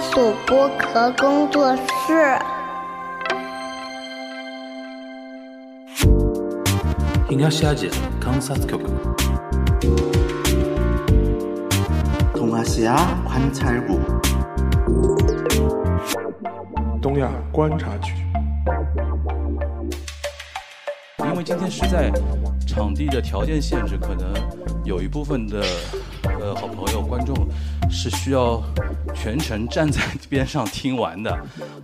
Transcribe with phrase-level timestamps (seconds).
[0.00, 2.38] 鼠剥壳工作室。
[7.26, 7.88] 东亚亚洲
[8.20, 8.76] 观察局。
[12.34, 13.90] 东亚西亚观察局。
[17.00, 18.12] 东亚观察局。
[21.24, 22.10] 因为今天是在
[22.66, 24.32] 场地的条件限制，可能
[24.84, 25.62] 有一部分的
[26.40, 27.34] 呃好朋友观众
[27.90, 28.62] 是需要
[29.26, 31.32] 全程站在边上听完的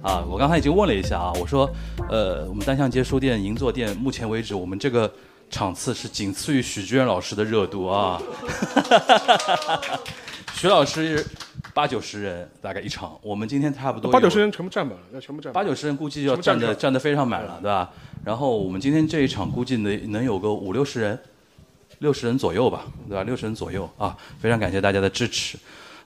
[0.01, 0.25] 啊。
[0.31, 1.69] 我刚才已经问了一下啊，我说
[2.09, 5.13] 呃我们单向街书店银座店目前为止我们这个
[5.51, 8.23] 场次是仅次于许志远老师的热度啊。
[10.55, 11.27] 许老师
[11.75, 15.55] 八九十人大概一场，我们今天差不多八九十人全部站满了，要全部站满。
[15.61, 17.91] 八九十人估计要全部站出来站的站得非常满了，对吧？
[18.25, 21.19] 然后我们今天这一场估计能能有个五六十人，
[21.99, 23.25] 六十人左右吧，对吧？
[23.25, 25.59] 六十人左右啊，非常感谢大家的支持。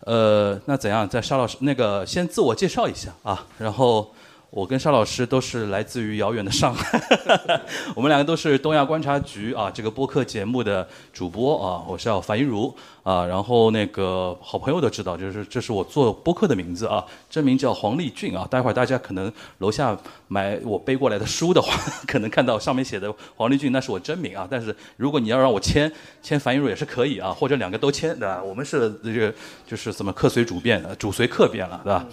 [0.06, 1.09] 呃，那怎样？
[1.09, 4.15] 在沙老师那个先自我介绍一下啊，然后
[4.51, 7.02] 我跟沙老师都是来自于遥远的上海，
[7.96, 12.73] 我们两个都是东亚观察局啊这个播客节目的主播啊，我是叫樊一茹
[13.07, 21.73] 啊，然后那个好朋友都知道，就是这是我做播客的名字啊，真名叫黄立俊啊，待会儿大家可能楼下买我背过来的书的话，
[22.04, 25.90] 可能看到上面写的黄立俊，那是我真名啊，但是如果你要让我签
[26.21, 28.43] 签樊一茹也是可以啊，或者两个都签，对吧？
[28.43, 29.32] 我们是这个
[29.65, 32.04] 就是怎么客随主便，主随客便了，对吧？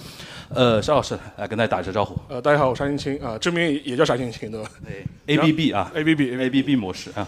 [0.53, 2.16] 呃，沙老师来跟大家打一声招呼。
[2.30, 7.28] 呃，大家好，我是沙青青啊，真名也叫沙青青，对吧对，A B B 啊？A B B，A B B 模式啊。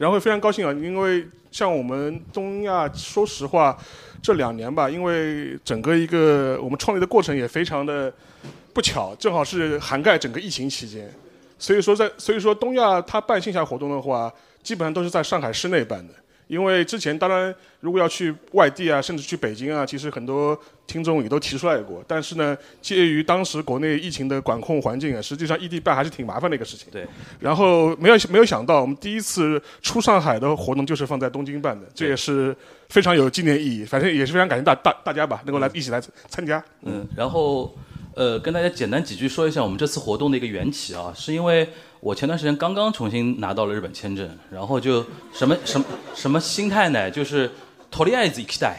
[0.00, 3.76] 然后非常高兴啊，因为像我们东亚，说实话，
[4.22, 8.10] 这两年吧，因为整个一个我们创立的过程也非常的
[8.72, 11.06] 不巧，正好是涵盖整个疫情期间，
[11.58, 16.14] 所以说在所以说东亚它办线下活动的话，基本上都是在上海市内办的。
[16.46, 20.58] 因为之前当然如果要去外地啊，甚至去北京啊，其实很多
[20.89, 22.03] 听众也都提出来过。
[22.07, 26.87] 但是呢，介于当时国内疫情的管控环境啊，实际上异地办还是挺麻烦的一个事情。
[26.91, 27.05] 对。
[27.39, 32.55] 然后没有没有想到，我们第一次出上海的活动就是放在东京办的，这也是
[32.89, 33.83] 非常有纪念意义。
[33.83, 36.63] 反正也是非常感谢大大大家吧，能够来一起来参加。
[36.83, 37.75] 嗯，然后
[38.13, 41.67] 呃，跟大家简单几句说一下我们这次活动的一个缘起啊，是因为
[41.99, 45.03] 我前段时间刚刚重新拿到了日本签证，然后就
[45.33, 47.09] 什么什么什么心态呢？
[47.09, 47.49] 就是
[47.91, 48.77] とりあえず行きたい。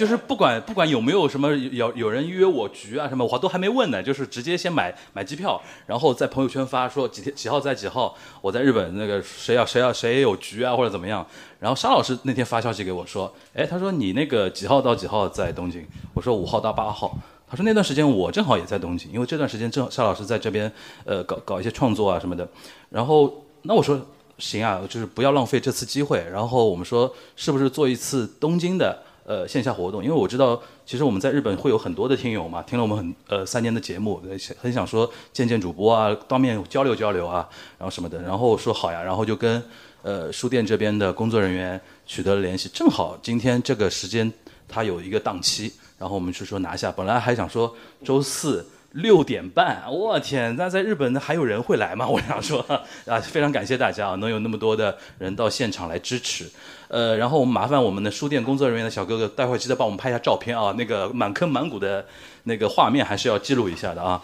[0.00, 11.26] 就是不管不管有没有什么有有人约我局啊什么，我都还没问呢，就是直接先买买机票，然后在朋友圈发说几天几号在几号我在日本那个谁要谁要谁有局啊或者怎么样。
[11.58, 15.86] 然后沙老师那天发消息给我说，哎，他说你那个几号到几号在东京？
[16.14, 17.14] 我说五号到八号。
[17.46, 20.72] 他说那段时间我正好也在东京，因为这段时间正好沙老师在这边
[21.04, 22.48] 呃搞搞一些创作啊什么的。
[22.88, 24.00] 然后那我说
[24.38, 26.26] 行啊，就是不要浪费这次机会。
[26.32, 29.02] 然后我们说是不是做一次东京的？
[29.24, 34.20] 呃，线下活动，因为我知道，其实我们在日本会有很多的听友嘛，听了我们很呃三年的节目，
[34.58, 37.48] 很想说见见主播啊，当面交流交流啊，
[37.78, 39.62] 然后什么的，然后说好呀，然后就跟
[40.02, 44.32] 呃书店这边的工作人员取得了联系，正好今天这个时间
[44.66, 52.06] 他有一个档期，然后我们就说拿下，本来还想说周四六点半，我天，那在日本那还有人会来吗？
[52.10, 52.58] 我想说
[53.06, 56.50] 啊，非常感谢大家啊，能有那么多的人到现场来支持。
[56.88, 62.04] 呃，然后我们麻烦我们的书店工作人员的小哥哥，待会儿记得帮我们拍一下照片啊，那个满坑满谷的
[62.42, 64.20] 那个画面还是要记录一下的啊。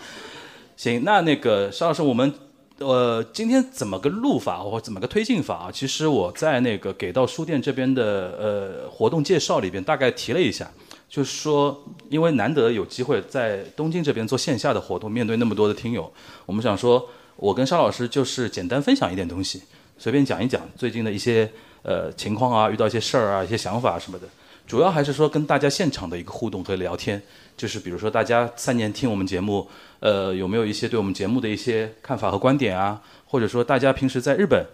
[0.77, 2.34] 行，那那个邵老师，我们
[2.78, 5.71] 呃今天怎么个录法或怎么个推进法啊？
[5.72, 10.69] 其实我在那个给到书店这边的呃活动介绍里边大概提了一下，
[11.09, 16.12] 就是说因为难得有机会在东京这边做线下的活动，面对那么多的听友，
[16.44, 19.62] 我们想说，我跟沙老师就是简单分享一点东西，
[19.99, 21.50] 随便讲一讲最近的一些。
[21.83, 24.27] 呃，情况啊，遇到一些事儿啊，一些想法什么的，
[24.66, 27.22] 主要还是说跟大家现场的一个互动和聊天，
[27.56, 29.69] 就是比如说大家三年听我们节目，
[30.00, 33.00] 呃，有没有一些对我们节目的一些看法和观点啊？
[33.25, 34.66] 或者说大家平时在日本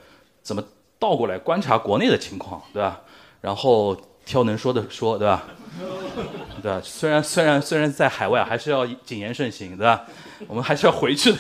[0.43, 0.65] 怎么
[0.99, 3.03] 倒过来观察国内的情况，对吧？
[3.43, 3.95] 然后
[4.25, 5.45] 挑能说的说，对吧？
[6.63, 6.81] 对吧？
[6.85, 10.05] 虽然虽然虽然在海外还是要谨言慎行，对吧？
[10.47, 11.39] 我们还是要回去的。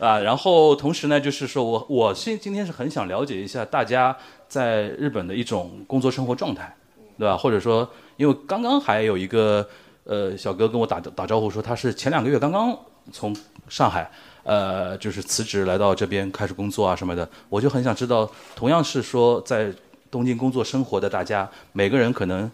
[0.00, 4.16] 啊，然后同时呢，就是说我我现今天是很想了解一下大家
[4.48, 6.74] 在日本的一种工作生活状态，
[7.18, 7.36] 对吧？
[7.36, 9.66] 或者说，因为刚刚还有一个
[10.04, 12.76] 呃小哥跟我打打招呼说他是前两个月刚刚
[13.10, 13.34] 从
[13.68, 14.10] 上海
[14.42, 19.72] 呃就是辞职来到这边开始工作啊什么的，我就很想知道，同样是说在
[20.16, 22.50] 东京工作生活的大家，每个人可能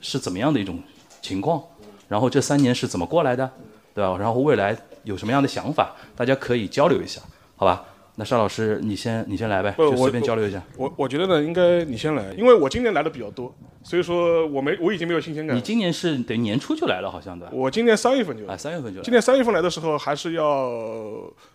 [0.00, 0.78] 是怎么样的一种
[1.22, 1.62] 情况，
[2.08, 3.50] 然后这三年是怎么过来的，
[3.94, 4.18] 对吧？
[4.18, 4.76] 然后未来。
[5.04, 7.20] 有什么样的想法，大家可以交流一下，
[7.56, 7.84] 好吧？
[8.14, 10.62] 那邵老师，你先你先来呗，就随便交流一下。
[10.78, 15.60] 我我觉得呢，应该你先来，因为我今年来的比较多，所以说我没我已经没有新鲜感你。
[15.60, 17.50] 今年是等于年初就来了，好像对吧？
[17.52, 19.12] 我今年三月份就来啊，三月份就来今。
[19.12, 20.70] 年三月份来的时候，还是要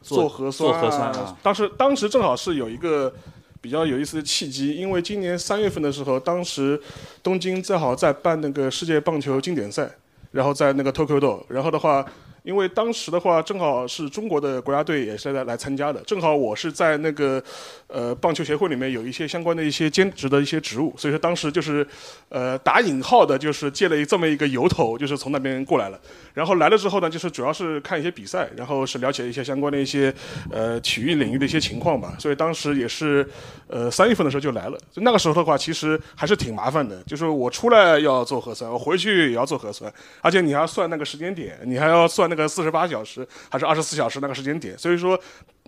[0.03, 3.11] 做核酸、做核酸啊当时当时正好是有一个
[3.61, 6.79] 比较有意思的契机，因为今年三月份的时候，当时
[7.21, 9.89] 东京正好在办那个世界棒球经典赛，
[10.31, 12.05] 然后在那个 tokyodo 然后的话。
[12.43, 17.41] 因为当时的话，正好是中国的国家队也是来来参加的，正好我是在那个
[17.87, 21.85] 呃棒球协会里面有一些相关的一些兼职的一些职务，所以说当时就是
[22.29, 25.99] 呃打引号的，就是借了这么一个由头，就是从那边过来了。
[26.33, 30.13] 然后来了之后呢，就是主要是看一些比赛，然后是了解一些相关的一些
[30.51, 32.15] 呃体育领域的一些情况吧。
[32.17, 33.27] 所以当时也是
[33.67, 34.77] 呃三月份的时候就来了。
[34.95, 44.77] 那个时候的话，其实还是挺麻烦的，就是我出来要做核酸，我回去也要做核酸，而且你还要算那个时间点，你还要算那个四十八小时还是二十四小时那个时间点。
[44.77, 45.19] 所以说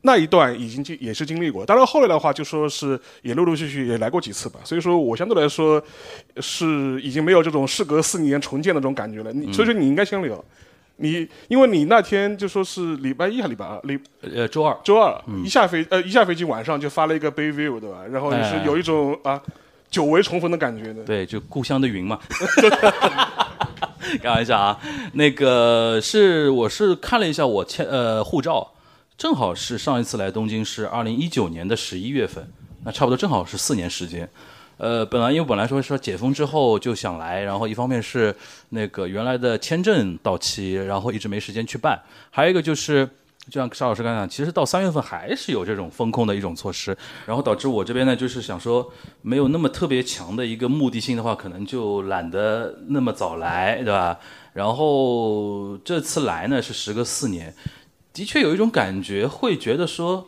[0.04, 1.66] 那一段已经经也是经历过。
[1.66, 4.60] 当然后来的话，就说是也陆陆续续也来过几次吧。
[4.63, 5.84] 所以说我相对来说
[6.38, 9.34] 是已经没有这种事隔四年重建的这种感觉了。
[9.34, 10.44] 你所以说你应该先聊。
[10.98, 18.06] 你因为你那天就说是礼拜一还是礼拜二，礼呃，周二周二、一下飞呃一下飞机晚上就发了一个 Bay View 对吧？
[18.12, 19.42] 然后就是哎有一种啊
[19.90, 21.04] 久违重逢的感觉的。
[21.04, 22.19] 对，就故乡的云嘛。
[24.22, 24.80] 开玩笑啊，
[25.13, 28.72] 那个是我是看了一下我签呃护照，
[29.18, 32.51] 正好是上一次来东京是二零一九年的十一月份，
[32.83, 34.30] 那差不多正好是四年时间。
[34.78, 38.36] 呃，本来因为本来说说解封之后就想来，然后一方面是
[38.69, 43.07] 那个原来的签证到期，然后一直没时间去办，还有一个就是。
[43.49, 46.95] 就像沙老师刚才讲，其实到三月份还是有这种风控的一种措施，
[47.25, 48.88] 然后导致我这边呢，就是想说
[49.23, 54.19] 没有那么特别强的一个目的性的话，可能就懒得那么早来，对吧？
[54.53, 57.53] 然后这次来呢是时隔四年，
[58.13, 60.27] 的确有一种感觉，会觉得说，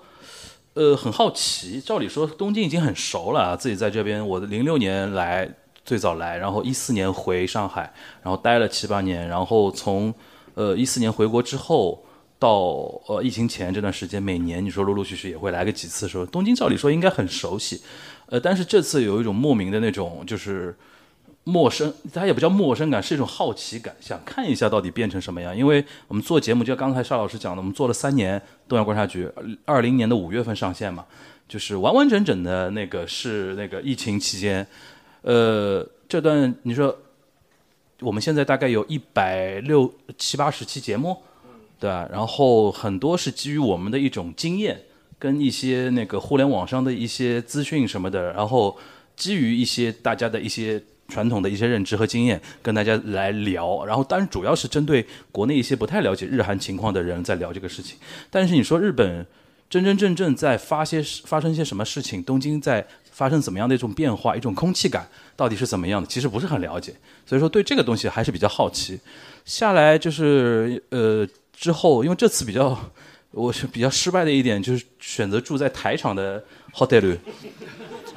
[0.74, 1.80] 呃，很好奇。
[1.80, 5.48] 照理说东京已经很熟了，自己在这边，我的零六年来
[5.86, 7.94] 最早来，然后一四年回上海，
[8.24, 10.12] 然后待了七八年，然后从
[10.56, 12.04] 呃一四年回国之后。
[12.44, 12.50] 到
[13.08, 17.82] 呃疫情前这段时间，每年你说陆陆续续也会来个几次，说东京照理说应该很熟悉，
[18.26, 20.76] 呃，但是这次有一种莫名的那种就是
[21.46, 25.56] 陌生，它也不叫陌生感，是一种好奇感，想看一下到底变成什么样。
[25.56, 29.30] 因为我们做节目，就像刚才邵老师讲的，我们做了三年东亚观察局，
[29.64, 31.06] 二零年的五月份上线嘛，
[31.48, 34.68] 就是完完整整的那个是那个疫情期间，
[35.22, 36.94] 呃，这段你说
[38.02, 41.18] 我们现在大概有一百六七八十期节目。
[41.84, 42.08] 对吧？
[42.10, 44.84] 然后很多是基于我们的一种经验，
[45.20, 48.78] 跟一些那个互联网上的一些资讯什么的，然后
[49.18, 53.84] 基于一些大家的一些传统的一些认知和经验，跟大家来聊。
[53.84, 57.98] 然后当然主要是针对国内一些不太了解日韩情况的人在聊这个事情。
[58.30, 59.28] 但是你说日本
[59.70, 66.96] 真真正正在发些发生一些什么事情，东京在发生怎么样的一种变化，一种空气感到底是怎么样的，其实不是很了解。
[67.26, 68.98] 所以说对这个东西还是比较好奇。
[69.44, 71.28] 下来就是呃。
[71.64, 72.78] 之后，因为这次比较，
[73.32, 76.44] 我是比较失败的一点就是选择住在台场的
[76.74, 77.18] hotel，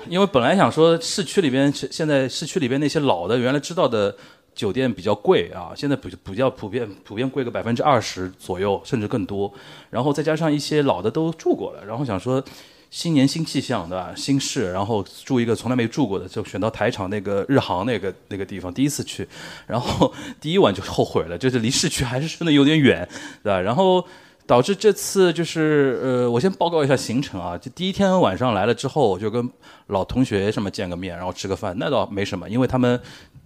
[0.08, 4.12] 因为本来想说市区里边，现在市区里边那些老的原来知道的
[4.52, 9.54] 酒店比较贵啊，现在比比较普遍，普遍贵个百分之二十左右，甚至更多。
[9.90, 12.44] 然后再加上一些老的都住过了，然后想说
[12.90, 14.12] 新年新气象，对吧？
[14.16, 19.26] 新市，然后住一个从来没住过的，就选到台场那个日航那个那个地方，第一次去，
[19.66, 23.06] 然后第一晚就后悔了，就是离市区还是真的有点远，
[23.42, 23.60] 对吧？
[23.60, 24.06] 然后
[24.46, 29.50] 导致这次就是呃，我先报告一下行程啊，就第一天晚上来了之后，我就跟
[29.88, 32.98] 老同学什么见个面，然后吃个饭，那倒没什么，因为他们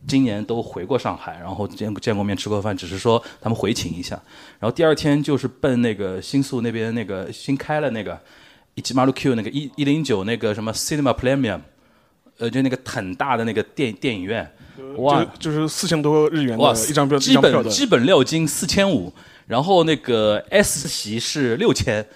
[0.07, 4.15] 今年都回过上海，然后见见过面吃过饭，只是说他们回请一下。
[4.59, 8.21] 然后第二天就是奔那个新宿那边那个新开了那个
[8.81, 11.61] 一吉马路 Q 那个一一零九那个什么 Cinema Premium，
[12.39, 14.51] 呃，就那个很大的那个电电影院，
[14.97, 17.37] 哇，就就是四千多日元哇的一张票，基。
[17.37, 19.13] 本基本料金四千五，
[19.47, 22.07] 然后那个 S 席是六千，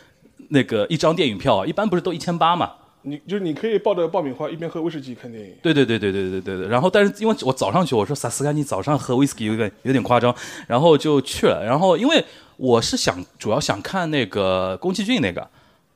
[0.49, 2.73] 那个一张电影票，一般不是都一千八嘛？
[3.03, 5.55] 你就是你可以抱着爆米花一边喝威士忌看电影。
[5.63, 6.69] 对对对对对对对对。
[6.69, 10.35] 然后，但是因为我早上去，我说萨斯甘尼早上喝威士忌有点有点夸张，
[10.67, 11.63] 然后就去了。
[11.63, 12.25] 然后因为
[12.57, 15.47] 我是想主要想看那个宫崎骏那个。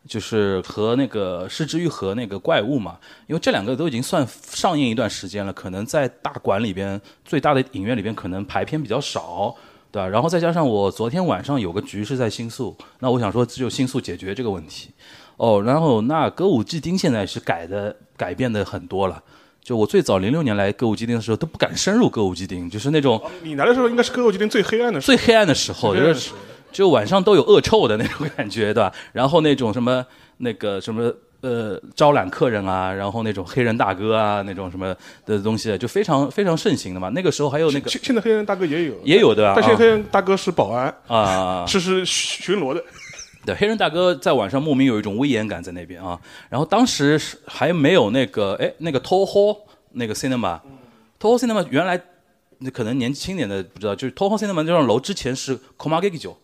[0.08, 2.96] 就是和那个失之愈合那个怪物嘛，
[3.26, 9.54] 因为这两个都已经算上映一段时间了，可能在大馆里边最大的影院里边可能排片比较少，
[9.92, 10.08] 对吧？
[10.08, 14.90] 然后再加上我昨天晚上有个局是在新宿，那我想说只有新宿解决这个问题。
[15.36, 19.22] 哦，然后那歌舞伎町现在是改的改变的很多了。
[19.62, 25.14] 就我最早零六年来歌舞伎町的时候都不敢深入歌舞伎町，就是那种你来的时候应该是歌舞伎町最黑暗的时候。
[25.14, 26.32] 最黑暗的时候，就是
[26.72, 28.92] 就晚上都有恶臭的那种感觉，对吧？
[29.12, 30.04] 然后那种什么
[30.38, 34.94] 那个什么呃招揽客人啊，然后那种黑人大哥啊那种什么
[35.24, 37.08] 的东西，就非常非常盛行的嘛。
[37.10, 42.82] 那个时候还有那个现现在黑人大哥也有， 也有的啊但现在黑人大哥是保安，啊， 是是巡逻的。
[43.46, 46.18] 对，黑人大哥在晚上莫名有一种威严感在那边啊。
[46.50, 49.56] 然后当时是还没有那个哎那个 Toho
[49.92, 51.98] 那个 cinema，Toho cinema 原来
[52.58, 56.36] 那可能年轻点的不知道，就是 Toho cinema 这幢楼之前是 Komageki 酒。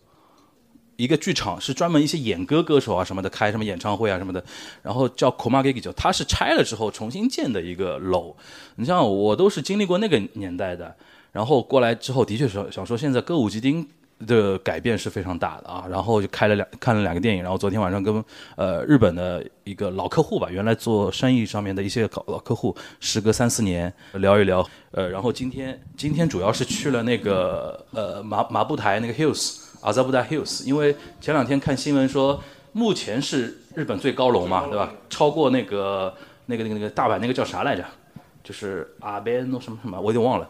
[0.97, 4.43] 一个剧场是专门一些演歌歌手啊什么的开什么演唱会啊什么的，
[4.81, 8.35] 然后叫 Komageki，它是拆了之后重新建的一个楼。
[8.75, 10.95] 你像我都是经历过那个年代的，
[11.31, 13.85] 然后过来之后的确是想说现在歌舞伎町
[14.25, 18.23] 的改变是非常大的啊，然后就开了两看了两个电影，然后昨天晚上跟
[18.55, 34.91] 呃日本的一个老客户吧，原来做生意上面的一些老老客户，时隔三四年聊一聊，呃，然后今天今天主要是去了那个呃麻麻布台那个 Hills 阿扎布达 Hills，因为前两天看新闻说目前是日本最高楼嘛，对吧？
[35.09, 36.13] 超过那个
[36.47, 37.85] 那个那个那个大阪那个叫啥来着？
[38.43, 40.49] 就是阿贝诺什么什么，我有点忘了。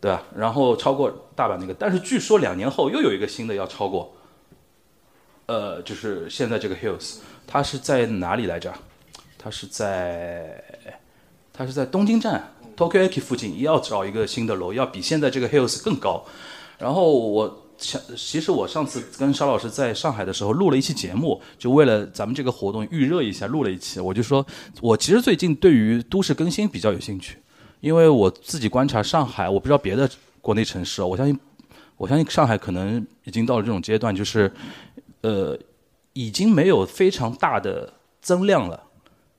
[0.00, 0.22] 对吧？
[0.36, 4.14] 然后超过大阪那个，但是据说两年后又有一个新的要超过，
[5.46, 7.16] 呃，就是现在这个 Hills，
[7.48, 8.72] 它是在哪里来着？
[9.36, 10.62] 它是在
[11.52, 16.24] 它是在东京站 Tokyo Eki 附近，也要找一个新的楼，要比现在这个 Hills 更高。
[16.78, 24.00] 然后我想，其实我上次跟邵老师在上海的时候录了一期节目，就为了咱们这个活动预热一下，录了一期。
[24.00, 24.44] 我就说，
[24.80, 27.38] 我其实最近对于都市更新比较有兴趣。
[27.80, 31.38] 因为我自己观察上海，我不知道别的国内城市，我相信，
[31.96, 34.52] 我相信上海可能已经到了这种阶段，就是，
[35.20, 35.56] 呃，
[36.12, 38.82] 已经没有非常大的增量了。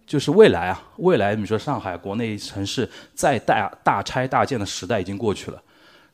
[0.07, 5.61] 就是未来啊，未来你说上海国内城市再大大拆大建的时代已经过去了，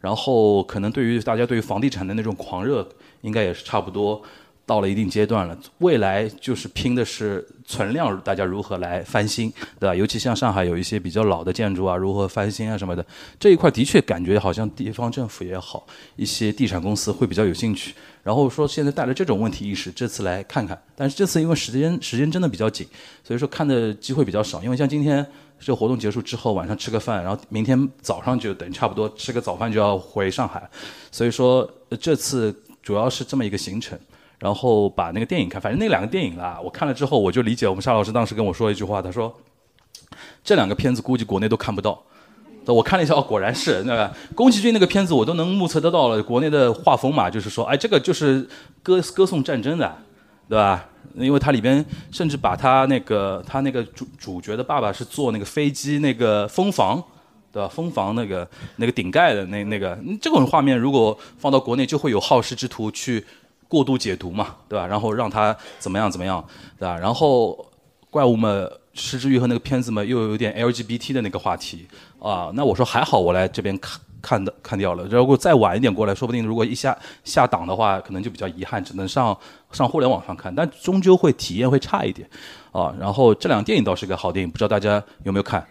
[0.06, 2.88] 然后可能对于大家对于房地产的那种狂热，
[3.22, 4.22] 应该也是差不多
[4.64, 5.58] 到了一定阶段了。
[5.80, 9.96] 未来就是拼的是存量，大家如何来翻新，对吧？
[9.96, 13.04] 尤其像上海有一些比较老的建筑啊，如何翻新啊什么的，
[13.40, 17.96] 这一块的确感觉好像地方政府也好，一些地产公司会比较有兴趣。
[18.22, 20.80] 然后说现在带着这种问题意识，这次来看看。
[20.96, 22.86] 但是这次因为时间时间真的比较紧，
[23.24, 24.64] 所以说看的机会比较少。
[24.64, 25.26] 因为像今天
[25.60, 30.70] 这活动结束之后，晚上吃个饭，然后明天早上就等差不多吃个早饭就要回上海，
[31.12, 31.70] 所以说
[32.00, 33.98] 这次主要是这么一个行程。
[34.38, 39.34] 然后把那个电影看，反正那两个电影啦，我看了之后我就理解我们沙老师当时跟我说一句话，他说
[40.44, 42.04] 这两个片子估计国内都看不到。
[42.66, 48.48] 我看了一下，哦，果然是那个宫崎骏那个片子，我都能目测得到了国内的画风嘛，就是说，哎，这个就是
[48.84, 49.96] 歌歌颂战争的，
[50.48, 50.86] 对吧？
[51.16, 57.02] 因为它里边甚至把他那个他那个主主角的爸爸是坐那个飞机那个封房，
[57.52, 57.68] 对吧？
[57.68, 63.26] 封房那个那个顶盖的那那个这种画面，如果放到国内，就会有好事之徒去
[63.68, 64.86] 过度解读嘛，对吧？
[64.86, 66.46] 然后让他怎么样怎么样，
[66.78, 66.98] 对吧？
[66.98, 67.66] 然后
[68.10, 68.72] 怪物们。
[68.98, 71.86] 失之愈合那个片子嘛，又有点 LGBT 的那个话题
[72.18, 75.04] 啊，那我说还好，我来这边看看的看掉了。
[75.04, 79.38] 如果再晚一点过来，说不定如果一下下档的话，可能就比较遗憾，只能上
[79.72, 82.28] 上互联网上看，但终究会体验会差一点
[82.72, 82.92] 啊。
[83.00, 85.64] 然后这两个电影倒是个好电影，不知道大家有没有看？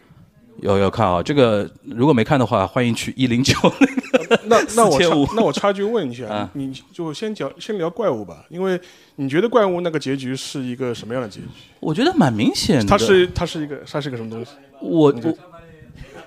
[0.61, 1.21] 有有看啊？
[1.21, 3.59] 这个如果没看的话，欢迎去一零九
[4.47, 8.81] 那那我插那我插句问一下，啊你就先讲先聊怪物吧，因为
[9.17, 11.47] 你觉得怪物那个结局是一个什么样的结局？
[11.81, 12.87] 我觉得蛮明显的。
[12.87, 14.53] 它是它是一个它是个什么东西？
[14.81, 15.35] 我我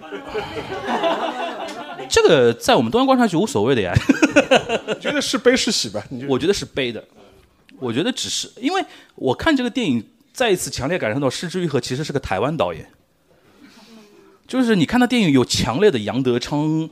[2.09, 3.93] 这个在我们东方观察局无所谓的呀。
[4.87, 6.03] 你觉得是悲是喜吧？
[6.27, 7.03] 我觉得是悲的，
[7.79, 8.83] 我觉得只是因为
[9.15, 12.87] 我看这个电影，再一次强烈感受到失之愈合其实是个台湾导演，
[14.47, 16.89] 就是你看他电影有强烈的杨德昌、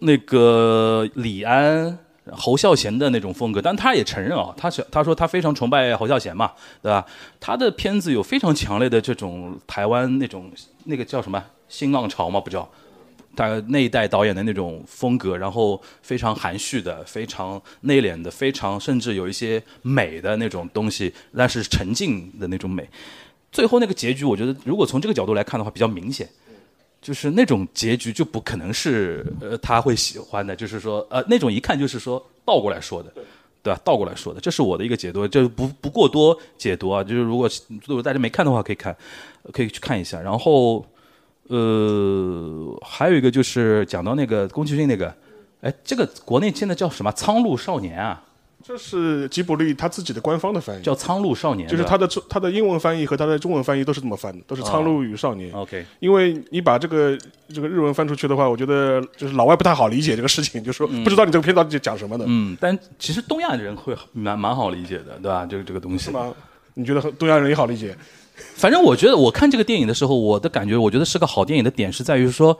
[0.00, 1.98] 那个李安、
[2.32, 6.52] 侯孝贤的那种风格，但他也承认啊，他是他说他非常崇拜侯孝贤嘛，
[6.82, 7.04] 对吧？
[7.40, 10.50] 他的片子有非常强烈的这种台湾那种
[10.84, 12.68] 那个叫什么新浪潮嘛，不叫？
[13.38, 22.88] 大概那一代导演的那种风格，然后非常含蓄的、非常内敛的、非常甚至有一些美的那种东西，但是沉静的那种美。
[23.52, 26.28] 最后那个结局，我觉得如果从这个角度来看的话，比较明显，
[27.00, 33.12] 就是那种结局就不可能是呃他会喜欢的，就是说呃那种一看就是说倒过来说的。
[33.60, 33.80] 对吧？
[33.84, 37.02] 倒过来说的，这是我的一个解读，就不不过多解读啊。
[37.02, 37.50] 就是如果
[37.86, 38.96] 如果大家没看的话，可以看，
[39.52, 40.20] 可以去看一下。
[40.20, 40.86] 然后，
[41.48, 45.12] 呃，还有一个就是讲到那个宫崎骏那个，
[45.60, 48.22] 哎，这个国内现在叫什么《苍鹭少年》啊？
[48.60, 57.16] 这是吉卜力他自己的官方的翻译，叫《苍鹭少年》，就是他的中他的英文翻译和他的中文翻译都是这么翻的，都是《苍鹭与少年》OK，因为你把这个
[57.48, 65.46] 这个日文翻出去的话，我觉得就是老外不太好理解这个事情，就是说不知道你这个片到底讲什么的，嗯，但其实东亚人会蛮蛮好理解的，对吧？
[65.46, 66.06] 这个这个东西。
[66.06, 66.34] 是，吗？
[66.74, 67.96] 你觉得东亚人也好理解？
[68.54, 72.58] 反正我觉得我看这个电影的时候，我的感觉，我觉得是个好电影的点是在于说，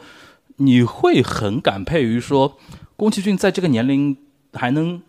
[0.57, 2.57] 你会很感佩于说，
[2.97, 4.17] 宫崎骏在这个年龄
[4.53, 5.01] 还能，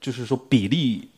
[0.00, 1.08] 就是说比例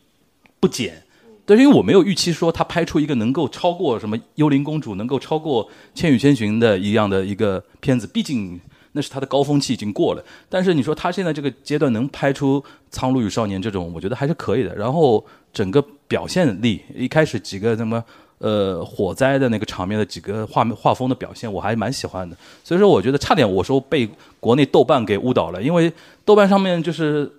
[0.59, 1.05] 不减。
[1.47, 8.61] 但是因为我没有预期说他拍出一个能够超过什么《幽灵公主》，能够超过《千与千寻》的一样的一个片子，毕竟
[8.93, 10.25] 那是他的高峰期已经过了。
[10.49, 14.73] 但是你说他现在这个阶段能拍出《苍鹭与少年》这种，我觉得还是可以的。
[14.77, 18.05] 然后整个表现力，一开始几个什么
[18.41, 22.37] 呃火灾的那个场面的几个画面画风的表现，我还蛮喜欢的。
[22.65, 24.09] 所以说，我觉得差点我说被
[24.41, 25.93] 国内豆瓣给误导了，因为
[26.25, 27.31] 豆瓣上面就是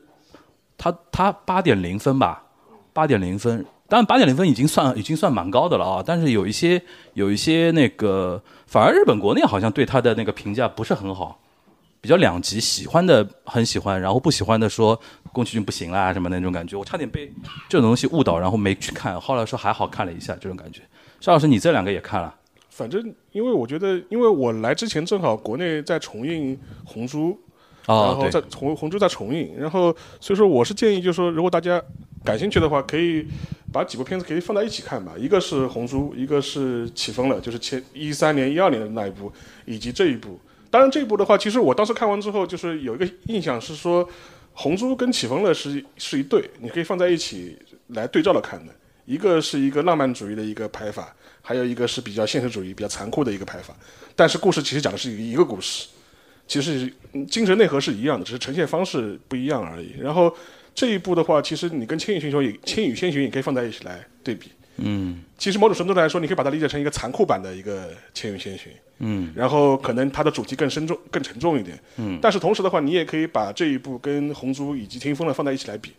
[0.77, 2.43] 他他八点零分吧，
[2.93, 3.65] 八点零分。
[3.89, 6.01] 当然，八点零分已经算已经算蛮高的了啊！
[6.05, 6.81] 但是有一些
[7.13, 11.40] 有一些那个，反而日本国内好像对他的那个评价不是很好，
[12.01, 14.99] 比较两极，喜欢的很喜欢，然后不喜欢的说
[15.31, 16.75] 宫崎骏不行啦什么那种感觉。
[16.75, 17.31] 我差点被
[17.69, 20.81] 这种东西误导，然后没去看，后来说还好看了一下这种感觉。
[21.19, 22.33] 邵老师，你这两个也看了？
[22.69, 27.29] 反正因为我觉得，因为我来之前正好国内在重映《红猪》，
[27.85, 31.79] 哦然后在红红猪在重映，然后所以说我是建议，就是说如果大家
[32.23, 33.27] 感兴趣的话，可以
[33.71, 35.13] 把几部片子可以放在一起看吧。
[35.15, 39.31] 一个是红猪，一个是起风了，就是前一三年、一二年的那一部，
[39.65, 40.39] 以及这一部。
[40.71, 44.09] 当然这部的话，其实我当时看完之后，就是有一个印象是说，
[44.53, 47.55] 红猪跟起风了是是一对，你可以放在一起
[47.87, 48.73] 来对照着看的。
[49.05, 53.75] 一个是一个浪漫主义的一个拍法，还有一个是比较现实主义、比较残酷的一个拍法。
[54.15, 55.89] 但是故事其实讲的是一个故事，
[56.47, 56.91] 其实
[57.27, 59.95] 精神内核是一样的，只是呈现方式不一样而已。
[59.99, 60.33] 然后
[60.73, 64.51] 这一部的话，其实你跟《千与千寻》也《千与千寻》也可以放在一起来对比。
[64.77, 68.71] 嗯其实某种程度来说，你可以把它理解成一个残酷版的一个《千与千寻》。
[68.99, 71.79] 嗯然后可能它的主题更深重、更沉重一点。
[71.97, 75.91] 嗯，但是同时的话，你也可以把这一部跟《红猪》以及《听风了》放在一起来比。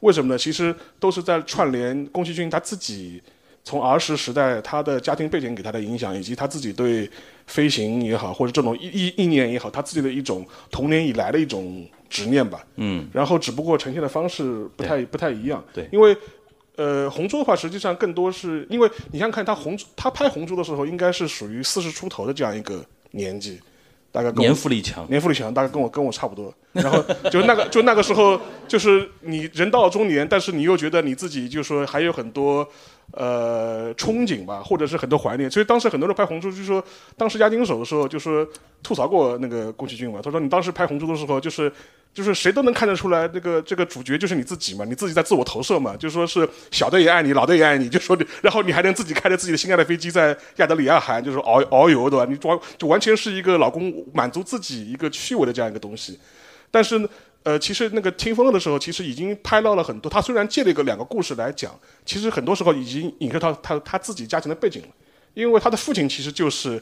[0.00, 0.38] 为什么呢？
[0.38, 3.22] 其实都是在串联宫崎骏他自己
[3.64, 7.10] 从儿时时代他的家庭背景给他的影响，以及他自己对
[7.46, 12.64] 飞行也好，或者这种意意意念也好，他自己的一种童年以来的一种执念吧。
[12.76, 15.62] 嗯然后只不过呈现的方式不太不太一样。
[15.72, 16.16] 对因为
[16.76, 23.60] 呃，红猪的话，实际上更多是因为你想想看，他红他拍红猪的时候，应该是属于四十出头的这样一个年纪，
[24.10, 25.06] 大概年富力强。
[25.10, 26.54] 年富力强，大概跟我跟我差不多。
[26.72, 32.66] 然后就那个就那个时候，就是你人到中年，但是你又觉得你自己就是说还有很多
[33.12, 35.50] 呃憧憬吧，或者是很多怀念。
[35.50, 36.82] 所以当时很多人拍红猪，就说
[37.16, 38.46] 当时押金手的时候，就说
[38.82, 40.20] 吐槽过那个宫崎骏嘛。
[40.22, 41.70] 他说你当时拍红猪的时候，就是。
[42.12, 52.26] 就是谁都能看得出来，这个这个主角就是你自己嘛，你自己在自我投射嘛，就说是小的也爱你，老的也爱你，就说你，然后你还能自己开着自己的心爱的飞机在亚得里亚海，就是遨遨游，对吧？
[52.28, 56.18] 你装就完全是一个老公满足自己一个趣味的这样一个东西。
[56.72, 57.08] 但是，
[57.42, 60.10] 呃，其实那个听风的时候，其实已经拍到了很多。
[60.10, 61.72] 他虽然借了一个两个故事来讲，
[62.04, 64.88] 其实很多时候已经引射到他他自己家庭的背景了，
[65.34, 66.80] 因为他的父亲其实就是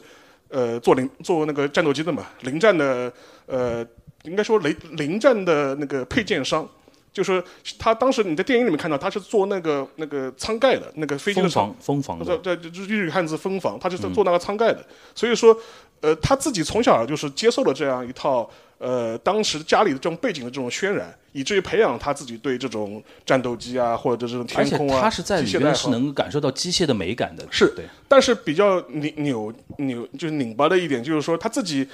[0.49, 3.11] 呃做零做那个战斗机的嘛，零战的
[3.45, 3.85] 呃
[4.29, 6.67] 应该说雷零战的那个配件商。
[7.11, 7.43] 就是
[7.79, 15.57] 他当时你在电影里面看到他是做那个那个舱盖的那个飞机的舱蜂房，在的，在就是日语汉字风房，他是在做那个舱盖的，所以说，
[16.01, 27.45] 呃，他自己从小就是接受了这样一套呃当时家里的这种背景的这种渲染，以至于培养他自己对这种战斗机啊或者这种天空啊，他是在里机械的爱好边是能够感受到机械的美感的。
[27.49, 31.87] 是对，但是比较拧扭扭就是拧巴的一点就是说他自己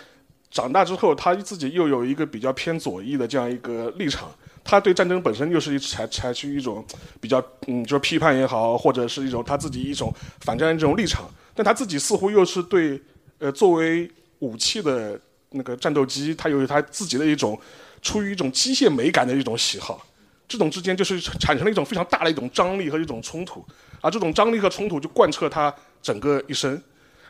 [0.51, 4.29] 长大之后，他自己又有一个比较偏左翼的这样一个立场。
[4.63, 6.83] 他对战争本身又是一采采取一种
[7.21, 12.99] 比较嗯，就是批判也好，或者是一种他自己一种反战这种立场，但他自己似乎又是对
[13.37, 15.19] 呃作为武器的
[15.51, 17.59] 那个战斗机，他有他自己的一种
[18.01, 20.03] 出于一种机械美感的一种喜好。
[20.47, 23.63] 这种之间就是产生了一种非常大的一种张力和一种冲突，
[24.01, 26.81] 而这种张力和冲突就贯彻他整个一生。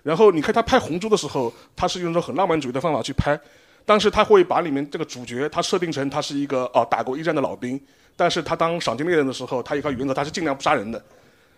[0.06, 3.38] 然后你看他拍《红猪》的时候，他是用一种很浪漫主义的方法去拍，
[3.88, 7.82] 但是他会把里面这个主角他设定成他是一个哦打过一战的老兵，
[8.16, 11.04] 但是他当赏金猎人的时候，他一个原则，他是尽量不杀人的，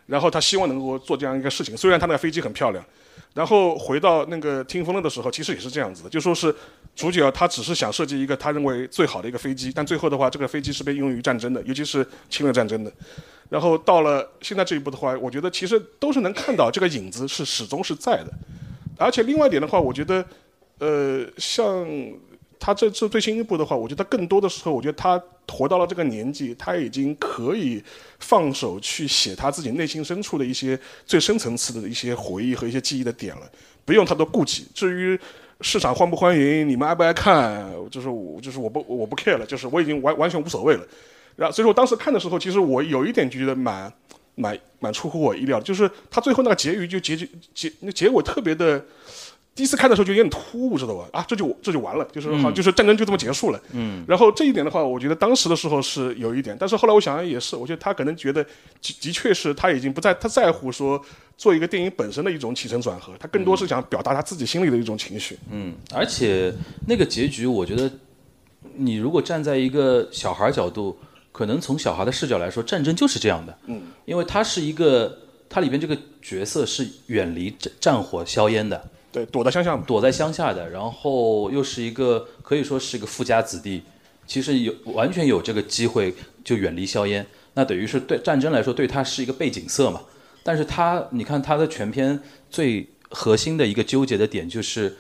[0.06, 1.76] 然后他希望能够做这样一个事情。
[1.76, 2.82] 虽然他那个飞机很漂亮，
[3.34, 6.56] 然后回到那个听风了的时候，其实也是这样子的，就说是
[6.98, 12.92] 主角他只是想设计一个他认为最好的一个飞机，但最后的话，这个飞机是被用于战争的，尤其是侵略战争的。
[13.50, 18.34] 然后到了现在这一步的话，我觉得其实都是能看到这个影子是始终是在的。
[18.98, 20.26] 而且另外一点的话，我觉得，
[20.80, 21.88] 呃，像
[22.60, 27.80] 他这次最新一部的话，我觉得更多的时候，我觉得他活到了这个年纪，他已经可以
[28.18, 33.48] 放手去写他自己内心深处的一些最深层次的一些回忆和一些记忆的点了，
[33.86, 34.66] 不用太多顾忌。
[34.74, 35.18] 至于
[35.62, 40.86] 市场欢不欢迎，你们爱不爱看，就是我就是我不我不 care 了，就是我已经完完全无所谓了。
[41.36, 43.91] 然后，所以说我当时看的时候，其实我有一点觉得蛮
[44.36, 48.84] 蛮蛮出乎我意料的，就是他最后那个结语就结局结那结果特别的。
[49.58, 51.10] 第一次看的时候就有点突兀，知道吧？
[51.12, 53.60] 啊，这就这就完了，就是好，就是战争就这么结束了。
[53.72, 54.06] 嗯。
[54.08, 58.50] 然后这一点的话，我觉得当时的时候是有一点，但是后来我想想也是，我觉得他可能觉得的
[59.02, 61.04] 的确是他已经不在他在乎说
[61.36, 65.39] 做一个电影本身的一种起承转合，他更多是想表达他自己心里的一种情绪。
[65.50, 66.54] 嗯，而且
[66.88, 67.91] 那个结局，我觉得
[68.76, 70.96] 你如果站在一个小孩角度，
[71.32, 73.58] 可能从小孩的视角来说，战争就是这样的。
[73.65, 73.82] 嗯。
[74.06, 75.17] 因为他是一个，
[75.50, 78.89] 他里边这个角色是远离战战火硝烟的。
[79.12, 83.82] 对，躲在乡下，躲在乡下的，然后又是一个可以说是一个富家子弟，
[84.28, 90.02] 其实有完全有这个机会就远离硝烟，那等于是对战争来说对他是一个背景色嘛。
[90.43, 92.17] 但是他，你看他的全篇
[92.50, 94.96] 最核心的一个纠结的点就是，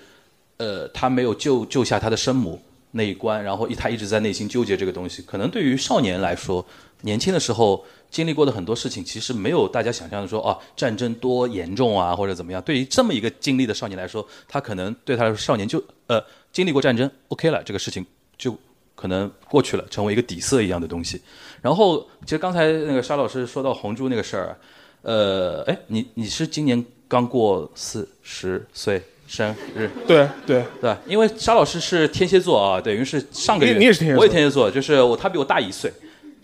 [0.57, 5.21] 呃，他没有救救下他的生母那一关，然后他一直在内心纠结这个东西。
[5.21, 6.65] 可能对于少年来说，
[7.01, 7.85] 年轻的时候。
[8.09, 12.61] 经历过的很多事情，其实没有大家想象的说哦，战争多严重啊，或者怎么样。
[12.61, 18.05] 对于这么一个经历的少年来说，他可能对他来说，少年就呃经历过战争，OK 了，这个事情
[18.37, 18.57] 就
[18.95, 21.21] 可能过去了，成为一个底色一样的东西。
[21.61, 24.57] 然后，其实刚才那个沙老师说到红珠那个事儿，
[25.01, 29.91] 呃，哎，你你是今年刚过四十岁生日？
[30.07, 35.91] 对对对，因为沙老师是天蝎座啊，等于是上个月你也是天蝎座，我也天蝎座，就是我他比我大一岁。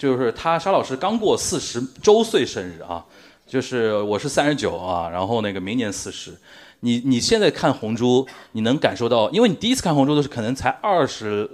[0.03, 3.01] 就是他沙老师刚过四十周岁生日啊，
[3.47, 6.33] 就是我是三十九啊，然后那个明年四十，
[6.81, 11.49] 你你现在看红珠，你能感受到，因为你第一次看红珠的时候可能才二十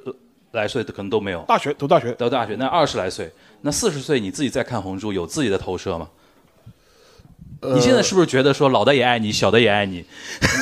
[0.53, 1.43] 来岁，可能都没有。
[1.47, 3.31] 大学读大学读大学，那二十来岁，
[3.61, 6.09] 那四十岁你自己再看红珠，有自己的投射吗？
[7.61, 10.03] 你现在是不是觉得说老的也爱你，小的也爱你？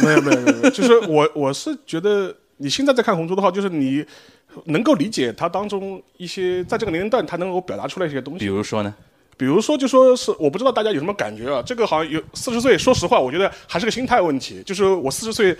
[0.03, 4.05] 没有没有没有，就是我我是觉得你现在在看红珠的话，就是你。
[4.65, 8.39] 能够理解他当中一些在这个年龄段他能够表达出来一些东西。
[8.39, 8.93] 比如说呢？
[9.39, 11.61] 比如说就说是我不知道大家有什么感觉啊？
[11.63, 14.63] 这个好像有四十岁，说实话，我觉得还是个心态问题。
[14.65, 15.55] 就是我四十岁，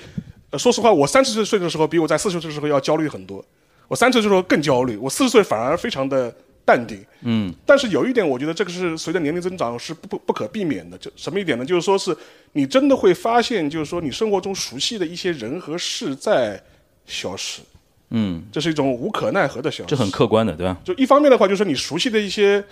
[0.57, 3.45] 说实话，我三十岁的时候比我在四十岁的时候要焦虑很多。
[3.87, 7.05] 我三十岁的时候更焦虑，我四十岁反而非常的淡定。
[7.21, 7.53] 嗯。
[7.67, 10.97] 但是有一点，我觉得这个是随着年龄增长是不不不可避免的。
[10.97, 11.63] 就什么一点呢？
[11.63, 12.17] 就是说是
[12.53, 16.59] 你真的会发现，就是说你生活中熟悉的一些人和事在
[17.05, 17.61] 消失。
[18.09, 19.89] 嗯，这是一种无可奈何的消息。
[19.89, 20.77] 这很客观的，对吧？
[20.83, 22.63] 就一方面的话，就是你熟悉的一些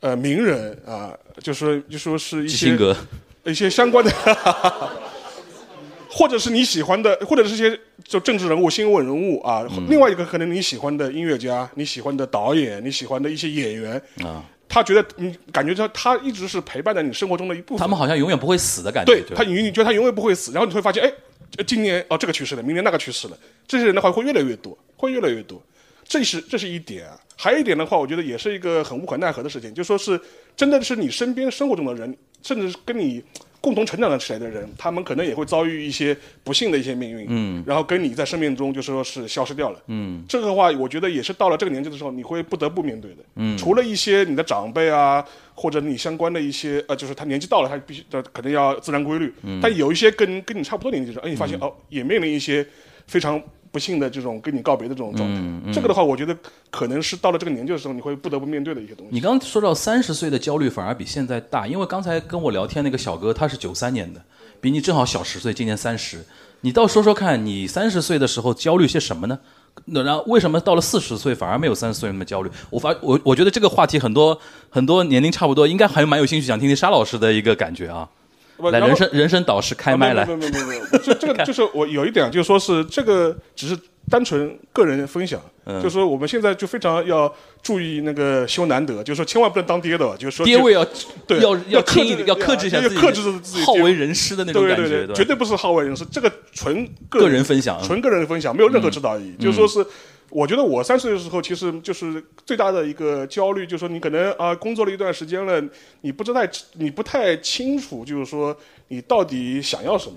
[0.00, 2.76] 呃名人啊，就是就说是一些
[3.44, 4.10] 一些相关的，
[6.10, 9.66] 或者是你喜欢的，或者是一些就政治人物、新闻人物啊。
[9.88, 17.78] 另外一个可能你喜欢的音乐家、你喜欢的导演、你喜欢的一些演员啊，他觉得你感觉他他一直是陪伴在你生活中的一部分。
[17.78, 19.12] 他们好像永远不会死的感觉。
[19.12, 21.12] 对他，你你觉得他永远不会死，然后你会发现，哎。
[21.66, 25.62] 今年哦，这个去世了，明年那个去世了，这些人的话会越来越多，会越来越多，
[26.04, 27.08] 这是这是一点。
[27.36, 30.20] 还有一点的话，我觉得也是一个很无可奈何的事情，就说是
[30.54, 33.22] 真的是你身边生活中的人，甚至是跟你。
[33.66, 52.64] 共同成长的起来的人，他们可能也会遭遇一些不幸的一些命运，嗯，然后跟你在生命中就说是消失掉了，嗯，这个话我觉得也是到了这个年纪的时候，你会不得不面对的，嗯，除了一些你的长辈啊，或者你相关的一些呃，就是他年纪到了，他必须呃可能要自然规律，嗯，但有一些跟跟你差不多年纪的人，哎，你发现哦，也面临一些
[53.08, 53.42] 非常。
[53.76, 56.34] 不幸的这种跟你告别的这种状态，这个的话，我觉得
[56.70, 59.10] 可能是到了这个年纪的时候，你会不得不面对的一些东西。
[59.12, 64.22] 你刚刚说到三十岁的焦虑反而比现在大，因为刚才跟我聊天那个小哥他是九三年的，
[64.62, 66.24] 比你正好小十岁，今年三十。
[66.62, 69.38] 你倒说说看，你三十岁的时候焦虑些什么呢？
[69.84, 72.50] 那然后为什么到了四十岁反而没有三十岁那么焦虑？
[72.70, 78.08] 我发我我觉得这个话题很多很多年龄差不多，应该还蛮有兴趣想听听沙老师的一个感觉啊。
[78.70, 80.24] 来，人生人生导师开麦来。
[80.24, 83.78] 没有没有没有没有，这这个就是我有一点，就是说是这个只是
[84.10, 90.84] 单纯个人分享，就是说我们现在就非常要注意那个修难得，就是说千万不能当爹的，就是说爹位要
[91.26, 99.86] 对要要克制要克制一下自己，克制自己好为人师的那种感觉，对对对，绝对不是好为人师，这个纯个人分享，纯个人分享，没有任何指导意义，就是说是。
[100.36, 105.64] 我觉得我三十岁的时候，其实就是最大的一个焦虑，就是说你可能啊工作了一段时间了，
[106.02, 108.54] 你不知太你不太清楚，就是说
[108.88, 110.16] 你到底想要什么，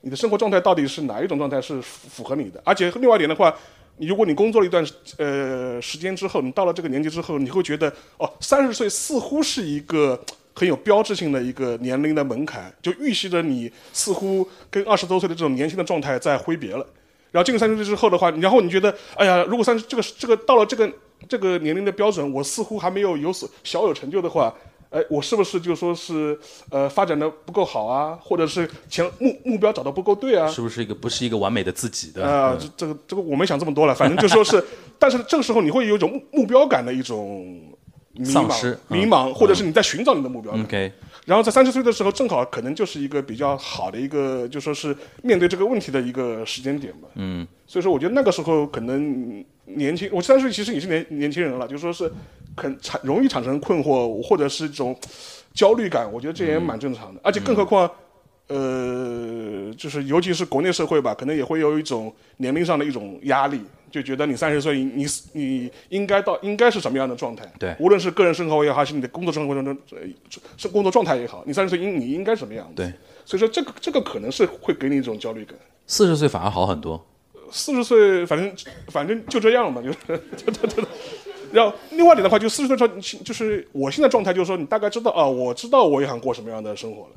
[0.00, 2.60] 你的生活状态到底是哪一种状态是符合你的？
[2.64, 3.56] 而且另外一点的话，
[3.96, 4.84] 如果你工作了一段
[5.18, 10.20] 呃时间之后，你到了这个年纪之后，你会觉得哦，三十岁似乎是一个
[10.52, 16.84] 很有标志性的一个年龄的门槛，就预示着你似乎跟二十多岁的这种年轻的状态在挥别了。
[17.32, 20.88] 然后进入三十岁之后的话，然后你觉得，哎呀，如果三十这个这个到了这个
[21.28, 24.54] 这个年龄的标准，我似乎还没有有所小有成就的话，
[24.90, 26.38] 哎，我是不是就说是
[26.70, 30.46] 呃发展的不够好啊，或者是前目目标找的不够对啊？
[30.46, 32.22] 是不是一个不是一个完美的自己的？
[32.26, 34.62] 啊，这这个这个我没想这么多了，反正就说是，
[34.98, 37.71] 但是这个时候你会有一种目目标感的一种
[38.14, 40.60] 迷丧失茫、迷茫，或者是你在寻找你的目标的。
[40.62, 40.92] OK，
[41.24, 47.08] 然后在三十岁的时候，正好可能就是一个比较好的一个，就说是面对这个问题的一个时间点吧。
[47.14, 52.10] 嗯，所以说，我觉得那个时候可能年轻，我三十岁其实也是年年轻人了，就说是
[52.56, 54.94] 很产容易产生困惑或者是一种
[55.54, 57.20] 焦虑感，我觉得这也蛮正常的。
[57.24, 57.90] 而且更何况，
[58.52, 63.60] 呃，就是尤其是国内社会吧，可能也会有一种年龄上的一种压力。
[63.90, 67.44] 就觉得你三十岁，你你应该到应该是什么样的状态？
[67.58, 69.98] 对无论是个人生活也好，还是你的工作生活中呃
[70.56, 72.76] 是工作状态也好，你三十岁应你应该什么样子？
[72.76, 72.92] 对，
[73.26, 75.54] 所以说这个这个可能是会给你一种焦虑感。
[75.86, 77.04] 四十岁反而好很多。
[77.50, 78.50] 四十岁，反正
[78.88, 80.84] 反正就这样嘛，就是，对对对。
[81.52, 87.10] 然后另外一点的话，就四十岁的时候，就是我现在状态就是说，你大概知道啊，我知道我也想过什么样的生活了。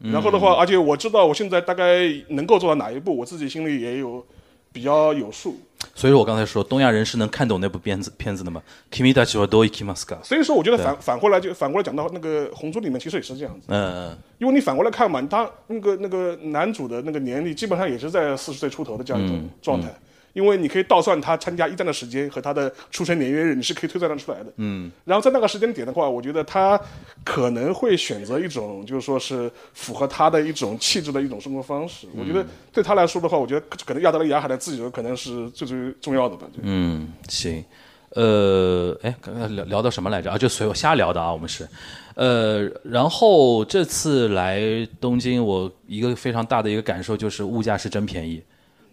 [0.00, 4.24] 然后的话，而且我知道我现在大概能够做到哪一步，我自己心里也有
[4.72, 5.56] 比较有数。
[5.94, 13.66] 所以说我刚才说东亚人是能看懂那部片子片子的嘛？Kimi da chiwa do ikimasu 所以说，我觉得反反过来就反过来讲到那个《红猪》里面，其实也是这样子。
[13.68, 19.88] 嗯因为你反过来看嘛，他那个那个男主的那个年龄基本上也是在四十岁出头的这样一种状态。
[20.38, 24.52] 因为你可以倒算他参加一战的时间和他的出生年月日，你是可以推算得出来的。
[24.58, 24.88] 嗯。
[25.04, 26.80] 然后在那个时间点的话，我觉得他
[27.24, 32.06] 可能会选择一种，就是说是符合他的一种气质的一种生活方式。
[32.16, 36.46] 我觉得对他来说的话，我觉得可能亚得里亚海的自由可能是最最重要的吧。
[36.54, 37.64] 就嗯，行。
[38.10, 40.30] 呃，哎，刚刚聊聊到什么来着？
[40.30, 41.68] 啊，就随我瞎聊的啊，我们是。
[42.14, 44.60] 呃，然后这次来
[45.00, 48.42] 东京，我一个非常大的一个感受就是物价是真便宜。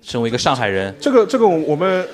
[0.05, 2.07] 身为一个上海人，这个这个我们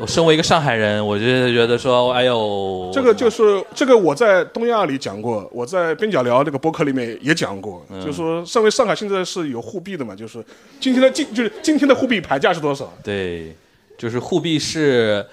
[0.00, 10.42] 我身为一个上海人，我就觉得说，哎呦，这个就是这个我在东亚里讲过，我在边角聊那个博客里面也讲过，嗯就是说，身为上海现在是有沪币的嘛，就是
[10.80, 12.90] 今天的今就是今天的沪币牌价是多少？
[13.02, 13.54] 对，
[13.98, 15.24] 就是沪币是，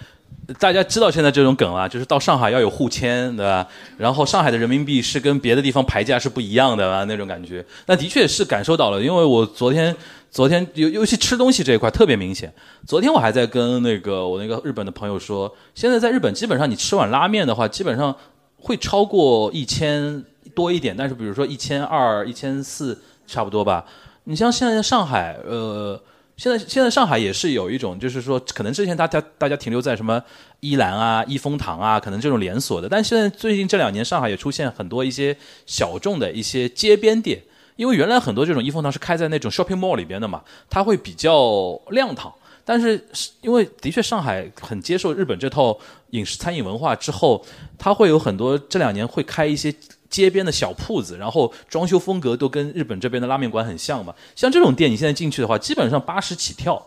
[0.60, 3.66] 大家知道现在这种梗啊，就是到上海要有沪签，对吧？
[3.98, 7.66] 然后上海的人民币是跟别的地方牌价是不一样的啊，那种感觉。
[7.86, 9.96] 那的确是感受到了，因为我昨天
[10.32, 12.52] 昨天尤尤其吃东西这一块特别明显。
[12.88, 18.16] 昨天我还在跟那个我那个日本的朋友说，现在在日本基本上你吃碗拉面的话，基本上
[18.56, 20.24] 会超过一千
[20.56, 23.86] 多一点，但是比如说一千二、一千四差不多吧。
[24.24, 26.02] 你像现在上海，呃。
[26.38, 30.20] 现在现在上海也是有一种，就是说，可能之前大家大家停留在什么
[30.62, 37.40] 依兰啊、益丰堂啊，可能这种连锁的，但现在最近这两年，上海也出现很多一些小众的一些街边店，
[37.82, 42.32] 因为原来很多这种益丰堂是开在那种 shopping mall 里边的嘛，它会比较亮堂。
[42.64, 43.04] 但是
[43.42, 45.76] 因为的确上海很接受日本这套
[46.12, 47.44] 饮食餐饮文化之后，
[47.80, 49.74] 它会有很多这两年会开一些。
[50.12, 54.14] 街边的小铺子，然后装修风格都跟日本这边的拉面馆很像嘛。
[54.36, 56.86] 像这种店，你现在进去的话，基本上八十起跳，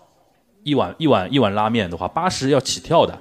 [0.62, 3.18] 一碗一碗一碗拉面的话，八十要起跳的。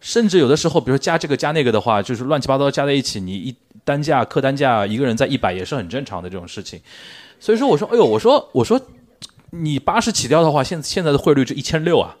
[0.00, 3.54] 甚至有的时候，比如说加这个加那个的话，就是乱七八糟加在一起，你一
[3.84, 6.80] 单价客单价一个人在一百也是很正常的这种事情。
[7.40, 8.80] 所以说，我说，哎呦，我说我说，
[9.50, 12.16] 你八十起跳的话，现现在的汇率就一千六啊。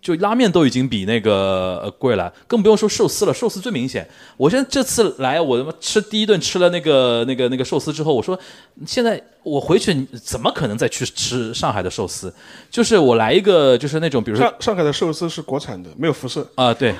[0.00, 3.32] 就拉面都已经比那个呃贵了，更不用说寿司了。
[3.32, 4.06] 寿司最明显。
[4.36, 8.38] 我现在这次来，我他妈吃第一顿吃了那个那个那个寿司之后，我说
[8.84, 12.30] 现在我回去怎么可能再去吃上海的寿司？
[12.70, 16.94] 就是我来一个就是那种比如说上上海的寿司是国产的，没有辐射啊，对。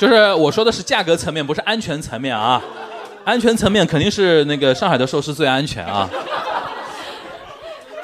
[0.00, 2.58] 就是我说的是价格层面，不是安全层面啊。
[3.22, 6.08] 安全层面肯定是那个上海的寿司最安全啊。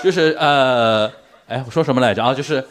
[0.04, 1.10] 就是呃。
[1.46, 2.34] 哎，我说什么来着啊？
[2.34, 2.62] 就是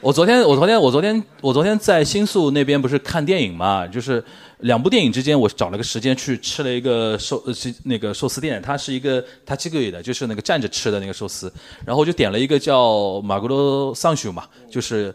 [0.00, 3.86] 我昨天，我昨天，我昨天，我昨天在新宿那边不是看电影嘛？
[3.86, 4.24] 就是
[4.60, 7.52] 两部电影之间，我找了个时间去吃了一个寿，呃，
[7.84, 11.52] 那个寿司店，它是一个它这个的，就是那个站着吃的那个寿司。
[11.84, 15.14] 然后我就点了一个叫马古罗桑许嘛，就是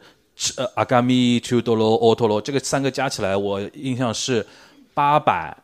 [0.58, 4.45] 呃阿嘎米丘多罗奥托罗，这个三个加起来，我印象是
[4.93, 5.56] 八百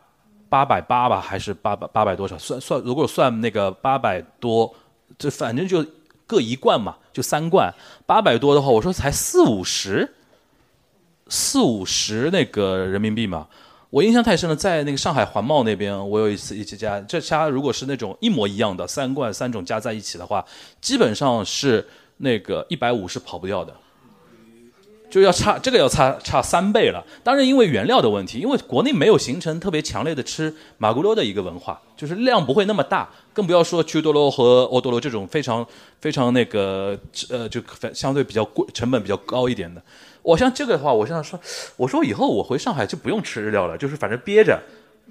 [0.48, 2.38] 八百八吧，还是八百八百多少？
[2.38, 4.74] 算算，如果算那个八百多，
[5.18, 5.84] 这反正就。
[6.24, 7.70] 各一罐嘛，就三罐，
[8.06, 10.14] 八百多的话，我说才四五十，
[11.28, 13.46] 四五十那个人民币嘛。
[13.90, 20.42] 我印象太深了，在那个上海环贸那边，我有一次一家，这家如果是那种一模一样的三罐三种加在一起的话，
[20.80, 23.76] 基本上是那个一百五是跑不掉的，
[25.12, 27.04] 就要差这个要差差三倍了。
[27.22, 33.06] 当然，因为原料的问题，因为国内没有形成特别强烈的吃马古罗的一个文化，就是量不会那么大。
[33.34, 35.66] 更不要说去多罗和欧多罗这种非常
[36.00, 36.98] 非常那个
[37.28, 37.60] 呃，就
[37.92, 39.82] 相对比较贵、成本比较高一点的。
[40.22, 41.38] 我像这个的话，我想说，
[41.76, 44.58] 我说以后我回上海就不用吃日料了，就是反正憋着，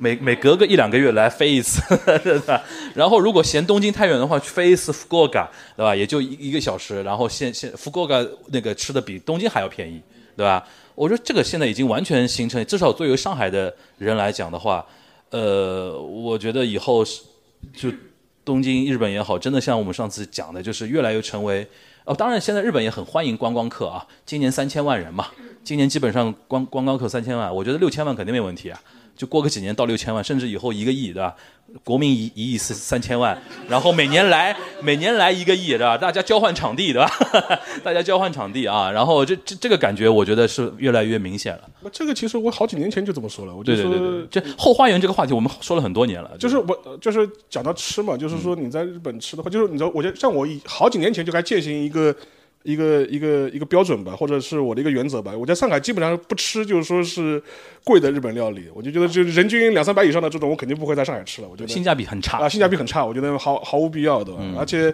[0.02, 1.80] 每每隔个一两个月来飞一次，
[2.24, 2.60] 对吧？
[2.96, 5.96] 然后如果嫌东京太远的话，去飞一次福岡，对吧？
[5.96, 10.02] 也就一一个小时，然后现现福岡那个吃的比东京还要便宜，
[10.36, 10.68] 对吧？
[10.96, 14.84] 我觉得这个现在已经完全形成，至少作为上海的人来讲的话，
[15.30, 17.22] 呃，我觉得以后是
[17.72, 17.92] 就
[18.44, 21.68] 东京、日本也好，真的像我们上次讲的，就是越来越成为
[22.06, 22.16] 哦。
[22.16, 25.28] 当然，现在日本也很欢迎观光客啊，今年三千万人嘛，
[25.64, 28.82] 今年基本上观观光客三千万，我觉得六千万肯定没问题啊。
[29.16, 31.36] 就过个几年到六千万，甚至以后一个亿，对吧？
[31.86, 33.38] 国民一一亿三三千万，
[33.70, 35.98] 然后每年来 每年来一个亿，对吧？
[35.98, 37.10] 大家交换场地，对吧？
[37.82, 41.62] 大家交换场地啊，然后这这这个感觉，我觉得是越来越明显了。
[41.80, 43.90] 那这个其实我好几年前就这么说了，我就说
[44.30, 52.14] 这后花园这个话题我们说了很多年了，就是我呃就是讲到吃嘛，就是说你在日本吃的话，就是你知道，我觉得像我好几年前就该践行一个
[52.64, 55.34] 一个一个一个标准吧，或者是我的一个原则吧。
[55.38, 57.42] 我在上海基本上不吃，就是说是
[57.84, 61.48] 贵的日本料理，我就觉得就是人均两三百以上的这种，我肯定不会在上海吃了。
[61.50, 64.34] 我觉得性价比很差啊，性价比很差，我觉得毫毫无必要的。
[64.58, 64.94] 而且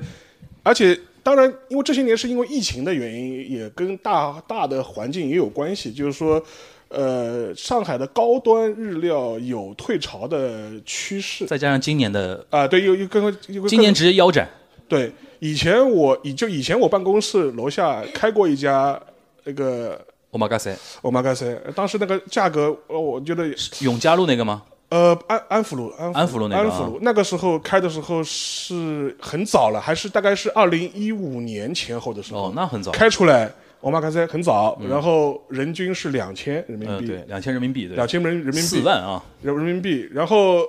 [0.63, 6.43] 而且当然，因为这些年是因为疫情的原因，也跟大大的环境也有关系，就是说。
[6.89, 14.47] 呃，上海的高端日料有退潮的趋势，再加上今年的啊，对，有有更有更今年直接腰斩。
[14.87, 18.99] 对，以前我以就以前我办公室楼下开过一家
[19.43, 19.99] 那个
[20.31, 23.45] omakase，omakase，当时那个价格，呃，我觉得
[23.81, 24.63] 永嘉路那个吗？
[24.89, 26.99] 呃安安福路安安福路那个啊安福路。
[27.01, 32.89] 那个时候开的时候是很早了，还是大概是二零一五年前后的时候，哦，那很早。
[32.93, 40.61] 开出来 omakase 很早，然后人均是两千人民嗯，币，对，两千人民币，对，两千人人民币四万啊，人人民币，然后，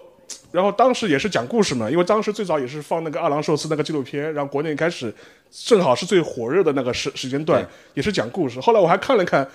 [0.50, 5.14] 然后当时也是讲故事嘛，因为当时最早也是放那个二郎寿司那个纪录片，然后国内开始
[5.50, 8.58] 正好是最火热的那个时时间段，也是讲故事。
[8.60, 9.46] 后来我还看了看，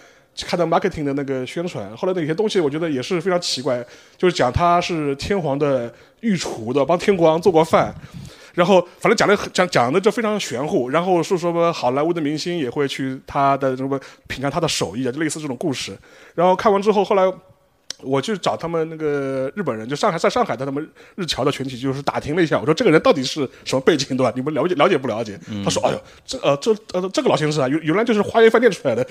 [0.41, 3.83] 看到 marketing 的那个宣传，后来那些东西我觉得也是非常奇怪，
[4.17, 7.93] 就是讲他是天皇的御厨的，帮天国王做过饭。
[8.53, 15.97] 然后反正讲的讲讲的就非常玄乎，然后说什么好莱坞的明星也会去他的什么品尝他的手艺啊，就类似这种故事。
[16.35, 17.23] 然后看完之后，后来
[18.03, 24.31] 我去找他们那个日本人，就上海在上海的他们日侨的群体，就是打听了一下，我说这个人到底是什么背景，对吧？
[24.35, 25.39] 你们了解了解不了解？
[25.63, 29.07] 他说，哎呦，这呃这呃这个老先生啊，原原来就是花园饭店出来的，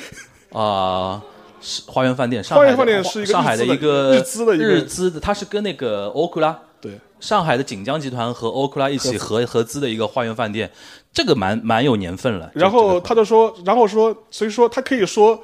[0.52, 1.22] 啊。
[1.64, 6.98] 是花园饭店，上海的花园饭店是一个上海的一个日资的一个日资的，它是跟那个欧库拉对。
[7.20, 10.68] 上海的锦江集团和欧库拉一起合合资的一个花园饭店，
[11.12, 12.50] 这个蛮蛮有年份了。
[12.52, 15.40] 然后他就说，然后说，所以说他可以说，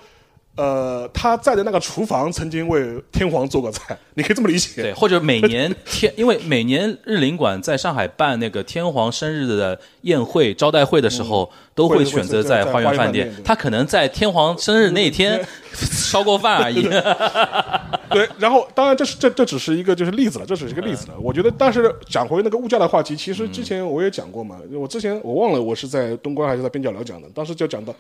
[0.59, 4.83] 呃，他在的那个厨房曾经为天皇做过菜， 你可以这么理解。
[4.83, 15.41] 对，或者每年 天，因为每年日领馆在上海办那个天皇生日的宴会招待会的时候，都会会选择在在花园饭店他可能在天皇生日那一天
[15.73, 16.83] 烧过饭而已。
[18.11, 21.15] 对，然后当然这是这这只是一个就是例子了，这只是一个例子了。
[21.21, 27.95] 我觉得，但是讲回那个物价的话题，其实之前我也讲过嘛，我之前我忘了我是在东关还是在边角聊讲的，当时就讲到，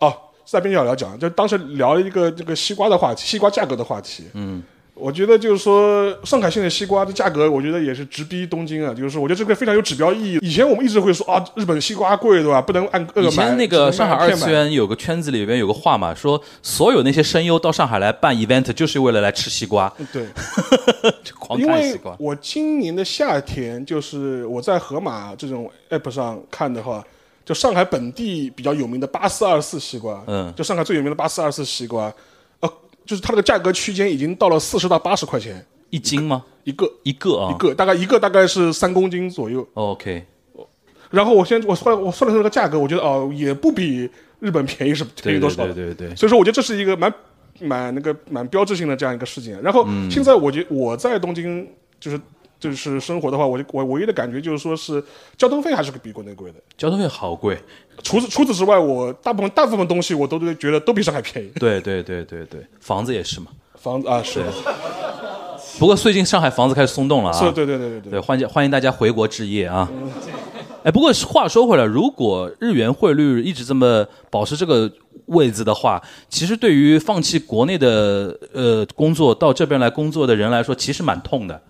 [0.00, 4.24] 哦，是在边角聊讲，就当时聊了一个这个西瓜的话题，西瓜价格的话题。
[4.34, 4.62] 嗯。
[4.98, 8.94] 我觉得就是说，上海现在西瓜的价格，我觉得也是直逼东京啊。
[8.94, 10.38] 就是，我觉得这个非常有指标意义。
[10.40, 12.62] 以前我们一直会说啊，日本西瓜贵，对吧？
[12.62, 13.30] 不能按个以买。
[13.30, 20.24] 前那个上海二次元有个圈子里边有个话嘛，说所有那些声优到上海来办 event 就是为了来吃西瓜，对。
[21.22, 22.16] 就狂因为看西瓜。
[22.18, 27.04] 我今年的夏天，就是我在盒马这种 app 上看的话，
[27.46, 32.12] 就上海本地比较有名的八四二四西瓜，嗯就上海最有名的八四二四西瓜，
[32.58, 32.68] 呃，
[33.06, 36.44] 就是它那个价格区间已经到了四十到八十块钱一斤吗？
[36.64, 39.64] 一个，一个啊一个大概一个大概是三公斤左右。
[39.74, 40.24] ？OK，
[41.10, 46.16] 然后我现在我算我算了这个价格，我觉得哦也不比日本便宜是便宜多少的对对对。
[46.16, 47.14] 所以说，我觉得这是一个蛮
[47.60, 49.62] 蛮那个蛮标志性的这样一个事件。
[49.62, 51.64] 然后现在我觉我在东京
[52.00, 52.20] 就是
[52.70, 55.02] 就是生活的话，我就我唯一的感觉就是说是
[55.36, 56.58] 交通费还是比国内贵的。
[56.76, 57.58] 交通费好贵。
[58.02, 61.50] 除此除此之外，我大部分大部分东西我都觉得都比上海便宜。
[61.58, 63.46] 对对对对对，房子也是嘛。
[63.74, 64.42] 房子啊是
[65.78, 67.32] 不过最近上海房子开始松动了啊。
[67.32, 68.10] 是，对对对对对。
[68.12, 69.88] 对，欢迎欢迎大家回国置业啊。
[70.82, 74.90] 哎，不过话说回来，如果日元汇率一直这么保持这个
[75.26, 81.60] 位置的话，其实对于放弃国内的呃工作到这边来工作的人来说，其实蛮痛的，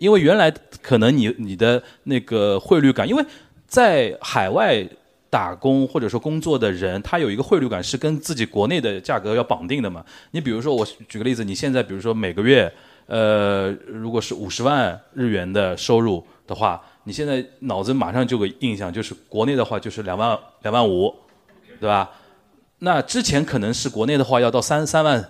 [0.00, 3.22] 因为原来可能你你的那个汇率感，因为
[3.66, 4.82] 在海外
[5.28, 10.02] 打工或者说工作的人，他有一个汇率感是跟自己国内的价格要绑定的嘛。
[10.30, 12.72] 你比如说，我举个例子，你现在比如说每个月，
[13.04, 21.14] 呃，如果是五十万日元的收入的话，你现在脑子马上就有个印象，就是国内的话就是两万两万五，
[21.78, 22.10] 对吧？
[22.78, 25.22] 那之前可能是国内的话要到三三万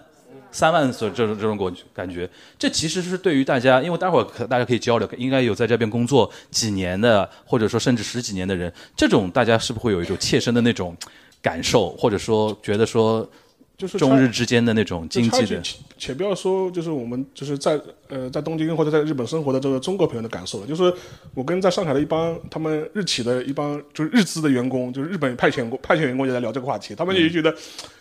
[0.52, 2.28] 三万所这种这种感感觉，
[2.58, 10.96] 这其实是对于大家，因为待会儿可大家可以交流，应该有在这边工作几年的，或者说甚至十几年的人，这种大家是不是会有一种切身的那种
[11.40, 13.28] 感受，或者说觉得说
[13.76, 20.66] 就是中日之间的那种经济的，且且不要说，就是我们就是在呃在东京或者在日本生活的这个中国朋友的感受了。
[20.66, 20.92] 就是
[21.32, 27.54] 我跟在上海的一帮他们日企的一帮就是日资的员工，就是日本派遣工派遣员工也在聊这个话题，他们也觉得，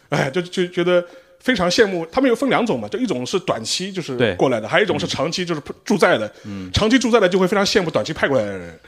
[0.10, 1.06] 哎，就就觉得
[1.40, 2.06] 非常羡慕。
[2.12, 6.32] 他们又分两种嘛，就一种是短期就是过来的，还有一种是长期就是驻在的。
[6.46, 8.80] 嗯，长期驻在的就会非常羡慕短期派过来的人。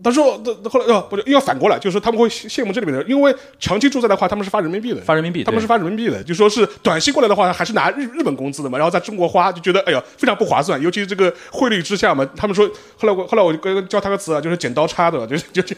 [0.00, 12.24] 他说：“这后来哦，不是，要反过来，就是说他们会羡慕这里面的人，因为长期住在的话，他们是发人民币的，发人民币他们是发人民币的，就说是短期过来的话，还是拿日日本工资的嘛，然后在中国花，就觉得哎呀非常不划算，尤其是这个汇率之下嘛。
[12.36, 12.64] 他们说，
[12.96, 15.74] 后来我后来我就跟教他个词啊，就是剪刀差的，就是就就，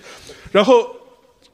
[0.52, 0.86] 然后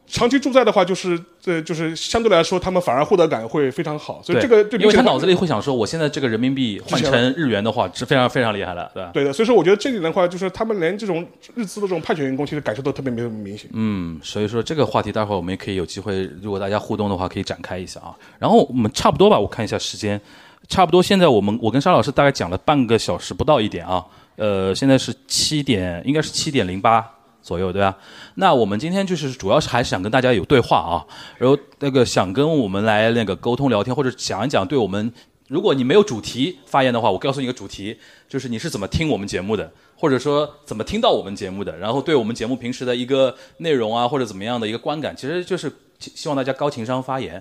[0.06, 9.10] 长期住在的话，就是呃就是相对来说，他们反而获得感会非常好，所以这个因为他脑子里会想说，我现在这个人民币换成日元的话，是非常非常厉害的，对吧？
[9.12, 13.68] 对的，所以说我觉得这里的话，就是他们连这种日资的这种派遣员工，其实感受都特别没有明显。
[13.74, 18.14] 嗯，所以说这个话题待会儿我们也可以有机会，如果大家互动的话，可以展开一下啊。
[18.38, 20.20] 然后我们差不多吧，我看一下时间，
[20.68, 24.04] 差不多现在我们我跟沙老师大概讲了半个小时不到一点啊，
[24.36, 27.04] 呃，现在是七点，应该是七点零八
[27.46, 27.96] 左右，对吧？
[28.34, 31.06] 那我们今天就是主要是还是想跟大家有对话啊，
[31.38, 35.12] 然后那个想跟我们来那个沟通聊天，或者讲一讲对我们。
[35.48, 37.96] 如果你没有主题发言的话，我告诉你一个主题，
[38.28, 47.40] 就是你是怎么听我们节目的，或者说怎么听到我们节目的，然后对我们节目平时的一个内容啊，或者怎么样的一个观感，其实就是希望大家高情商发言，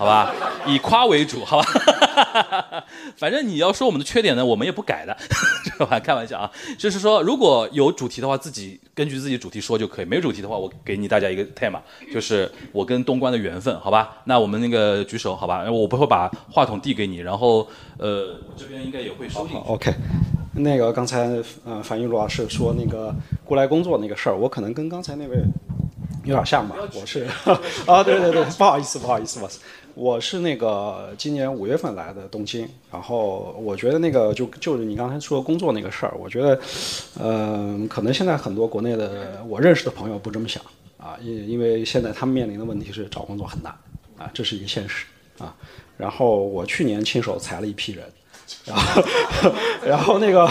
[0.00, 0.34] 好吧？
[0.66, 2.84] 以夸为主，好吧？
[3.18, 5.14] 反正你要说我们的缺点呢，我们也不改的，
[5.78, 6.00] 这吧？
[6.00, 11.78] 开玩笑啊，就是说如果有主题的话，自己根据自己主题说就可以；没有主题的话，我给你大家一个 tema，
[12.14, 14.16] 就是我跟东关的缘分，好吧？
[14.24, 15.70] 那我们那个举手，好吧？
[15.70, 19.62] 我不会把话筒递给你，然后呃，我这边应该也会收进去。
[19.66, 19.92] OK，
[20.54, 21.28] 那个刚才
[21.66, 25.36] 呃樊玉茹老师说那个过来工作那个事儿，我可能跟刚才那位
[26.24, 26.74] 有点像吧。
[26.94, 27.26] 我是
[27.86, 29.60] 啊，对对对，不好意思，不好意思，不好意思。
[30.00, 36.58] 我是那个今年五月份来的东京，然后我觉得那个就就是你刚才说工作那个事儿，我觉得，
[37.20, 40.62] 嗯、可能现在很多国内的我认识的朋友不这么想
[40.96, 43.70] 啊，因因为现在他们面临的问题是找工作很难
[44.16, 45.04] 啊，这是一个现实
[45.36, 45.54] 啊。
[45.98, 48.06] 然后我去年亲手裁了一批人，
[48.64, 49.02] 然后
[49.84, 50.50] 然后那个，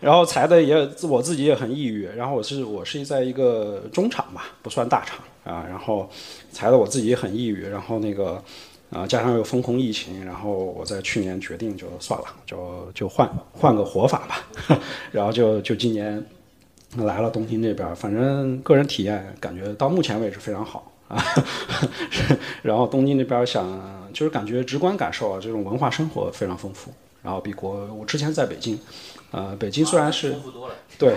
[0.00, 2.06] 然后裁的也我自己也很抑郁。
[2.16, 5.66] 然后我是我是在一个中厂吧，不算大厂啊。
[5.68, 6.08] 然后
[6.50, 7.68] 裁的我自己也很抑郁。
[7.68, 8.42] 然后那个
[8.88, 14.46] 啊、加上又封控疫情，然后我在去年决定就算了，就就换换个活法吧。
[15.10, 16.24] 然后就就今年
[16.96, 21.20] 来了东京这边，反正个人体验感觉到目前为止非常好啊。
[22.62, 26.92] 然后东京那边想就是感觉直观感受啊，这种文化生活非常丰富。
[27.22, 28.78] 然后比国我之前在北京，
[29.32, 30.36] 呃，北京虽然是
[30.96, 31.16] 对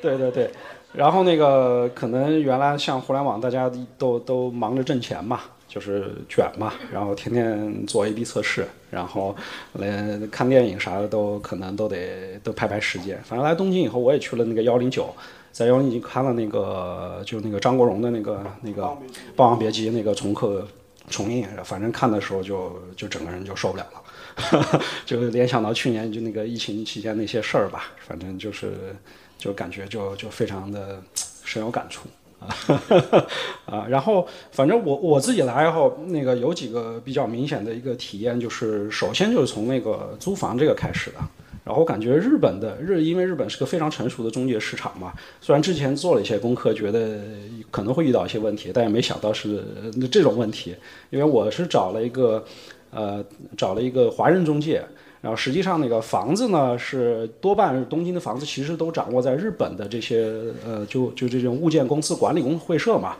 [0.00, 0.50] 对对对。
[0.94, 9.34] 然后那个可能原来像互联网，大家都都忙着挣钱嘛，就是卷嘛，然后天天做 A/B 测试，然后
[9.74, 13.18] 连看电影啥的都可能都得都排排时间。
[13.24, 15.08] 反正来东京以后，我也去了那个幺零九，
[15.50, 18.82] 在幺零九看了那个就那个张国荣的那个那个
[19.34, 20.66] 《霸王别姬》那个重刻
[21.08, 28.94] 重映，反正看的时候就就整个人就受不了了， 就联想到去年就那个疫情期间那些事儿吧，反正就是
[29.42, 31.02] 就感觉就就非常的
[31.42, 32.08] 深有感触。
[32.38, 32.46] 啊，
[33.66, 41.16] 啊然后反正我我自己来以后，那个有几个比较明显的一个体验，就是首先就是从那个租房这个开始的。
[41.64, 47.20] 然后感觉日本的日，因为日本是个非常成熟的中介市场嘛，虽然之前做了一些功课，觉得
[47.70, 49.64] 可能会遇到一些问题，但也没想到是
[50.10, 50.74] 这种问题。
[51.10, 52.44] 因为我是找了一个
[52.90, 53.24] 呃
[53.56, 54.84] 找了一个华人中介，
[55.22, 60.30] 然后实际上那个房子呢是多半东京的房子其实都掌握在日本的这些
[60.66, 63.14] 呃就就这种物件公司管理公会社嘛，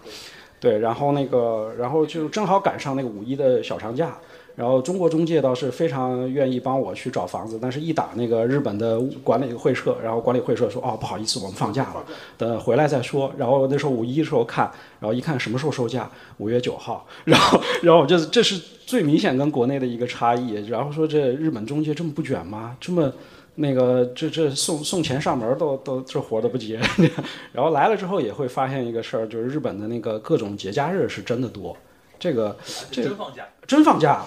[0.61, 4.19] 对，然后那个然后就正好赶上那个五一的小长假。
[4.55, 12.05] 然后中国中介倒是非常愿意帮我去找房子，但是一打那个日本的管理会社，然后管理会社说哦不好意思，我们放假了，
[12.37, 13.33] 等回来再说。
[13.39, 18.61] 然后那时候五一的时候看，然后一看什么时候收假，五月九号，然后然后我这这是
[18.93, 20.53] 最明显跟国内的一个差异。
[20.67, 22.77] 然后说这日本中介这么不卷吗？
[22.79, 23.11] 这么
[23.55, 26.79] 那个这这送送钱上门都都这活都不接。
[27.53, 31.75] 然后来了之后也会发现一个事儿，就是日本的那个各种节假日是真的多。
[32.19, 32.55] 这个
[32.91, 34.23] 这个真放假，真放假，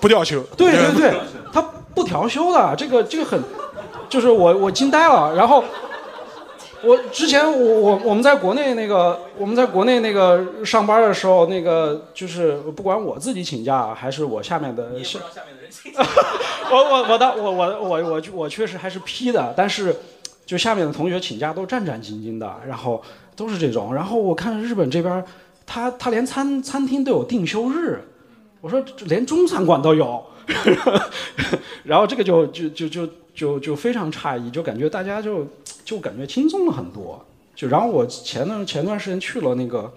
[0.00, 0.42] 不调休。
[0.56, 1.20] 对对对，
[1.54, 1.62] 他
[1.94, 3.40] 不调休的，这个这个很，
[4.08, 5.36] 就是我我惊呆了。
[5.36, 5.62] 然后
[6.82, 16.06] 我之前我我我们在国内那个我们在国内那个上班的时候，那个就是不管我自己请假还是我下面的，下面的人请 假，
[16.70, 19.94] 我我我的我我我我我确实还是批的，但是
[20.46, 23.02] 就下面的同学请假都战战兢兢的，然后
[23.34, 25.24] 都是这种，然后我看日本这边，
[25.66, 28.00] 他他连餐餐厅都有定休日，
[28.60, 30.24] 我说连中餐馆都有，
[31.84, 35.46] 然后这个就就就就就就非常诧异，就感觉大家就。
[35.88, 37.18] 就感觉轻松了很多，
[37.54, 39.90] 就然后我前段前段时间去了那个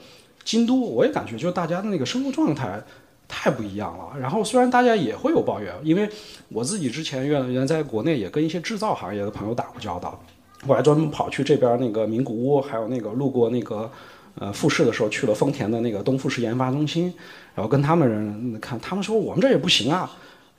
[0.45, 2.81] 京都，我也感觉就大家的那个生活状态
[3.27, 4.17] 太不一样了。
[4.17, 6.09] 然后虽然大家也会有抱怨，因为
[6.47, 10.17] 我自己之前原原在国内也跟一些制造行业的朋友打过交道，
[10.65, 13.91] 我还专门跑去这边那个名古屋，还有那个路过那个
[14.35, 17.13] 呃富士的时候去了丰田的那个东富士研发中心，
[17.53, 20.09] 然后跟他们人看，他们说我们这也不行啊。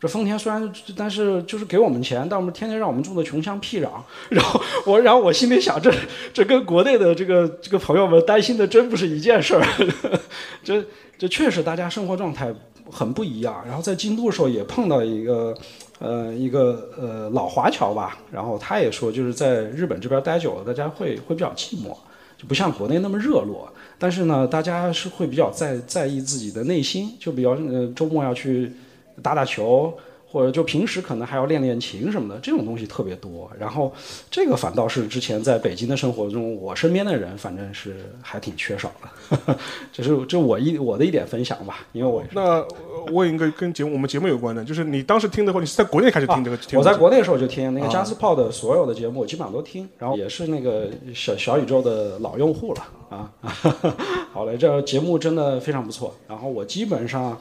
[0.03, 3.89] 这丰田虽然，但是就是给我们钱，但我们天天让我们住的穷乡僻壤。
[4.31, 5.95] 然后我，然后我心里想，这
[6.35, 9.65] 这跟国内的这个这个朋友们担心的真不是一件事儿。
[10.65, 10.85] 这
[11.17, 12.53] 这确实大家生活状态
[12.91, 13.63] 很不一样。
[13.65, 15.57] 然后在京都的时候也碰到一个，
[16.01, 18.19] 呃，一个呃老华侨吧。
[18.33, 21.97] 然后他也说，就是在日本这边待久了，大家会会比较寂寞，
[22.37, 23.73] 就不像国内那么热络。
[24.01, 28.73] 但是呢，大家是会比较在在意自己的内心，就比较呃周末要去。
[29.21, 29.93] 打打球，
[30.27, 33.51] 或者就平时可能还要练练琴什么的，这种东西特别多。
[33.59, 33.93] 然后
[34.31, 39.57] 这个反倒是之前在北京的生活中，我身边的人反正是还挺缺少的。
[39.93, 42.65] 这是这我一我的一点分享吧，因为我那
[43.13, 46.59] 问一个跟节目我们节目有关的，就是你当时听的话，你是在国内开始听这个？
[46.79, 53.31] 我在国内的时候就听那个加斯炮的所有的节目，我基本上都听，然后也是那个小小宇宙的老用户了啊。
[54.33, 56.15] 好嘞，这节目真的非常不错。
[56.27, 57.39] 然后我基本上。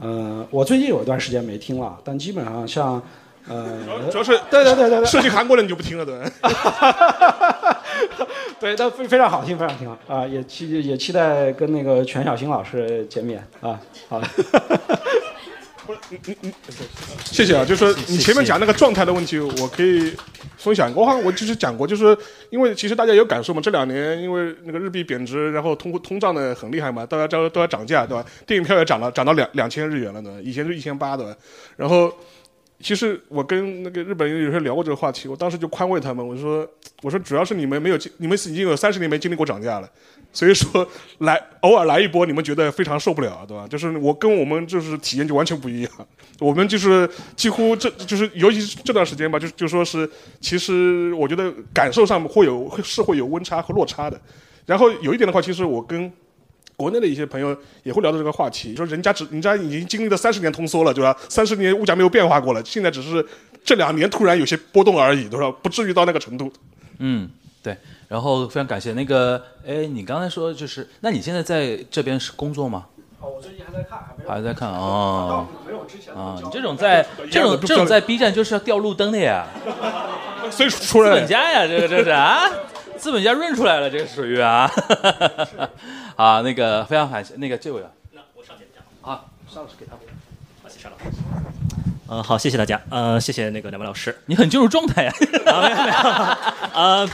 [0.00, 3.02] 嗯，我最近有一段时间没听了，但基本上像，
[3.48, 3.80] 呃，
[4.10, 6.18] 主要是对对对对对，涉及韩国的你就不听了，对。
[8.58, 13.78] 对，但非非常好听，非常听啊，也期也期待跟那个全小新老师见面啊，
[14.08, 14.20] 好。
[14.20, 15.35] 你你你，
[16.10, 16.52] 嗯嗯
[17.24, 17.64] 谢谢啊！
[17.64, 20.12] 就是说你前面讲那个状态的问题，我可以
[20.56, 20.92] 分享。
[20.94, 22.16] 我好像我就是讲过，就是
[22.50, 28.24] 因为其实大家有感受嘛，这两年因为那个日币贬值，然后通通胀的很厉害嘛，大家都都要涨价，对吧？
[28.46, 30.40] 电影票也涨了，涨到两两千日元了，呢？
[30.42, 31.36] 以前就一千八，对吧？
[31.76, 32.12] 然后。
[32.78, 36.68] 其实我跟那个日本人有时候聊过这个话题，我当时就宽慰他们，我说
[37.00, 39.90] 我说主要是你们没有，你们已经有三十年没经历过涨价了，
[40.36, 40.86] 所以说
[41.20, 43.66] 来偶尔来一波，你们觉得非常受不了，对吧？
[43.66, 45.90] 就是我跟我们就是体验就完全不一样，
[46.38, 50.08] 我们就是几乎这就是尤其是这段时间吧，就就说是
[50.40, 54.20] 其实我觉得感受上会有是会有温差和落差的，
[54.66, 56.12] 然后有一点的话，其实我跟。
[56.78, 61.16] 国内的一些朋友也会聊到这个话题，说人家只人家已经经历了三十年通缩了，对吧？
[61.26, 63.26] 三十年物价没有变化过了，现在只是
[63.64, 65.50] 这两年突然有些波动而已，对吧？
[65.62, 66.52] 不至于到那个程度。
[66.98, 67.30] 嗯，
[67.62, 67.74] 对。
[68.08, 72.86] 然后非常感谢那个，哎，你刚才说就是，那你现在在这边是工作吗？
[73.20, 74.30] 哦，我最近还在看，还没有。
[74.30, 75.46] 还在看啊？
[75.66, 79.46] 没有之前啊，你这种在这种这种在 B 站就是要掉路灯的呀。
[80.50, 82.48] 所以出来资本家呀，这个这是啊。
[82.96, 84.70] 资本家润出来了，这个属于啊，
[86.16, 88.82] 啊，那个非常感谢那个这位啊，那我上去讲
[89.12, 89.92] 啊，邵老师给他，
[90.62, 91.04] 好，谢谢老师。
[92.08, 95.98] 嗯，好，谢谢大家，呃，谢谢那个两位老师，你很进入状态呀，没有没有，
[96.72, 97.06] 呃，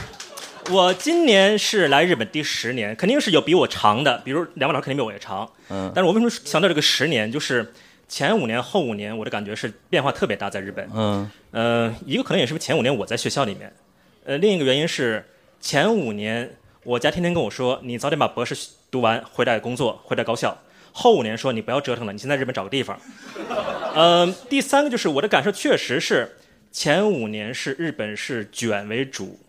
[0.71, 7.73] 我今年是来日本第十年，肯定是有比我长的，比如两位老师肯定比我也长，嗯，但是我为什么强调这个十年，就是
[8.07, 13.71] 前五年后五年，我的感觉是变化特别大，在日本，嗯，呃，一个可能也是前五年我在学校里面，
[14.25, 15.25] 呃，另一个原因是。
[15.65, 18.53] 前五年，我家天天跟我说：“你早点把博士
[18.91, 20.57] 读完，回来工作，回来高校。”
[20.91, 22.99] 后五年说：“你不要折腾了，你先在日本找个地方。
[23.95, 26.35] ”嗯，第三个就是我的感受确实是，
[26.69, 29.39] 前五年是日本是卷为主，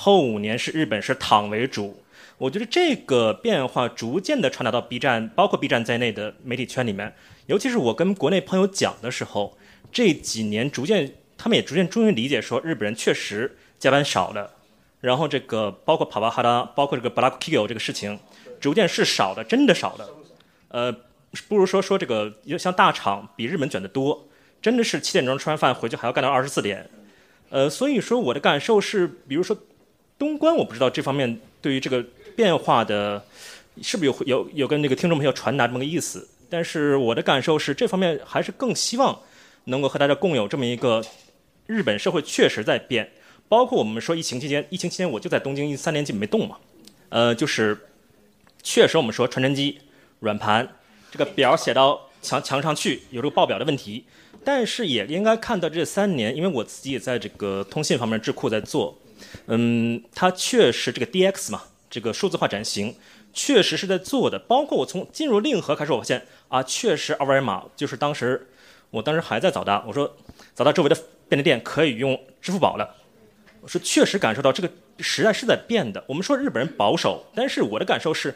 [0.00, 2.00] 后五年是日本是躺为主。
[2.38, 7.12] 我觉得这个变化逐渐的传达到 B 站，包括 B 站在内的媒体圈里面，
[7.46, 9.58] 尤其是我跟国内朋友讲的时候，
[9.90, 14.48] 这几年逐渐，他们也逐渐终于理解说，日本人确实加班少了。
[15.00, 18.16] 然后这个包括帕巴哈拉，包括这个 Black Kill 这个事情，
[18.60, 20.08] 逐渐是少的，真的少的。
[20.68, 20.92] 呃，
[21.48, 24.28] 不如说说这个像大厂比日本卷得多，
[24.62, 26.88] 真的是七点钟吃完饭回去还要干到二十四点。
[27.50, 29.56] 呃，所以说我的感受是，比如说
[30.18, 32.04] 东关，我不知道这方面对于这个
[32.34, 33.24] 变化的，
[33.80, 36.28] 是不是有有有跟那个听众朋友传达这么个意思？
[36.50, 39.20] 但是我的感受是，这方面还是更希望
[39.64, 41.04] 能够和大家共有这么一个
[41.66, 43.08] 日本社会确实在变。
[43.48, 46.58] 包括我们说疫情期间，疫情期间我就在东京一三年基本没动嘛，
[47.08, 47.78] 呃，就是
[48.62, 49.78] 确实我们说传真机、
[50.20, 50.68] 软盘
[51.10, 54.04] 这个表写到墙墙上去有这个报表的问题，
[54.44, 58.98] 但是也应该看到这三年，因为我自己也在这个通信方面智库在做，
[59.46, 62.94] 嗯，它确实这个 DX 嘛，这个数字化转型
[63.32, 64.38] 确实是在做的。
[64.38, 68.48] 包括我从进入令和开始，我发现啊，确实二维码就是当时
[68.90, 70.16] 我当时还在早大，我说
[70.54, 70.96] 早大周围的
[71.28, 72.96] 便利店可以用支付宝了。
[73.60, 76.02] 我说确实感受到这个时代是在变的。
[76.06, 78.34] 我们说日本人保守，但是我的感受是，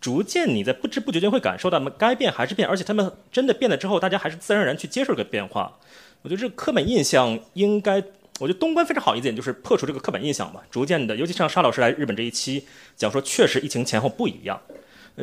[0.00, 5.78] 逐渐你在不知不觉间会感受到，该变还是变，而且他们真的变了之后，大家还是自然而然去接受这个变化。
[6.22, 8.02] 我觉得这个刻板印象应该，
[8.38, 12.66] 我觉得东关非常好一点，就是破除这个刻板印象嘛，逐渐的，尤其像沙老师来日本这一期
[12.96, 14.60] 讲说，确实疫情前后不一样。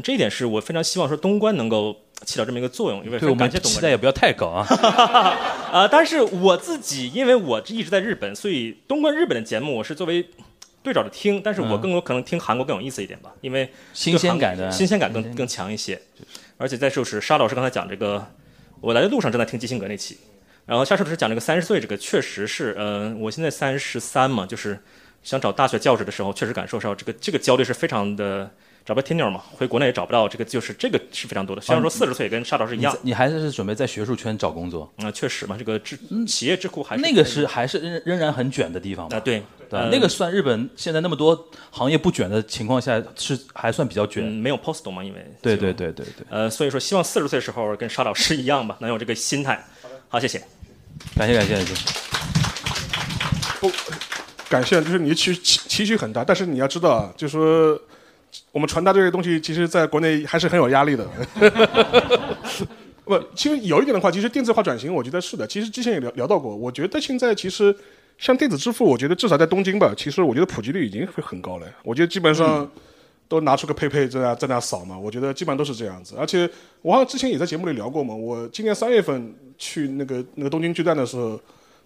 [0.03, 1.95] 这一点是我非常希望说东关能够
[2.25, 3.75] 起到这么一个作用，因为对我们感谢东关。
[3.75, 4.65] 期待也不要太高啊。
[5.71, 10.27] 啊， 但是我自己因为我一直在日本，所以东关日本的节目我是作为
[10.81, 16.01] 对照着听，但是我更有可能听韩国更有意思一点吧，因为新鲜感的新鲜感更更强一些。
[16.57, 18.25] 而且再就是沙老师刚才讲这个，
[18.81, 20.17] 我来的路上正在听基辛格那期，
[20.65, 24.79] 然后沙老师讲这个三十岁这个确实是，嗯、我现在三十三嘛，就是
[25.21, 28.51] 想找大学教职的时候，确实感受到这个这个焦虑是非常的。
[28.85, 31.61] 找不到 tenure 嘛，回国内也找不到，这个就是这个是非常多的。
[31.61, 34.93] 虽然说四十岁跟沙老师一样，你你还是准备在学术圈找工作？
[34.97, 35.97] 啊、确实嘛，这个智
[36.27, 39.19] 企业智库还是那个是还是仍仍然很卷的地方吧啊，？
[39.21, 44.23] 对对那个算日本现在那么多行业不卷的情况下，是还算比较嗯，卷。
[44.25, 49.65] 没有 post 嘛，因为对对对对对，呃，所以说希望四十岁时候跟沙老师一样吧，能有这个心态。
[50.13, 50.39] 好，谢谢。
[51.15, 51.73] 感谢感谢感谢。
[53.59, 53.71] 不，
[54.47, 57.81] 感谢，就是你的期期期许很大，但是你要知道啊，就是说
[58.51, 61.09] 我们传达这些东西，其实在国内还是很有压力的。
[63.03, 65.47] 不，其实有一点的话，其实电子化转型，我觉得是的。
[65.47, 67.75] 其实之前也聊聊到过，我觉得现在其实
[68.19, 71.65] 像电子支付，我觉得至少在东京吧，其实我觉得普及率已经会很高了。
[71.81, 72.69] 我觉得基本上
[73.27, 76.13] 都拿出个 PayPay 在那在那扫嘛，我觉得基本上都是这样子。
[76.19, 76.47] 而且
[76.83, 81.39] 我好像之前也在节目里聊过嘛，我今年三月份去那个那个东京巨蛋的时候，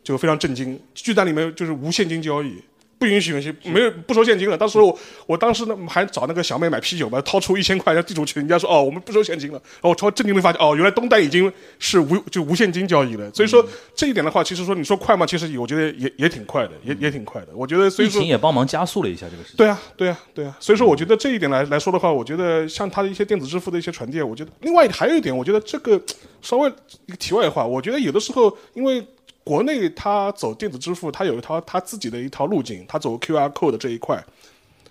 [0.03, 2.61] 就非常震惊，巨蛋里面就是无现金交易。
[2.99, 4.57] 不允许允许，没有不收现金了。
[4.57, 9.61] 当时我我当时呢还找那个小妹买啤酒嘛，掏出一千块让地主去，人家说哦我们不收现金了。
[9.75, 13.29] 然后我超震惊的发现哦原来东单已经是无就无现金交易了。
[13.33, 13.63] 所以说、
[13.95, 15.25] 这一点的话，其实说你说快吗？
[15.25, 17.47] 其实我觉得也也挺快的，也也挺快的。
[17.53, 19.57] 我觉得所以说疫情也帮忙加速了一下这个事情。
[19.57, 20.57] 对啊，对啊，对啊。
[20.59, 26.01] 所以说，我觉得这一点来来说的话，我觉得像它的一些电子支付的一些传递，我觉得另外还有一点，我觉得这个
[26.41, 26.71] 稍微
[27.05, 29.05] 一个题外话，我觉得有的时候因为
[29.47, 34.21] 国内它走电子支付，它有一套它自己的一套路径，它走 QR code 这一块。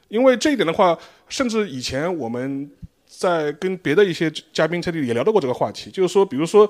[0.08, 0.98] 因为这一点的话，
[1.28, 2.70] 甚至以前我们
[3.06, 6.66] 在跟别的一些嘉宾这里也聊到过这个话题，就是说，比如说，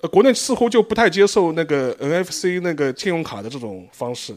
[0.00, 4.34] 呃，国内似乎就不太接受那个 NFC 那个信用卡的这种方式。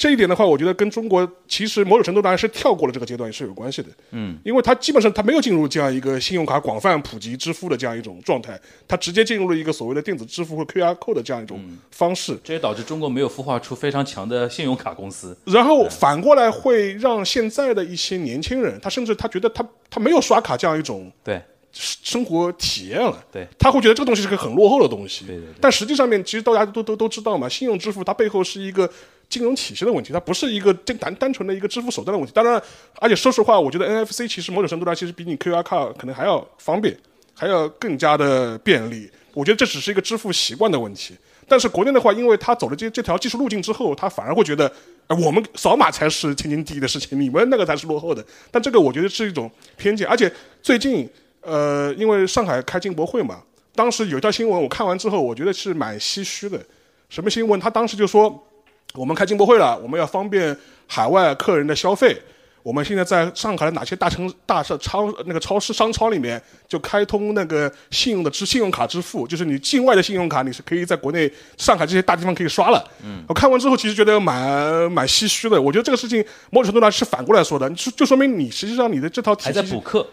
[0.00, 3.88] 这一点的话，我觉得跟中国其实某种程度上是跳过了这个阶段是有关系的。
[4.12, 12.34] 嗯，因为它基本上它没有进入这样一个信用卡广泛普及支付的这样一种状态，它直接进入了一个所谓的电子支付或 QR code 的这样一种方式。
[12.42, 15.36] 这也导致中国没有孵化出非常强的信用卡公司。
[15.44, 21.38] 然后反过来会让现在的一些年轻人，他甚至他觉得他他没有刷卡这样一种对
[21.72, 25.26] 生活体验了，对他会觉得这个东西是个很落后的东西。
[25.26, 28.90] 对对对但实际上面，其实大家都都都知道嘛，信用支付它背后是一个
[29.30, 32.32] 金融体系的问题，它不是一个单单纯的一个支付手段的问题。
[32.34, 32.60] 当然，
[32.96, 36.94] 而且说实话，我觉得 NFC 其实某种程度上其实比你 QR code 可能还要方便，
[37.32, 39.08] 还要更加的便利。
[39.32, 41.14] 我觉得这只是一个支付习惯的问题。
[41.46, 44.70] 但是国内的话，因为他走了这这条技术路径之后，他反而会觉得，
[45.06, 48.24] 呃，我们扫码才是天经地义的事情，你们那个才是落后的。
[48.50, 51.08] 但这个我觉得是一种偏见，而且最近，
[51.40, 53.42] 呃，因为上海开进博会嘛，
[53.74, 56.60] 当时有一条新闻我看完之后，我觉得是蛮唏嘘的。
[57.08, 57.58] 什么新闻？
[57.58, 58.46] 他当时就说，
[58.94, 62.20] 我们开进博会了，我们要方便海外客人的消费。
[62.62, 72.84] 我们现在在上海的哪些大城大市超那个超市商超里面就开通那个信用的支信用卡支付，就是你境外的信用卡你是可以在国内上海这些大地方可以刷了。
[73.02, 75.60] 嗯，我看完之后其实觉得蛮蛮唏嘘的。
[75.60, 80.06] 我觉得这个事情某种程度上是反过来说的，就就说明你实际上你的这套体还系在补课。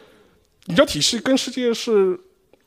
[0.67, 2.17] 你这体系跟世界是，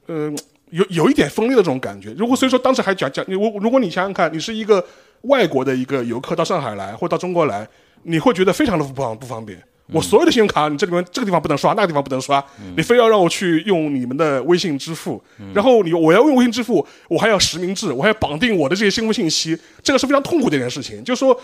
[0.08, 0.36] 嗯、
[0.68, 2.12] 有有一点分裂的这种感觉。
[2.18, 4.84] 如果所以说当时还讲讲，我如果你想想看，你是一个
[5.22, 7.68] 外国的一个游客到上海来或到中国来，
[8.02, 9.62] 你会觉得非常的不方不方便。
[9.92, 12.40] 我所有的信用卡，你这里面这个地方不能刷，那个地方不能刷，
[12.76, 15.20] 你非要让我去用你们的微信支付，
[15.52, 21.02] 然后你我要用微信支付，我还要实名制，我还要绑定我的这些信用信息，这个是非常痛苦的一件事情。
[21.02, 21.36] 就是说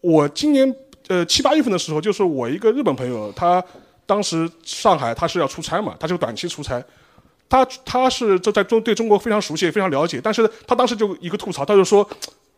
[0.00, 0.74] 我今年
[1.08, 3.62] 呃七八月份的时候，就是我一个日本朋友，他
[4.06, 6.82] 当时上海他是要出差嘛，他就短期出差，
[7.46, 12.08] 他他是这在中对中国非常熟悉，非常了解，但是他当时就一个吐槽，他就说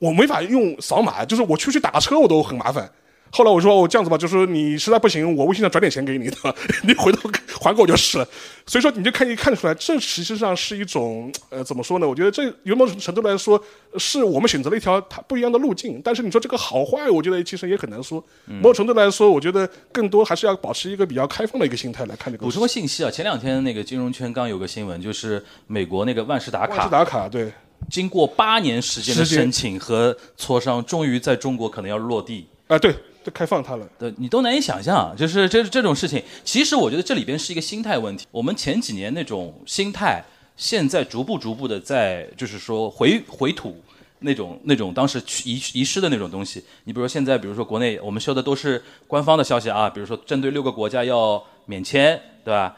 [0.04, 2.90] 我没法用扫码，就是我出去打个车我都很麻烦。
[3.30, 6.36] 后来我说我这样子吧，就是你实在不行，我微信上转点钱给你的，
[6.86, 7.28] 你回头
[7.60, 8.28] 还给我就是了。
[8.64, 12.08] 所以说你就可以看得出来，这实际上是一种呃怎么说呢？
[12.08, 13.60] 我觉得这有某种程度来说，
[13.98, 16.00] 是我们选择了一条它不一样的路径。
[16.04, 18.24] 但是你说这个好坏，我觉得其实也很难说。
[18.46, 22.44] 某种程度来说，我觉得更多还是要保持一个比较开放的一个心态来看这个。
[22.44, 27.52] 补充个信息啊，前两天那个金融圈刚有个新闻，就是美国那个万事达卡，万事达卡对，
[27.90, 32.46] 经过八年时间的申请和磋商，终于在中国可能要落地。
[32.68, 32.94] 啊，对。
[33.24, 36.22] 就开放它了，对你都难以想象，就是这这种事情。
[36.44, 38.26] 其实我觉得这里边是一个心态问题。
[38.30, 40.22] 我们前几年那种心态，
[40.58, 43.82] 现在逐步逐步的在就是说回回吐
[44.18, 46.62] 那种那种当时遗遗失的那种东西。
[46.84, 52.76] 你比如说现在，比如说国内我们修的都是官方的消息啊，比如说针对六个国家要免签，对吧？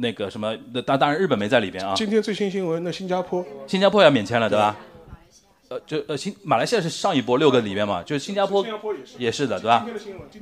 [0.00, 1.94] 那个什么，那当当然日本没在里边啊。
[1.96, 4.76] 今天最新新闻，那新加坡，新加坡要免签了，对吧？
[5.68, 8.64] 呃，就呃新马来西亚是上一波六个里面嘛，就是新加坡
[9.18, 9.86] 也是的，对吧？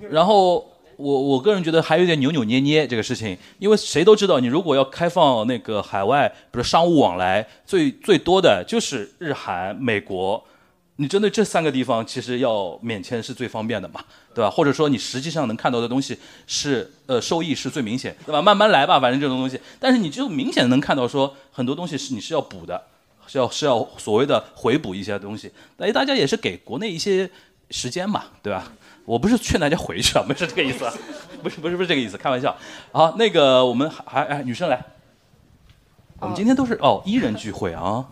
[0.09, 0.64] 然后
[0.96, 10.42] 我我个人觉得还有点扭扭捏捏这个事情，因为谁都知道，你如果要开放那个海外，比如商务往来，最最多的就是日韩美国，
[10.97, 14.01] 你针对这三个地方，其实要免签是最方便的嘛，
[14.34, 14.51] 对吧？
[14.51, 18.40] 或者说你实际上能看到的东西是呃收益是最明显，对吧？
[18.42, 22.82] 慢慢来吧，反正这种东西，但是你就明显能看到说很多东西是你是要补的。
[23.28, 27.28] 是要是要所谓的回补一些东西，哎，大家也是给国内一些
[27.70, 28.70] 时间嘛，对吧？
[29.05, 30.88] 我不是劝大家回去啊，不是这个意思，
[31.42, 32.57] 不是不是不是这个意思，开玩笑。
[32.92, 34.80] 好，那个我们还哎，女生来，
[36.20, 38.07] 我们今天都是哦，一人聚会啊。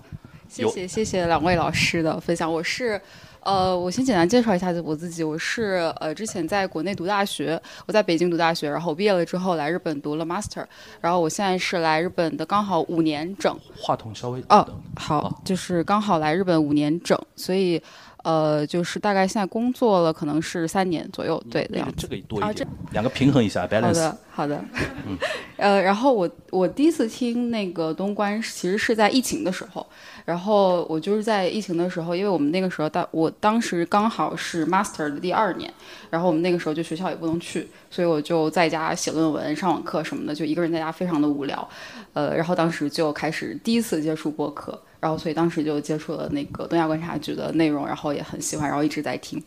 [0.54, 3.00] 谢谢谢谢两位老师的分享，我是。
[3.40, 5.22] 呃，我先简单介绍一下我自己。
[5.22, 10.64] 我是呃，之前在国内读大学，我在北京读大学，然后毕业了之后来日本读了 master，
[11.00, 13.54] 然后我现在是来日本的，刚好五年整。
[13.76, 17.82] 话筒稍微哦，好，就是刚好来日本五年整，所以
[18.24, 21.94] 呃，就是大概现在工作了，可能是三年左右，对的样子。
[21.98, 23.84] 这个多一点，两个平衡一下，balance。
[23.84, 24.64] 好的，好的。
[25.06, 25.16] 嗯，
[25.58, 29.86] 呃，然后我我第一次听那个东关，其实是在疫情的时候。
[30.24, 35.70] 然后我就是在疫情的时候，因为我们那个时候当我当时刚好是 master 的第二年，
[36.08, 41.68] 然后我们那个时候就学校也不能去，所以我就在家写论文、上网课什么的，就一个人在家非常的无聊，
[42.14, 44.80] 呃，然后当时就开始第一次接触播客。
[45.04, 49.38] 然后，所以当时就接触了那个东亚观察局的内容，然后也很喜欢，然后一直在听。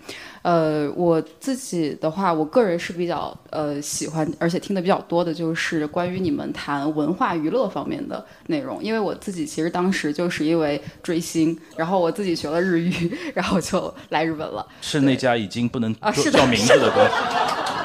[0.43, 8.83] 呃，我自己的话，我个人是比较呃喜欢，而且听的比较多的，就是关于你们谈文化娱乐方面的内容。
[8.83, 14.63] 因为我自己其实当时就是因为追星，然后我自己学了日语， 然后就来日本了。
[14.79, 15.91] 是那家已经不能
[16.31, 17.73] 叫名字的公司。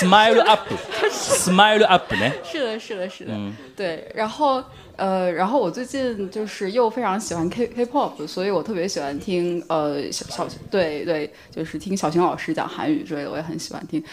[0.00, 2.32] Smile Up，Smile Up 呢？
[2.44, 3.32] 是的，是的，是的。
[3.76, 4.62] 对，然后。
[4.96, 14.04] 呃，然后我最近就是又非常喜欢 K K pop，所以我特别喜欢听呃小小对对，就是听小熊老师讲韩语之类的，我也很喜欢听。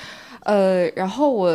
[0.45, 1.47] 呃，然后我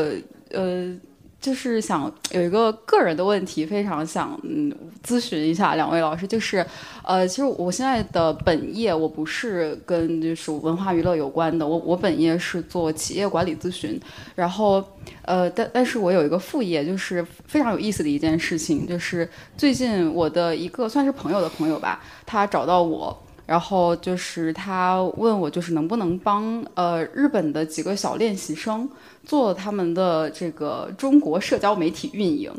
[0.50, 0.94] 呃。
[1.42, 4.72] 就是想有一个个人的问题，非常想嗯
[5.04, 6.64] 咨询一下两位老师，就是，
[7.02, 14.00] 呃，其实我现在的本业我不是跟就是文化娱乐有关的，我我本业是做企业管理咨询，
[14.36, 14.82] 然后，
[15.22, 23.20] 呃，但但是我有一个副业，就是非常有意思的一件事情，就是最近我的一个算是朋友的朋友吧，他找到我。
[23.44, 28.88] 然后就是他问我，就是能不能帮呃日本的几个小练习生
[29.24, 32.52] 做他们的这个中国社交媒体运营，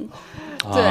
[0.74, 0.82] 对，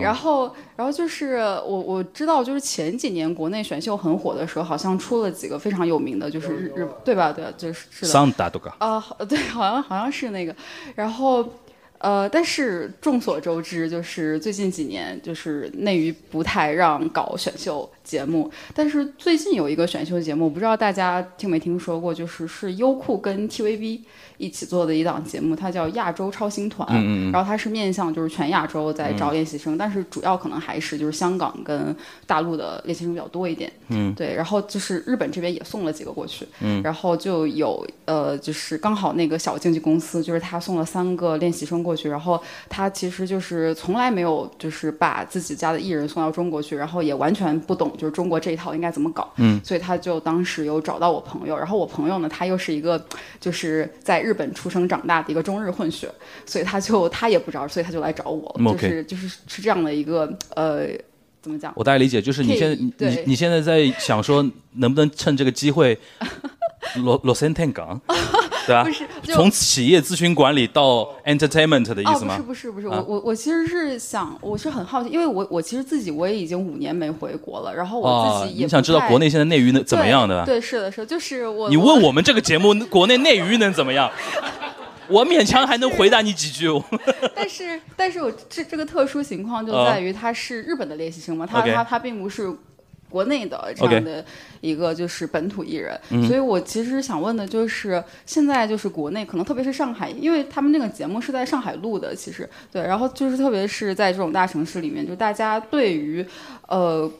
[0.00, 7.32] 然后然后就是我我知道，就是前几年国内选秀很火的时候，好像出了几个非常有名的，就是日日对吧？
[7.32, 8.12] 对，就是是的。
[8.78, 10.54] 啊， 对，好像好像是那个，
[10.94, 11.46] 然后。
[12.04, 18.50] 呃，但是众所周知，就是最近几年，就是内娱不太让搞选秀节目。
[18.74, 24.00] 但是最近有一个选秀节目，我不知道大家听没听说过，就是是优酷跟 TVB。
[24.38, 26.88] 一起做的一档节目，它叫亚洲超星团，
[27.30, 31.94] 然后它是面向就是全亚洲在招练习生，但是主要可能还是就是香港跟
[32.26, 33.70] 大陆的练习生比较多一点。
[33.88, 53.02] 嗯，对，然后就是日本这边也送了几个过去，嗯，然后就有呃，就是刚好那个小经纪公司，就是他送了三个练习生过去，然后他其实就是从来没有就是把自己家的艺人送到中国去，然后也完全不懂就是中国这一套应该怎么搞，嗯，所以他就当时有找到我朋友，然后我朋友呢，他又是一个
[53.38, 54.32] 就是在日。
[54.32, 56.10] 本出生长大的一个中日混血，
[56.46, 60.88] 所以他就他也不知道，所以他就来找我，就是就是是这样的一个呃，
[61.42, 61.70] 怎么讲？
[61.76, 62.74] 我大概理解，就是你现在
[63.10, 64.42] 你你现在在想说，
[64.76, 65.98] 能不能趁这个机会，
[66.96, 68.00] 罗罗森天港？
[68.66, 68.84] 对啊？
[68.84, 72.36] 不是从企业咨询管理到 entertainment 的意哦，思吗？
[72.46, 80.44] 不是不是不是，啊我我我其实是想，我是很好奇，因为我我其实自己我也已经五年没回国了，然后我哦自己也你想知道国内现在内娱能怎么样的吧？
[80.46, 84.10] 对，是的，是的，就是我你问我们这个节目国内内娱能怎么样？
[85.08, 86.68] 我勉强还能回答你几句。
[87.34, 92.50] 但是，但是我这这个特殊情况就在于他是日本的练习生嘛，他他他并不是
[93.12, 94.24] 国内的这样的
[94.62, 96.00] 一个就是本土艺人。
[96.26, 102.48] 所以我其实想问的就是，现在就是国内可能特别是上海，因为他们那个节目是在上海录的，其实。
[102.72, 106.24] 对，然后就是特别是在这种大城市里面，就大家对于
[106.68, 107.10] 呃。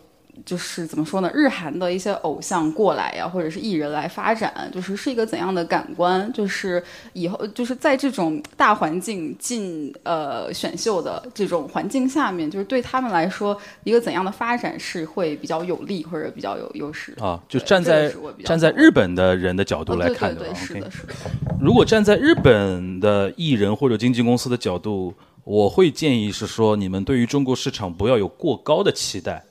[0.44, 1.30] 就是怎么说呢？
[1.34, 6.32] 日韩的一些偶像过来呀，或者是艺人来发展，就是是一个怎样的感官？
[6.32, 17.14] 就是以后就是在这种大环境进呃选秀的这种环境下面，就是对他们来说，一个怎样的发展是会比较有利或者比较有优势？
[17.20, 18.12] 啊，就站在
[18.44, 21.12] 站在日本的人的角度哦来看吧对对对，是的，是的。
[21.60, 25.14] 如果站在日本的艺人或者经纪公司的角度，
[25.44, 29.44] 我会建议是说，你们对于中国市场不要有过高的期待。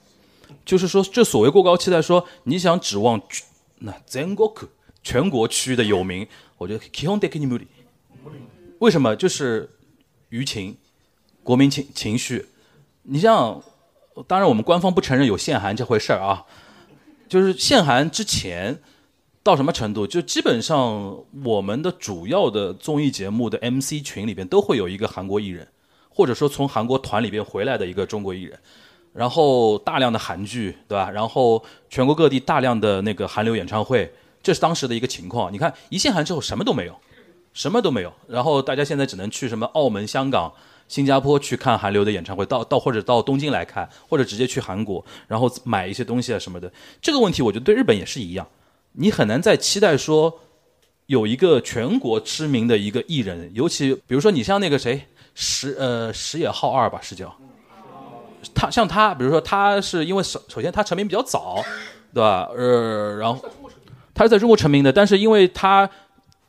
[0.64, 3.20] 就是说，这所谓过高期待，说你想指望
[3.78, 4.66] 那全国区
[5.02, 6.26] 全国区的有名，
[6.58, 7.66] 我觉得基本的に無理。
[8.78, 9.14] 为什么？
[9.16, 9.68] 就是
[10.30, 10.76] 舆情、
[11.42, 12.46] 国民情情绪。
[13.02, 13.62] 你像，
[14.26, 16.44] 当然我们官方不承认有限韩这回事儿啊，
[17.28, 18.80] 就是限韩之前
[19.42, 20.06] 到什么程度？
[20.06, 25.66] 就基本上我们的主要的综艺节目的 MC 群里边都会有一个韩国艺人，
[26.08, 28.58] 或者说从韩国团里边回来的一个中国艺人，
[29.12, 31.10] 然后大量的韩剧，对吧？
[31.10, 35.52] 然后全国各地大量的那个韩流演唱会，这是当时的一个情况。
[35.52, 36.94] 你看一线韩之后什么都没有，
[37.52, 40.52] 什么都没有，然后大家现在只能去什么澳门、香港。
[40.88, 46.70] 新加坡去看韩流的演唱会，到到或者到东京来看，或者直接去韩国，然后买一些东西啊什么的。
[47.00, 48.46] 这个问题，我觉得对日本也是一样。
[48.92, 50.40] 你很难再期待说
[51.06, 55.00] 有一个全国知名的一个艺人，尤其比如说你像那个谁
[55.34, 57.34] 石呃石野浩二吧是叫，
[58.54, 61.62] 他像他，比如说他是因为首首先他成名比较早，
[62.14, 62.48] 对吧？
[62.56, 63.44] 呃，然后
[64.14, 65.88] 他是在中国成名的，但是因为他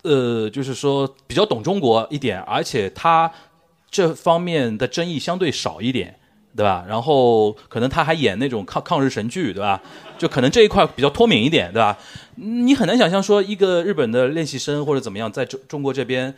[0.04, 3.32] 呃就是说比较懂中国一点，而且他
[3.89, 6.20] 这方面的争议相对少一点。
[6.56, 6.86] 对吧？
[6.88, 9.82] 然后可能他还演那种抗抗日神剧，对吧？
[10.20, 11.98] 就可能这一块比较脱敏一点，对吧？
[12.36, 16.32] 你很难想象说一个日本的练习生或者怎么样，在中中国这边，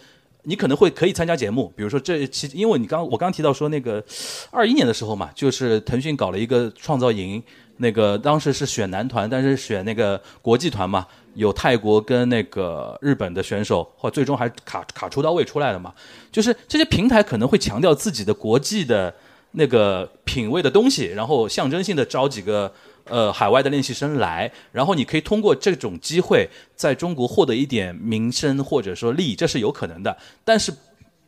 [0.45, 4.03] 你可能会可以参加节目，比如说这一期，因为你刚我刚提到说那个
[4.49, 7.41] 二一年的时候嘛，就是腾讯搞了一个创造营，
[7.77, 15.93] 那个当时是选男团，但是选那个国际团嘛，有泰国跟那个日本的选手，或最终还卡卡出道位出来了嘛，
[16.31, 19.13] 就是这些平台可能会强调自己的国际的。
[19.57, 22.69] 那个品味的东西，然后象征性的招几个
[23.05, 30.17] 呃海外的练习生来，然后你可以通过这种机会在中国获得一点名声或者说利益，这是有可能的。
[30.43, 30.73] 但是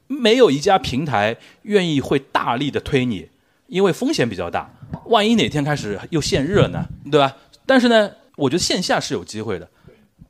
[0.08, 3.28] 没有一家平台愿意会大力的推你，
[3.68, 4.70] 因为风险比较大，
[5.06, 7.36] 万一哪天开始又限日了呢，对吧？
[7.66, 9.70] 但是呢，我觉得线下是有机会的。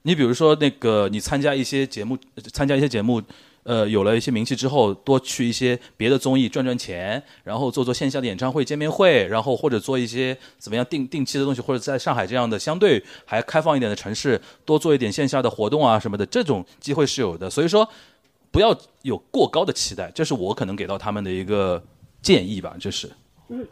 [0.03, 2.17] 你比如说那个你参加一些节目，
[2.53, 3.21] 参加一些节目。
[3.67, 17.49] 呃，有了一些名气之后，多去一些别的综艺赚赚钱，然后做做线下的演唱会、见面会，然后或者做一些怎么样定定期的东西，或者在上海这样的相对还开放一点的城市，多做一点线下的活动啊什么的，这种机会是有的。
[17.49, 17.85] 所以说，
[18.51, 21.83] 不要有过高的期待，这是我可能给到他们的一个
[22.21, 22.73] 建议吧。
[22.79, 23.11] 就是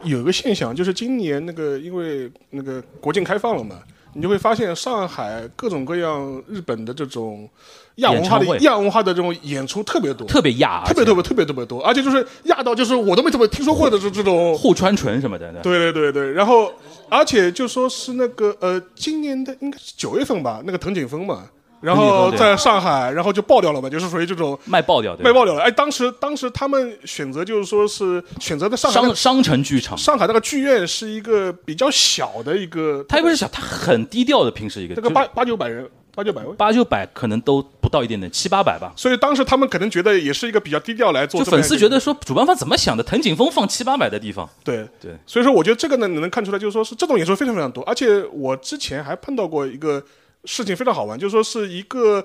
[0.04, 3.82] 有一个现象，就是今年那个因为那个国境开放了嘛，
[4.12, 7.48] 你就会发现上海各种各样日本的这种。
[7.96, 15.50] 亚文化的亚文化的这种演出特别多，特别亚，特别特别特别特别多，而且就是亚到就是我都没怎么听说过的这这种户川纯什么的。
[15.62, 16.72] 对对对对，然后
[17.08, 21.44] 而且就说是那个呃，今年的应该是九月份吧，那个藤井风嘛，
[21.80, 25.62] 然后在上海，然后就爆掉了嘛，就是属于这种卖爆掉，卖爆掉了。
[25.62, 35.88] 哎，当时当时他们选择就是说是选择在上海商商城剧场，上海那个剧院是一个比较小的一个，它也不是小，它很低调的，平时一个那个八八九百人。
[36.16, 38.90] 八九百位，八九百可能都不到一点点，七八百吧。
[38.96, 41.44] 所以当时他们可能觉得也是一个比较低调来做。
[41.44, 43.02] 就粉丝觉得说，主办方怎么想的？
[43.04, 44.48] 藤井风放七八百的地方。
[44.64, 47.84] 对对，所以说我觉得这个呢，你能看出来，就是说是这种演出非常非常多。
[47.84, 50.02] 而且我之前还碰到过一个
[50.46, 52.24] 事情非常好玩，就是说是一个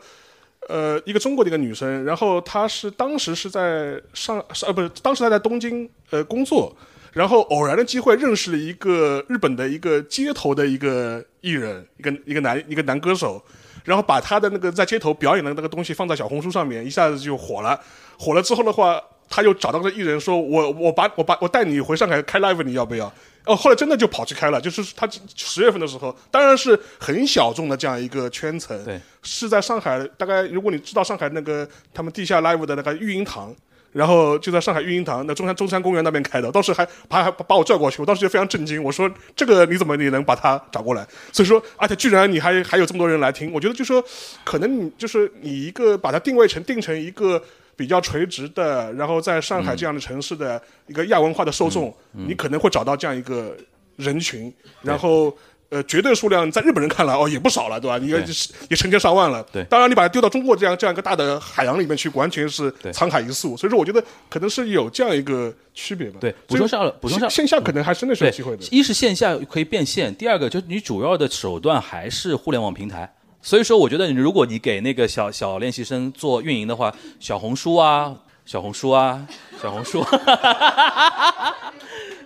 [0.69, 6.73] 呃一个中国的一个女生，然后她是当时是在上呃不是当时她在东京呃工作，
[7.11, 13.43] 然后偶然的机会认识了一个日本的一个街头的一个艺人，一个一个男一个男歌手。
[13.83, 17.79] 然后把他的那个在街头表演的那个东西放在小红书上面，一下子就火了。
[18.17, 23.11] 火了之后的话，他又找到个艺人说：“我我把我把我带你回上海开 live，你要不要？”
[23.45, 33.55] 哦，后来真的就跑去开了，就是他十月份的时候，当然是很小众的这样一个圈层，对，是在上海，大概如果你知道上海那个他们地下 live 的那个育婴堂。
[33.91, 41.05] 然后就在上海育婴堂，那中山中山公园那边开的，当时还把还把我叫过去，我当时就非常震惊，我说这个你怎么你能把他找过来？
[41.31, 44.03] 所以说，而且居然你还还有这么多人来听，我觉得就说
[44.43, 47.41] 可能你就是你一个把它定位成定成一个
[47.75, 53.55] 比较垂直的，然后在上海这样的城市的一个亚文化的受众，你可能会找到这样一个
[53.97, 55.35] 人群，然后。
[55.71, 57.97] 呃，绝对数量在日本人看来哦也不少了，对吧？
[57.97, 58.17] 你也
[58.69, 59.41] 也成千上万了。
[59.53, 63.55] 对，当然你把它丢到中国这样这样一个大的海洋里面去，完全是沧海一粟。
[63.55, 66.17] 所以说，我觉得可能是有这样一个区别吧。
[66.19, 68.63] 对，补充上了，补充上，线下可能还真的是有机会的。
[68.69, 73.09] 一是线下可以变现，第二个就是你主要的手段还是互联网平台。
[73.41, 78.13] 所以说，我觉得如果你给那个小小练习生做运营的话，小红书啊，
[78.45, 79.25] 小红书啊，
[79.61, 80.05] 小红书，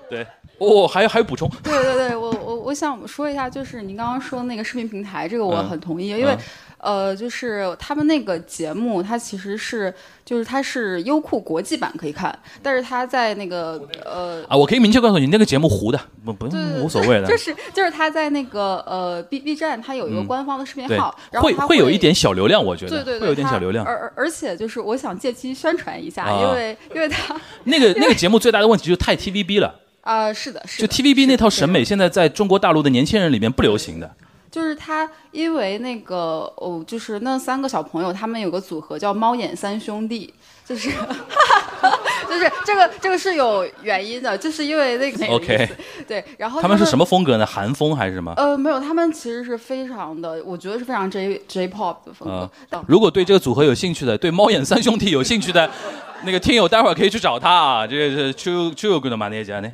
[0.09, 0.25] 对。
[0.57, 1.49] 哦，还有还有补充？
[1.63, 6.37] 对对对，我我我想说一下，就是您刚刚说那个视频平台，这个我很同意，因为
[6.77, 9.91] 呃，就是他们那个节目，它其实是
[10.23, 29.73] 就是它是优酷国际版可以看，但是它在那个呃啊，我可以明确告诉你，那个节目糊的，不不用无所谓的， 就是就是它在那个呃 B B 站，它有一个官方的视频号，然后会会有一点小流量，我觉得对对会有点小流量，而而而且就是我想借机宣传一下，因为因为它那个那个节目最大的问题就是太 T V B 了。
[30.05, 34.15] 啊，是的，是就 TVB 那套审美，现在在中国大陆的年轻人里面不流行的。
[34.51, 40.31] 就是他，因为那个哦，就是那三个小朋友，他们有个组合叫猫眼三兄弟，
[40.63, 40.89] 就是，
[42.27, 45.69] 就是这个这个是有原因的，就是因为那个 OK，
[46.07, 47.45] 对，然后他们是什么风格呢？
[47.45, 48.33] 韩风还是什么？
[48.37, 52.49] 呃，没有，他们其实是非常的，我觉得是非常 J J Pop 的风格。
[52.87, 55.69] 如果对这个组合有兴趣的，对猫眼三兄弟有兴趣的。
[56.23, 59.71] 那个听友待会儿可以去找他啊，这个是秋秋哥的马内加呢，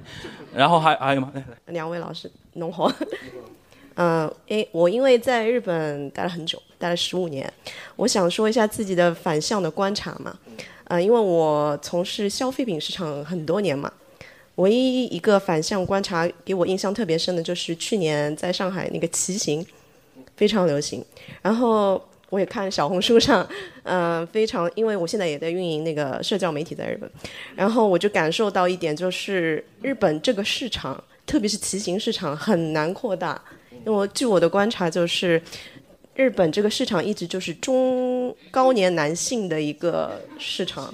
[0.53, 1.31] 然后还还有吗？
[1.67, 2.91] 两位老师，农活，
[3.93, 7.49] 嗯，诶，我因为在日本待了很久，待了十五年，
[7.95, 10.35] 我想说一下自己的反向的观察嘛，
[10.91, 13.89] 呃，因为我从事消费品市场很多年嘛，
[14.55, 19.65] 唯一一个反向观察给我印象特别深的就是去年在上海那个骑行
[20.35, 21.01] 非常流行，
[21.41, 22.01] 然后。
[22.31, 23.45] 我也看小红书上，
[23.83, 27.11] 嗯，非常，因为我现在也在运营那个社交媒体在日本，
[27.57, 33.37] 然后我就感受到一点，就是日本这个市场，特别是骑行市场很难扩大。
[33.85, 35.41] 因为据我的观察，就是
[36.15, 40.93] 日本这个市场一直就是中高年男性的一个市场，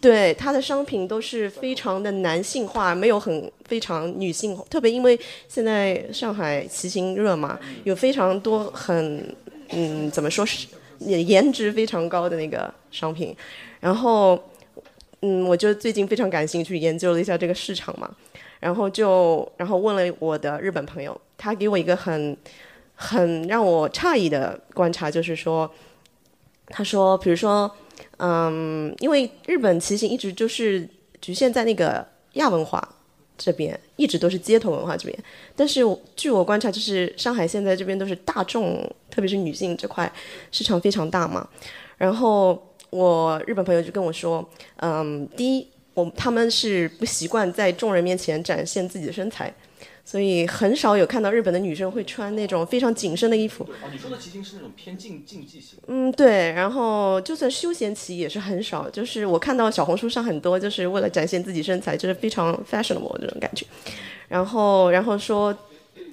[0.00, 4.56] 对它的商品都是非常的男性化，没有很非常女性。
[4.70, 9.34] 特别因为现在上海骑行热嘛，有非常多很。
[9.70, 10.68] 嗯，怎么说是
[11.00, 13.36] 颜值非常高的那个商品，
[13.80, 14.40] 然后
[15.22, 18.08] 嗯，我就最近非常感兴趣研究了一下这个市场嘛，
[18.60, 22.36] 然后就然后问了我的日本朋友，他给我一个很
[22.96, 25.72] 很让我诧异的观察，就是说，
[26.66, 27.70] 他说，比如说，
[28.16, 30.88] 嗯，因为日本骑行一直就是
[31.20, 32.88] 局限在那个亚文化。
[33.38, 35.24] 这边一直都是街头文化这边，
[35.54, 35.82] 但是
[36.16, 40.10] 据我观察，就是上海现在这边都是大众，特别是女性这块
[40.50, 41.46] 市场非常大嘛。
[41.98, 44.42] 然后我日本朋友就跟我说，
[44.76, 49.52] 嗯，第一，我他们是不习惯在众人面前展现自己的身材。
[50.06, 53.64] 所以很少有看到日本的女生会穿那种非常紧身的衣服。
[53.64, 55.76] 哦，你说的骑行是那种偏竞竞技型。
[55.88, 56.52] 嗯，对。
[56.52, 63.66] 然后就算休闲骑也是很少，就是我看到小红书上很多，就是为了展现自己身材，就是非常 fashionable 这种感觉。
[64.28, 65.52] 然后，然后说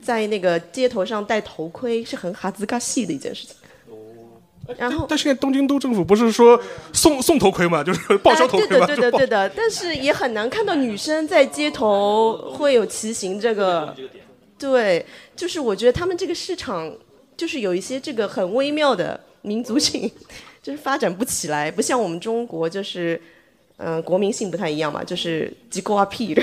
[0.02, 3.56] 在那个街头上戴头盔是很哈兹嘎系的一件事情。
[4.78, 6.58] 然后，但现在东京都政府不是说
[6.94, 9.50] 送送头盔嘛，就是 报销头盔嘛，对的，对的，对的。
[9.50, 13.94] 但是也很难看到女生在街头会有骑行这个。
[14.58, 15.06] 对，
[15.36, 16.90] 就是我觉得他们这个市场
[17.36, 20.10] 就是有一些这个很微妙的民族性，
[20.62, 23.22] 就是发展不起来，不像我们中国，就是
[23.76, 26.42] 嗯，国民性不太一样嘛，就是机构啊屁的。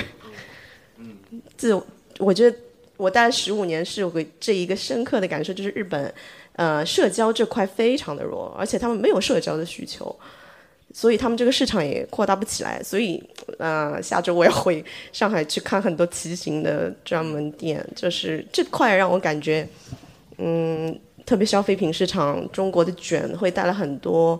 [0.97, 1.17] 嗯，
[1.57, 1.75] 这
[2.19, 2.55] 我觉得
[2.97, 6.13] 我待了十五年是有个这一个深刻的感受，就是日本。
[6.53, 10.13] 呃，社交这块非常的弱，而且他们没有社交的需求，
[10.93, 12.83] 所以他们这个市场也扩大不起来。
[12.83, 13.23] 所以，
[13.57, 14.83] 呃，下周我要回
[15.13, 19.67] 上海去看很多骑行的专门店，就是这块让我感觉，
[20.37, 24.39] 嗯，特别消费品市场，中国的卷会带来很多，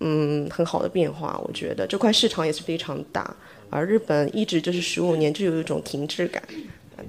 [0.00, 1.40] 嗯，很好的变化。
[1.42, 3.34] 我觉得这块市场也是非常大，
[3.70, 6.42] 而日本一直就是十五年就有一种停滞感，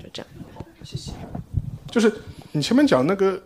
[0.02, 0.28] 就这样。
[0.56, 1.12] 好，谢谢。
[1.91, 2.12] 就是
[2.54, 3.39] 你前面讲那个。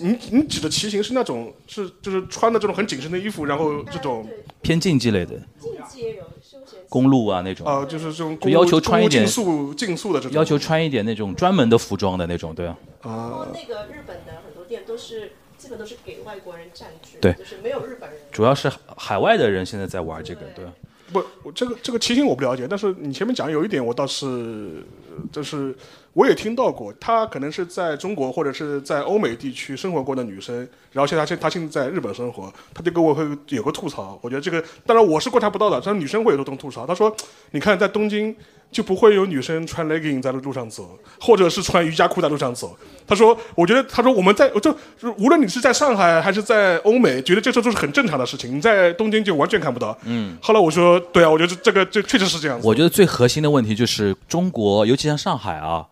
[0.00, 4.26] 你你指的骑行是那种是就是穿的这种很紧身的衣服，然后这种
[4.62, 5.32] 偏竞技类的。
[5.60, 6.56] 竞技也有，是
[6.88, 7.66] 公路啊那种。
[7.66, 10.36] 啊，就是这种就要求穿一点竞速竞速的这种。
[10.36, 12.76] 要求穿一点那种专门的服装的那种，对啊。
[13.02, 13.46] 啊。
[13.52, 18.18] 那个日本的很多店都是基本都是给外国人占据，对，就是没有日本人。
[18.32, 20.64] 主要是海外的人现在在玩这个，对。
[21.12, 24.82] 不，我这个这个骑行我不了解，但是你前面讲有一点我倒是，
[25.30, 25.76] 就是
[26.14, 30.56] 我也听到过，她可能是在中国或者是在欧美地区生活过的女生，
[30.92, 37.14] 然后现在现她现在在日本生活，她就跟我会有个吐槽，我觉得这个当然我是观察不到的，但是女生会有这种吐槽，她说，
[37.50, 38.34] 你看在东京。
[38.72, 42.76] 就不会有女生穿 legging 在路上走，或者是穿瑜伽裤在路上走。
[43.06, 44.76] 她说：“我觉得，她说我们在就
[45.16, 48.56] 无论你是在上海还是在欧美，觉得这都是很正常的事情。
[48.56, 50.36] 你在东京就完全看不到。”嗯。
[50.42, 55.86] 后来我说：“对啊，我觉得这个这确实是这样子。”我觉得最核心的问题就是中国，尤其像上海啊，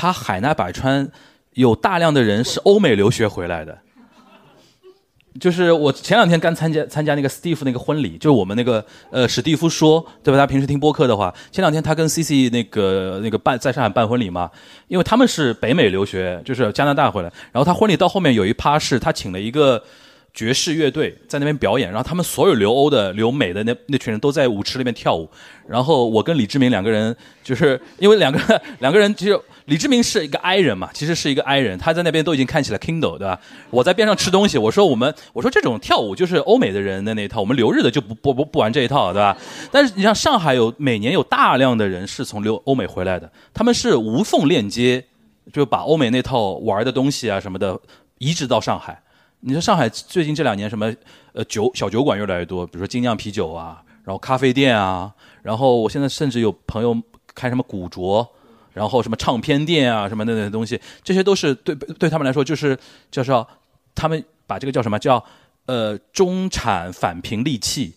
[0.00, 1.06] 它海纳百川，
[1.52, 3.78] 有大量的人是欧美留学回来的。
[5.38, 10.38] 就是我前两天刚参加参加那个史蒂夫那个婚礼，就是我们那个呃史蒂夫说，对吧？
[10.38, 14.50] 他平时听播客的话，前两天他跟 C C 那个那个办在上海办婚礼嘛，
[14.88, 19.82] 因为他们是北美留学，就是加拿大回来，然后他婚礼到后面有一趴是他请了一个
[20.32, 25.28] 爵士乐队在那边表演，然后他们所有留欧的留美的那那群人都在舞池里面跳舞，
[25.68, 29.44] 然后我跟李志明两个人就是因为两个两个人就。
[29.70, 33.38] 李志明是一个 I 人嘛，其实是一个 I 人，他在那边都已经看起来 Kindle，对吧？
[33.70, 39.38] 我在边上吃东西，我说我们，我说这种跳舞就是欧美的人的那一套，我们留日的就不不不不玩这一套，对吧？
[39.70, 45.04] 但是你像上海有每年有大量的人是从留欧美回来的，他们是无缝链接，
[45.52, 47.78] 就把欧美那套玩的东西啊什么的
[48.18, 49.00] 移植到上海。
[49.38, 50.92] 你说上海最近这两年什么
[51.32, 57.00] 呃酒小酒馆越来越多，比如说精酿啤酒啊，然后咖啡店啊，然后我现在甚至有朋友
[57.36, 58.28] 开什么古着。
[58.72, 62.78] 然后什么唱片店啊，什么那些东西，这些都是对对他们来说就是
[63.10, 63.46] 叫做
[63.94, 65.22] 他们把这个叫什么叫
[65.66, 67.92] 呃中产返贫利器，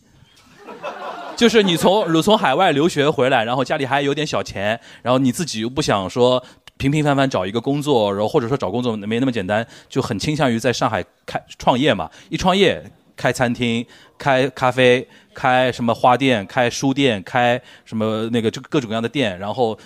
[1.38, 6.44] 就是你从如从海外留学回来，然后家里还有点小钱，然后你自己又不想说
[6.78, 12.84] 平平凡凡找一个工作，然后或者说找工作没那么简单，就很倾向于在上海开创业嘛，一创业
[13.16, 13.86] 开餐厅、
[14.18, 19.78] 开咖啡、开什么花店、开书店、开什么那个就各种各样的店，然后。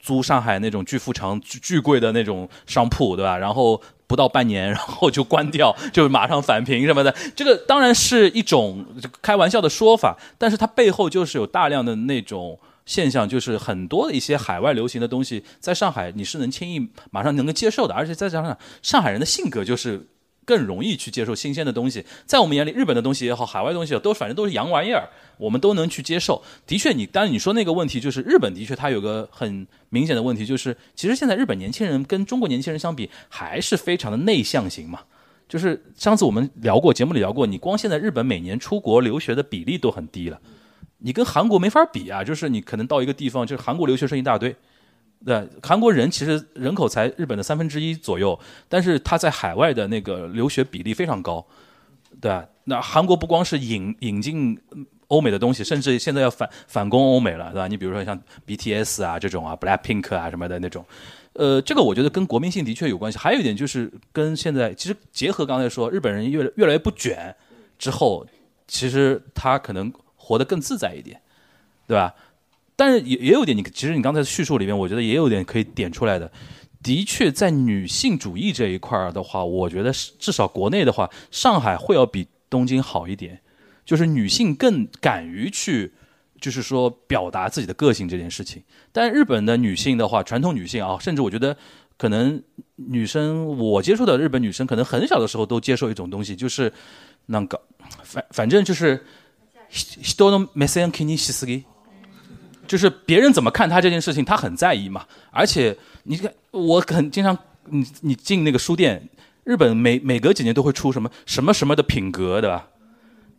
[0.00, 3.36] 租上海那种巨富长、巨巨贵的那种商铺，对吧？
[3.36, 7.14] 然后不到半年， 然后就关掉，就马上返贫什么的。
[7.36, 8.84] 这个当然是一种
[9.22, 20.08] 开玩笑的说法，但是它背后就是有大量的那种现象，就是很多的一些海外流行的东西，在上海你是能轻易马上能够接受的，而且再加上上海人的性格就是。
[20.50, 26.42] 更容易去接受新鲜的东西，在我们眼里，日本的东西也好，海外东西也都反正都是洋玩意儿，我们都能去接受。
[26.66, 34.98] 的确，你当然你说那个问题，就是日本的确它有个很明显的问题，就是其实现在日本年轻人跟中国年轻人相比，还是非常的内向型嘛。
[35.48, 40.40] 就是上次我们聊过，节目里聊过，你光现在日本每年出国留学的比例都很低了，
[40.98, 42.24] 你跟韩国没法比啊。
[42.24, 44.56] 就是你可能到一个地方，就是韩国留学生一大堆。
[45.24, 51.44] 对，韩国人其实人口才日本的三分之一左右，但是他在海外的那个留学比例非常高，
[52.20, 54.58] 对那韩国不光是引引进
[55.08, 57.68] 欧美的东西，甚至现在要反反攻欧美了，对吧？
[57.68, 60.82] 你比如说像 BTS 啊这种啊，Black Pink 啊什么的那种，
[61.34, 63.18] 呃，这个我觉得跟国民性的确有关系。
[63.18, 67.36] 还有一点就是跟现在其实结合刚才说日本人越越来越不卷
[67.78, 68.26] 之后，
[68.66, 71.20] 其实他可能活得更自在一点，
[71.86, 72.14] 对吧？
[72.80, 76.32] 但是也也有点，你其实你刚才叙述里面，我觉得也有点可以点出来的。
[76.82, 83.38] 的确，在女性主义这一块儿的话，我觉得至少国内的话，上海会要比东京好一点，
[83.84, 85.92] 就是女性更敢于去，
[86.40, 88.62] 就是说表达自己的个性这件事情。
[88.92, 91.54] 但日本的女性的话，传统女性啊，甚至我觉得
[91.98, 92.42] 可能
[92.76, 96.72] 女生我接触的日本女生，可能很小的时候都接受一种东西，就是
[97.26, 97.60] 那个
[98.02, 99.04] 反反正就是。
[102.70, 105.04] 就是别人怎么看他这件事情，他很在意嘛。
[105.32, 109.08] 而且你看，我很经常，你你进那个书店，
[109.42, 112.68] 日本每每隔几年都会出什么什么什么的品格，对吧？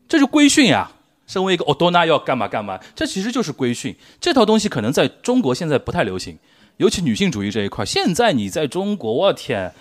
[0.10, 0.92] 这就规训呀。
[1.28, 3.96] 身为一个 odona 要干嘛干嘛，这其实就是规训。
[4.20, 6.38] 这套东西可能在中国现在不太流行，
[6.76, 7.86] 尤其女性主义这一块。
[7.86, 9.74] 现在你在中国，我天！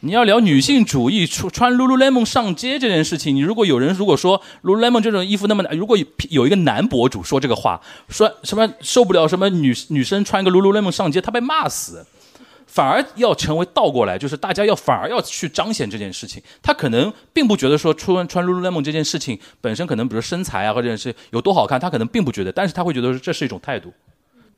[0.00, 5.98] 你要聊女性主义，穿穿 lululemon 上街这件事情，你如果有人如果说 lululemon 这种衣服那么难，如果
[6.30, 12.06] 有一个男博主说这个话，说什么受不了什么女女生穿个 lululemon 上街，他被骂死，
[12.68, 16.40] 反而要成为倒过来，就是大家要反而要去彰显这件事情。
[16.62, 23.92] 他可能并不觉得说穿穿 lululemon 这件事情本身可能比如身材啊或者是有多好看，他可能并不觉得，但是他会觉得这是一种态度。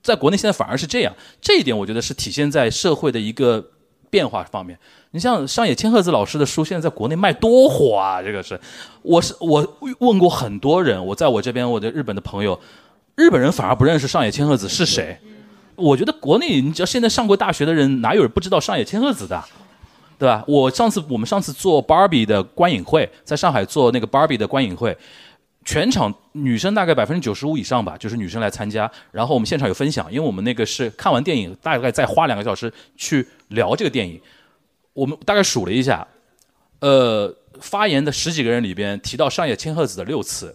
[0.02, 3.70] 在国内现在反而是这样，这一点我觉得是体现在社会的一个
[4.10, 4.78] 变化方面。
[5.12, 8.20] 你像上野千鹤子老师的书，现在在国内卖多火啊！
[8.22, 8.60] 这个是，
[9.02, 9.66] 我是我
[10.00, 12.60] 问过很多人，我在我这边我的日本的朋友，
[13.16, 15.18] 日本人反而不认识上野千鹤子是谁。
[15.76, 19.42] 我觉得国内你只要现在上过大学的人，哪有人不知道上野千鹤子的，
[20.18, 20.44] 对吧？
[20.46, 24.96] 我上次我们上次做 Barbie 的观影会，在上海做那个 Barbie 的观影会，
[25.70, 28.90] 全场女生大概百分之九十五以上吧，就是女生来参加。
[29.12, 34.20] 然后我们现场有分享，因为我们那个是看完电影，大概再花两个小时去聊这个电影。
[34.92, 36.04] 我们大概数了一下，
[36.80, 40.52] 呃，发言的十几个人里边提到上野千鹤子的六次，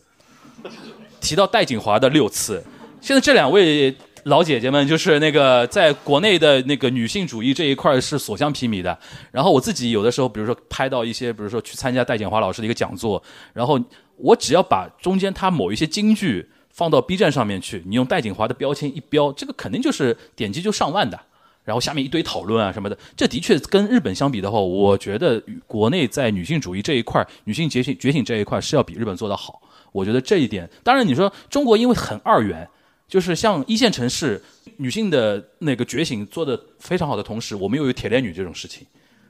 [1.22, 2.62] 提到戴锦华的六次。
[3.00, 3.96] 现在这两位。
[4.26, 8.98] 老姐姐们就是那个在国内的那个女性主义这一块是所向披靡的。
[9.30, 13.22] 然后我自己有的时候，比如说拍到一些，比如说去参加戴锦华老师的一个讲座，
[13.54, 13.80] 然后
[14.18, 21.20] 我只要把中间他某一些金句放到 B 站上面去，你用戴锦华的标签一标，这个肯定就是点击就上万的。
[21.64, 29.62] 然后下面一堆讨论啊什么的，这的确跟日本相比的话，我觉得国内在女性主义这一块、女性觉醒觉醒这一块是要比日本做得好。
[29.92, 32.68] 我觉得这一点，当然你说中国因为很二元。
[33.08, 34.42] 就是像一线城市
[34.78, 38.86] 女性的那个觉醒做的非常好的同时，我们又有铁链女这种事情，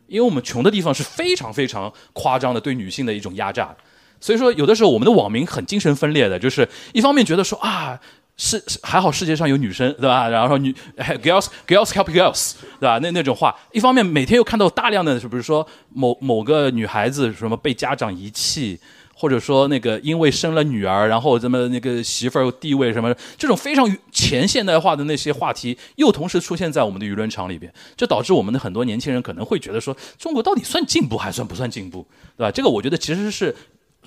[0.07, 3.75] 因为我们穷的地方是非常非常夸张的对女性的一种压榨，
[4.25, 7.99] 所以说有的时候我们的网民很精神分裂的，就是一方面觉得说啊
[8.37, 10.73] 是还好世界上有女生对吧，然后说女
[11.21, 18.79] girls girls help girls 对吧那那种话，一方面每天又看到大量的是比如说某某个女孩子什么被家长遗弃。
[19.17, 32.51] 或者说那个因为生了女儿，然后怎么那个媳妇儿地位什么，这种非常前现代化的那些话题，又同时出现在我们的舆论场里边，这导致我们的很多年轻人可能会觉得说，中国到底算进步还算不算进步，对吧？
[32.51, 33.55] 这个我觉得其实是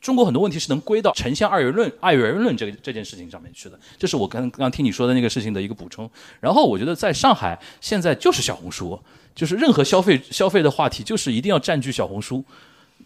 [0.00, 3.78] 中国很多问题是能归到呈现二元论、二元论这个这件事情上面去的。
[3.98, 6.10] 这是我刚刚听你说的那个事情的一个补充。
[6.40, 8.98] 然后我觉得在上海现在就是小红书，
[9.34, 12.44] 就是任何消费消费的话题，就是一定要占据小红书。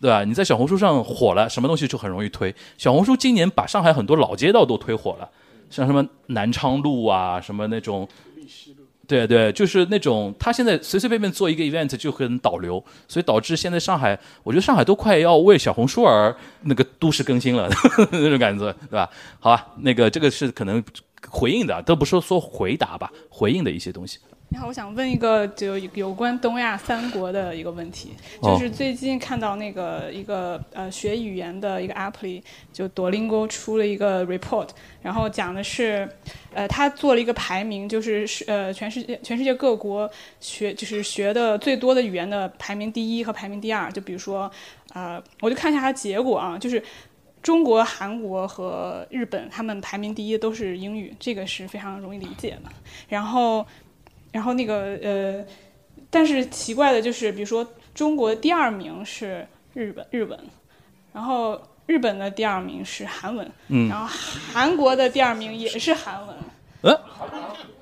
[0.01, 0.25] 对吧？
[0.25, 2.53] 你在小红书上火了，什么东西就很容易推。
[2.77, 5.31] 小红书今年把上海很多老街道都推火了，
[5.71, 8.09] 像什么南昌路啊，什么那种，
[9.13, 17.69] 对对，就是那种，他现在随随便便做一个 event 就很导流，所以导致现在上海，我觉得上海都快要为小红书而那个都市更新了
[18.11, 19.11] 那种感觉，对吧？
[19.39, 20.83] 好吧，那个这个是可能
[21.29, 24.19] 回应的，都不说说回答吧，回应的一些东西。
[24.49, 28.11] 你好，我想问一个就有关东亚三国的一个问题，
[28.43, 34.69] 就是最近看到那个一个呃学语言的一个 app 里，就 Duolingo 出了一个 report，
[35.01, 36.07] 然后讲的是，
[36.53, 44.51] 呃，他做了一个排名，就是是呃全世界全世界各国学就是学的最多的语言的排名第一和排名第二，就比如说，
[44.93, 46.83] 呃，我就看一下它结果啊，就是
[47.43, 52.71] 中国、韩国和日本他们排名第一都是英语，这个是非常容易理解的，
[53.09, 53.67] 然后。
[54.33, 55.45] 然后那个呃，
[56.09, 60.41] 但是奇怪的就是，比如说中国第二名是日本日文，
[61.13, 64.11] 然后日本的第二名是韩文，嗯，然后
[64.51, 66.35] 韩国的第二名也是韩文，
[66.81, 66.99] 呃，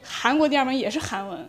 [0.03, 1.49] 韩国第二名也是韩文，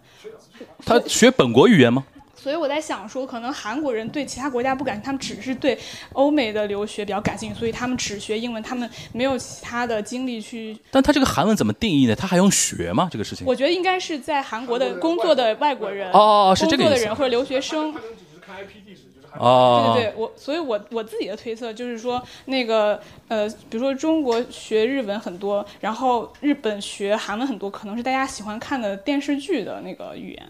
[0.85, 2.05] 他学本国语言吗？
[2.41, 5.77] 所以我在想说，可能韩国人对其他国家不感兴趣，他们只是对
[6.13, 10.75] 欧美的留学比较感兴趣，所以他们只学英文，他们没有其他的精力去。
[10.89, 12.15] 但他这个韩文怎么定义呢？
[12.15, 13.07] 他还用学吗？
[13.11, 13.45] 这个事情？
[13.45, 17.93] 我觉得应该是在韩国的工作的外国人哦哦哦，是这个工作的人或者留学生。
[19.37, 22.99] 哦，对对对，我所以，我我自己的推测就是说，那个
[23.29, 30.49] 呃，比如说中国学日文很多，然后日本学韩文很多，可能是大家喜欢看的电视剧的那个语言。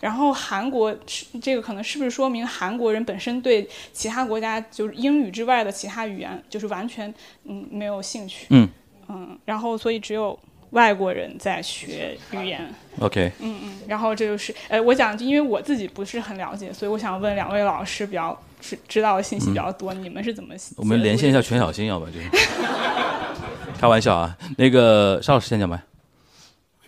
[0.00, 7.12] 然后韩国是这个可能是不是说明韩国人本身对其他国家就是英语之外的其他语言就是完全
[7.44, 8.46] 嗯没有兴趣？
[8.50, 8.68] 嗯。
[9.08, 10.36] 嗯然后所以只有
[10.70, 12.60] 外国人在学语言。
[12.98, 22.20] OK 嗯嗯然后这就是呃我讲因为我自己不是很了解所以我想问两位老师比较知知道的信息比较多你们是怎么我们连线一下全小新要不就。
[22.20, 22.28] 是
[23.78, 25.82] 开玩笑啊那个邵老师先讲吧。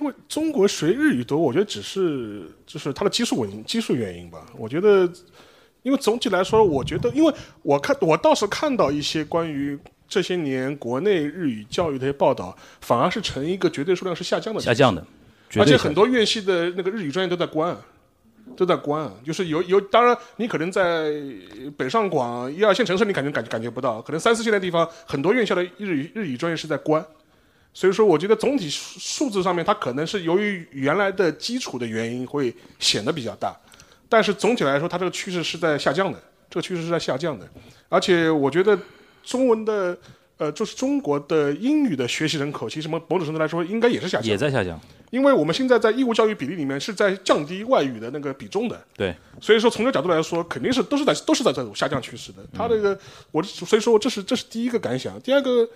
[0.01, 4.47] 因为中国学日语多，我觉得只是就是它的基数原基数原因吧。
[4.57, 5.11] 我觉得，
[5.83, 14.61] 因为总体来说，我觉得，因为我看我倒是看到一些关于这些年国内日语教育的一些报道，反而是呈一个绝对数量是下降的。
[14.61, 15.05] 下降的，
[15.57, 17.77] 而且很多院系的那个日语专业都在关，
[18.57, 19.11] 都在关。
[19.25, 21.13] 就是有有，当然你可能在
[21.77, 27.05] 北上广一二线城市，你感觉感感觉不到，可能三四线的地方，很多院校的日语日语专业是在关。
[27.75, 33.57] 所以说，我觉得总体数数字上面，它可能是由于原来的基础的原因会显得比较大，
[34.09, 36.21] 但是总体来说，它这个趋势是在下降的，
[36.51, 37.49] 这个趋势是在下降的。
[37.89, 38.77] 而且我觉得
[39.23, 39.97] 中文的，
[40.39, 44.81] 呃，就是中国的英语的学习人口，其实某某种程度来说，应该也是下降，也在下降。
[45.11, 48.83] 因为我们现在在义务教育比例里面是在降低外语的那个比重的。
[48.97, 49.15] 对。
[49.41, 52.39] 所以说，从这个角度来说，肯定是都是在都是在这种下降趋势的。
[52.53, 52.99] 它这个，
[53.31, 55.21] 我所以说这是这是第一个感想。
[55.21, 55.69] 第二个。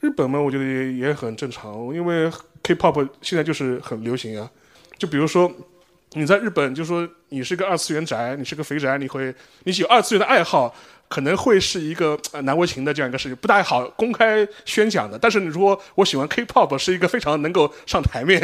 [0.00, 2.30] 日本嘛，我觉得也也很正常，因为
[2.62, 4.50] K-pop 现在就是很流行啊。
[4.98, 5.50] 就比如说
[6.12, 10.74] 你在日本，就说你是个二次元宅，你是个肥宅，你会你有二次元的爱好。
[11.10, 15.18] 可能会是一个难为情的这样一个事情，不太好公开宣讲的。
[15.18, 18.40] 但是你说我喜欢 K-pop，是一个非常能够上台面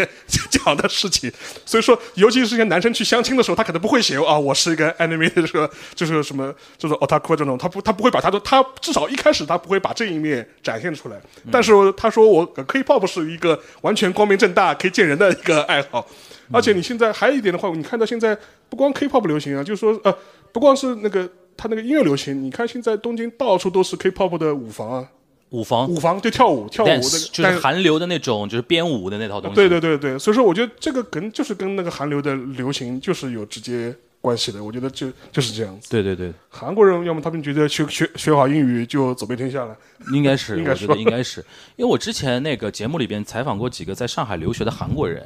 [0.50, 1.32] 讲的事情。
[1.64, 11.16] 所以说，尤其是些男生去相亲的时候，他可能不会写啊，我是一个 anime 的这个，就是什么，就是 otaku 这种，他不，他不会把他的，他至少一开始他不会把这一面展现出来。
[11.52, 16.04] 但是他说我 K-pop 是一个完全光明正大可以见人的一个爱好。
[16.52, 18.36] 而且你现在还有一点的话，你看到现在
[18.68, 20.12] 不光 K-pop 流行啊，就是说呃，
[20.52, 21.30] 不光是那个。
[21.56, 25.08] 他那个音乐流行，你看现在东京到处都是 K-pop 的舞房啊，
[25.50, 29.54] 舞房，舞房就跳舞，跳舞那个就是韩流的那种，就是编舞的那套东西。
[29.54, 34.62] 对对对对，所以说我觉得这个跟就是跟那个韩流的流行就是有直接关系的。
[34.62, 35.88] 我觉得就就是这样子。
[35.88, 39.76] 对对对，韩国人要么他们觉得学学学好英语就走遍天下了，
[40.12, 41.40] 应该是，应该是，应该是。
[41.76, 45.24] 因为我之前那个节目里边采访过几个在上海留学的韩国人，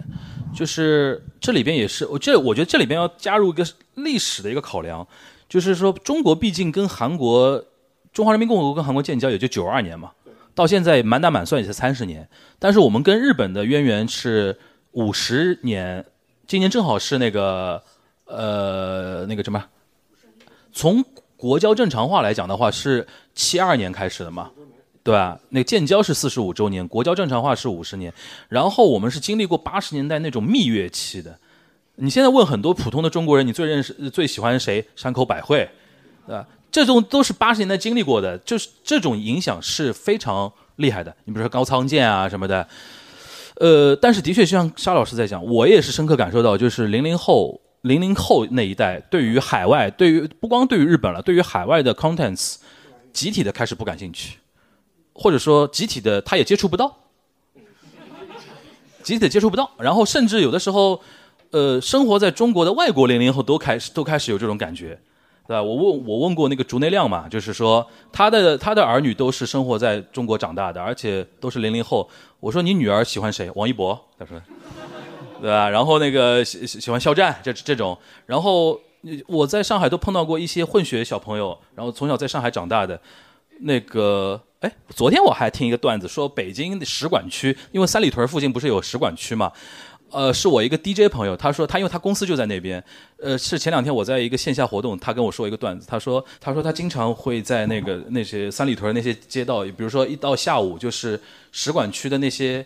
[0.55, 5.07] 就是这里边也是，我这我觉得这里边要加入一个历史的一个考量。
[5.51, 7.65] 就是说，中国毕竟跟韩国，
[8.13, 10.13] 中华人民共和国跟韩国建交也就九二年嘛，
[10.55, 12.29] 到现在满打满算也才三十年。
[12.61, 14.57] 但是我们跟日本的渊源是
[14.93, 16.07] 五十年，
[16.47, 17.83] 今年正好是那个
[18.27, 19.65] 呃那个什么，
[20.73, 21.05] 从
[21.37, 23.05] 国交正常化来讲的话是
[23.35, 24.53] 七二年开始的嘛，
[25.03, 25.41] 对吧？
[25.49, 28.15] 那建交是四十五周年，国交正常化是五十年，
[28.49, 31.37] 然后我们是经历过八十年代那种蜜月期的。
[32.03, 34.83] 你现在问很多普通的中国人，你最认识、最喜欢谁？
[34.97, 35.69] 山口百惠，
[36.27, 36.47] 对吧？
[36.73, 41.15] 这种都是八十年代经历过的，就是这种影响是非常厉害的。
[41.25, 42.67] 你比如说高仓健啊什么的，
[43.57, 52.57] 呃，但是的确就像沙老师在讲，我也是深刻感受到，就是零零后、零零后那一代对于海外，对于不光对于日本了，对于海外的 contents，
[53.13, 54.39] 集体的开始不感兴趣，
[55.13, 56.97] 或者说集体的他也接触不到，
[59.03, 61.03] 集体的接触不到，然后甚至有的时候。
[61.51, 64.99] 呃，生活在中国的外国零零后都开始都开始有这种感觉，
[65.49, 65.63] 对吧？
[65.63, 72.09] 我问我问过那个竹内亮嘛，就是说他的他的儿女都是生活在中国长大的，而且都是零零后。
[72.39, 73.51] 我说你女儿喜欢谁？
[73.57, 74.41] 王一博，他说，
[75.43, 75.69] 对吧？
[75.69, 77.99] 然后那个喜喜欢肖战这这种。
[78.27, 78.81] 然后
[79.27, 83.01] 我在上海都碰到过一些混血小朋友，然后从小在上海长大的，
[83.63, 89.51] 那个哎，昨天我还听一个段子说北京的使馆区，因为三里屯附近不是有使馆区嘛。
[90.13, 92.83] 呃，是我一个 DJ 朋友，他说他因为他公司就在那边，
[93.19, 101.21] 呃，是前两天我在一个线下活动，他跟我说一个段子，他说他说他经常会在那个那些三里屯那些街道，比如说一到下午就是
[101.53, 102.65] 使馆区的那些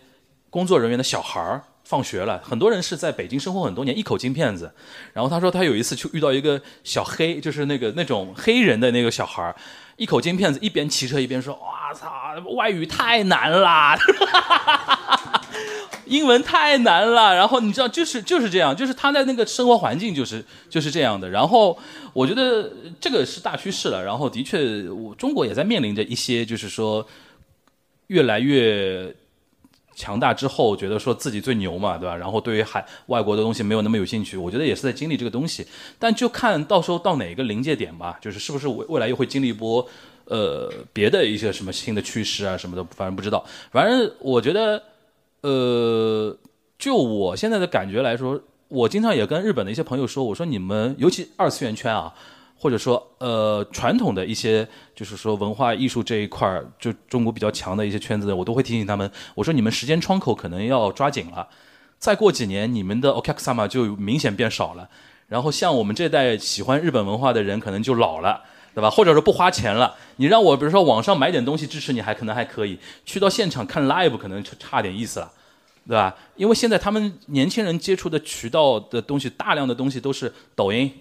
[0.49, 4.71] 工作人员的小孩儿放学了，很多人是在北京生活很多年，一口金片子，
[5.13, 9.55] 然后他说他有一次去遇到一个小黑，就是那个那种黑人的那个小孩儿，
[9.97, 12.09] 一口金片子，一边骑车一边说，哇操，
[12.55, 13.97] 外语太难啦。
[16.05, 21.27] 英文太难了，然后你知道，就是就是这样，就是他在那个生活环境就是就是这样的。
[21.27, 21.75] 然后
[22.13, 24.03] 我觉得这个是大趋势了。
[24.03, 24.83] 然后的确，
[25.17, 27.07] 中国也在面临着一些，就是说
[28.07, 29.11] 越来越
[29.95, 32.15] 强大之后，觉得说自己最牛嘛，对吧？
[32.15, 35.65] 然后对于海外国的东西没有那么有兴趣，我觉得也是在经历这个东西。
[35.97, 39.87] 但就看到时候到哪个临界点吧，就是是不是未未来又会经历一波
[40.25, 43.43] 呃别的一些什么新的趋势啊什么的，反正不知道。
[43.71, 44.83] 反正我觉得。
[45.41, 46.35] 呃，
[46.79, 52.11] 就我现在的感觉来说，我经常也跟日本的一些朋友说，我说你们尤其二次元圈啊，
[52.57, 61.47] 或者说呃传统的一些就是说文化艺术这一块儿，就中国比较强的一些圈子，我都会提醒他们，我说你们时间窗口可能要抓紧了，
[61.99, 64.89] 再过几年你们的 okasama 就明显变少了，
[65.27, 68.41] 然后像我们这代喜欢日本文化的人可能就老了。
[68.75, 68.89] 对吧？
[68.89, 75.31] 或者说不花钱了，你让我比如说网上买点东西支持你，还可能还可以；去到现场看 live 可能就差点意思了，
[75.87, 76.13] 对吧？
[76.35, 80.91] 因为现在他们年轻人接触的渠道的东西，大量的东西都是抖音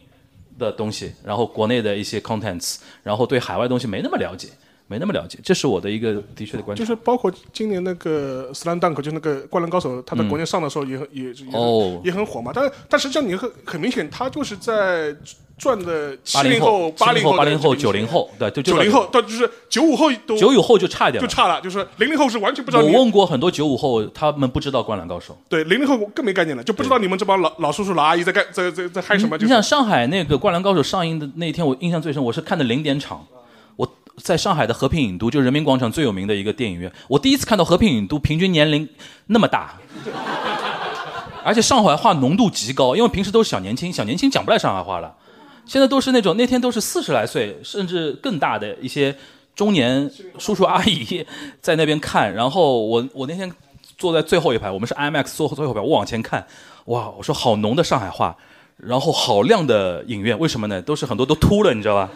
[0.58, 4.48] 的东西，然后国内的一些 contents，然后对海外东西没那么了解。
[4.86, 6.76] 没那么了解，这是我的一个的确的观点。
[6.76, 12.52] 就是包括今年那个《斯兰 Dunk》，就那个《灌篮高手》，他在国内上的时候也很也也也很火嘛。
[12.54, 15.16] 但但实际上你很很明显，他就是在
[15.56, 21.60] 赚的七零后、八零后、八零后、九零后，对，就九零后到就是九五后都九五后就差一点，就差了。
[21.62, 22.82] 就是零零后是完全不知道。
[22.82, 25.32] 我问过很多九五后，他们不知道《灌篮高手》。
[25.48, 29.38] 对，零零后更没概念了，就不知道你们这帮老老叔叔、老阿姨在干在在在嗨什么。
[29.38, 33.24] 你想上海那个《灌篮高手》上映的那一天，我印象最深，我是看的零点场。
[34.22, 36.92] 在上海的和平影都，就人民广场最有名的一个电影院。
[37.08, 38.88] 我第一次看到和平影都平均年龄
[39.26, 39.74] 那么大，
[41.44, 45.14] 而且上海话浓度极高，因为平时都是小年轻，小年轻讲不来上海话了。
[45.66, 49.16] 现在都是那种那天都是四十来岁甚至更大的一些
[49.56, 51.26] 中年叔叔阿姨
[51.60, 53.50] 在那边看，然后我我那天
[53.96, 56.46] 坐在最后一排，我们是 IMAX 坐最后一排，我往前看，
[56.86, 58.36] 哇，我说好浓的上海话，
[58.76, 60.82] 然后好亮的影院，为什么呢？
[60.82, 62.10] 都是很多都秃了，你知道吧？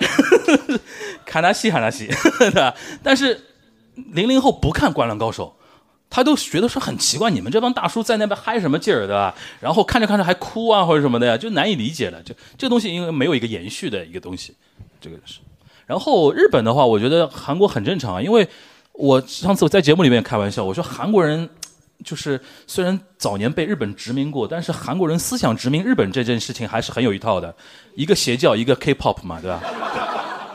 [1.26, 2.06] 看他戏，看他戏，
[2.38, 2.74] 对吧？
[3.02, 3.40] 但是
[3.94, 5.56] 零零后不看《灌篮高手》，
[6.10, 9.34] 他都觉得说很奇怪，你们这帮大叔在那边嗨什么劲儿，对吧？
[9.60, 12.22] 然后看着看着还哭啊，或者什么的呀，就难以理解了。
[12.22, 14.54] 就这个东西，因为没有一个延续的一个东西，
[15.00, 15.40] 这个是。
[15.86, 18.46] 然后日本的话，我觉得韩国很正常啊，因为
[18.92, 21.48] 我上次我在节目里面开玩笑，我说韩国人
[22.04, 27.54] 就是虽然早年被日本殖民过，但是韩国人思想殖民日本这件事情还是很有一套的，
[27.94, 29.62] 一个邪教，一个 K-pop 嘛，对吧？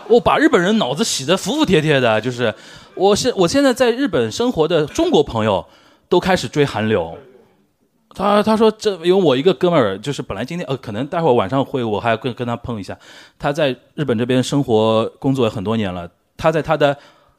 [0.08, 2.54] 我把日本人脑子洗得服服帖帖的，就是
[2.96, 5.66] 我现我现在在日本生活的中国朋友
[6.10, 7.18] 都开始追韩流。
[8.16, 12.98] 他他说这因为我一个哥们儿，就是本来今天呃可能待会儿晚上会我还要跟跟他碰一下，
[13.40, 16.08] 他在日本这边生活工作很多年了，
[16.38, 16.96] 他在他的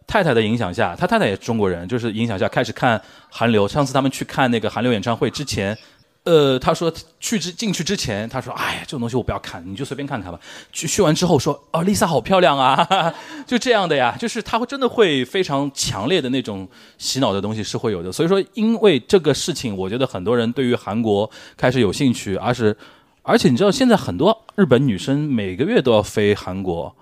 [0.07, 3.01] 太太的影响下，他太太也是中国人，就是影响下开始看
[3.31, 3.69] 韩流。
[3.69, 5.77] 上次他们去看那个韩流演唱会之前。
[6.25, 6.91] 呃，他说
[7.21, 10.41] 去之进去之前，他说：“哎呀，这种东西我不要看，你就随便看看吧。”
[10.73, 12.87] 去去完之后说：“哦，Lisa 好漂亮啊！”
[13.47, 18.11] 就这样的呀，就是他会真的会非常强烈的那种洗脑的东西是会有的。
[18.11, 22.75] 所以说，因为这个事情，我觉得很多人对于韩国开始有兴趣，而是
[23.21, 26.97] 而且你知道，现在很多日本女生每个月都要飞韩国，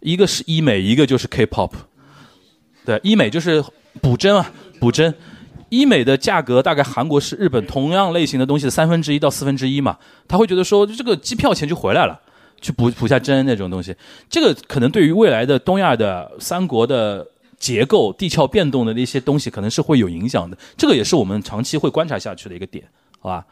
[0.00, 1.70] 一个是医美，一个就是 K-pop。
[2.84, 3.64] 对，医美就是
[4.02, 5.14] 补针啊，补针。
[5.78, 9.98] 医美的价格大概韩国是日本同样类型的东西的三分之一到四分之一嘛，
[10.28, 12.20] 他会觉得说这个机票钱就回来了，
[12.60, 13.94] 去补补下针那种东西，
[14.30, 17.26] 这个可能对于未来的东亚的三国的
[17.58, 22.84] 结构、地壳变动的那些东西可能是会有影响的，这个也是我们长期会观察下去的一个点，
[23.20, 23.44] 好吧？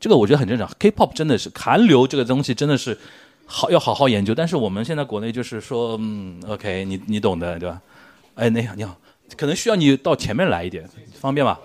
[0.00, 0.70] 这个我觉得很正常。
[0.78, 2.96] K-pop 真的是韩流这个东西真的是
[3.46, 7.80] 好要好好研究，但是我们现在国内就是说，嗯，OK，你你懂的对吧？
[8.36, 8.96] 哎，你好，你好，
[9.36, 10.88] 可能需要你到前面来一点，
[11.20, 11.58] 方便吗？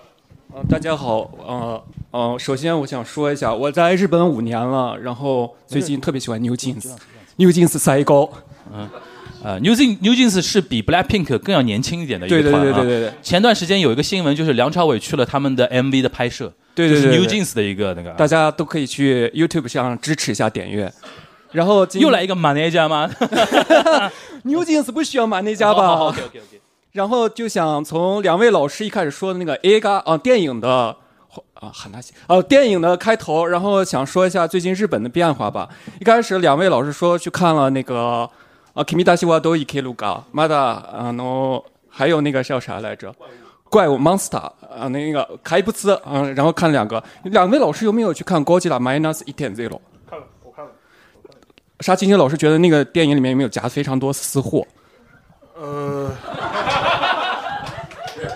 [0.56, 1.82] 嗯，大家好，呃，
[2.12, 8.30] 呃，首先我想说一下，我在日本五年了，然后最近特别喜欢 New Jeans，New Jeans 赛高，
[8.72, 8.88] 嗯，
[9.42, 12.62] 呃，New Jeans New Jeans 是比 Black Pink 更要年轻一点的一个团啊。
[12.62, 13.12] 对对对对对。
[13.20, 18.10] 前段时间有一个新闻，就是梁朝伟去了他们的 MV 的拍摄，对对对，New Jeans 的一个那个。
[18.10, 20.92] 大家都可以去 YouTube 上支持一下点阅。
[21.50, 23.10] 然后又来一个 manager 吗？
[24.44, 26.60] New Jeans 不需要 manager 吧？OK OK OK。
[26.94, 30.96] 然后就想从两位老师一开始说的那个 A 嘎啊电影的
[31.54, 31.98] 啊喊他
[32.28, 35.68] 哦电影的开头，然后想说一下最近日本的变化吧。
[36.00, 38.30] 一开始两位老师说去看了那个
[38.74, 43.12] 啊 Kimidashi wa do ike luga mada 啊 no 还有那个叫啥来着
[43.68, 47.02] 怪物 Monster 啊那个开布兹啊，然后看两个。
[47.24, 49.80] 两位老师有没有去看 Godzilla minus 一点 zero？
[50.08, 50.70] 看了，我看了。
[51.80, 54.64] 沙青青老师觉得那个电影里面有没有夹非常多私货？
[55.54, 56.10] 呃。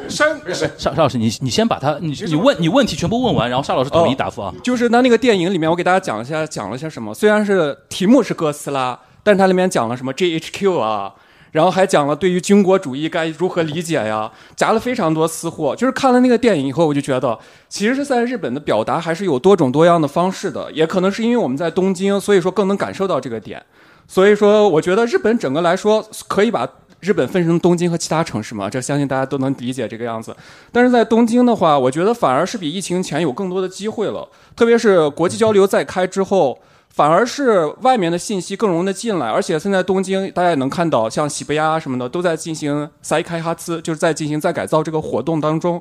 [0.09, 4.53] 山沙沙老师，你你先把他你你问你问题全部问完，然后沙老师统一答复啊。
[4.63, 7.13] 就是那那个电影里面，我给大家讲一下讲了些什么。
[7.15, 11.15] 虽然是题目是哥斯拉，但是它里面讲了什么 GHQ 啊，
[11.53, 15.77] 然后还讲了对于军国主义该如何理解呀，夹了非常多私货。
[15.77, 17.39] 就是看了那个电影以后，我就觉得，
[17.69, 20.71] 其实是在日本的表达还是有多种多样的方式的。
[20.73, 23.63] 也可能是因为我们在东京，所以说更能感受到这个点。
[24.07, 26.69] 所以说，我觉得日本整个来说可以把。
[27.01, 30.35] 日本分成东京和其他城市嘛，这相信大家都能理解这个样子。
[30.73, 34.29] 但是在东京的话，我觉得反而是比疫情前有更多的机会了。
[34.57, 36.59] 特别是国际交流再开之后，
[36.89, 39.29] 反而是外面的信息更容易的进来。
[39.29, 45.81] 而且现在东京大家也能看到，像喜贝亚什么的都在进行再开哈兹，就是在进行再改造这个活动当中。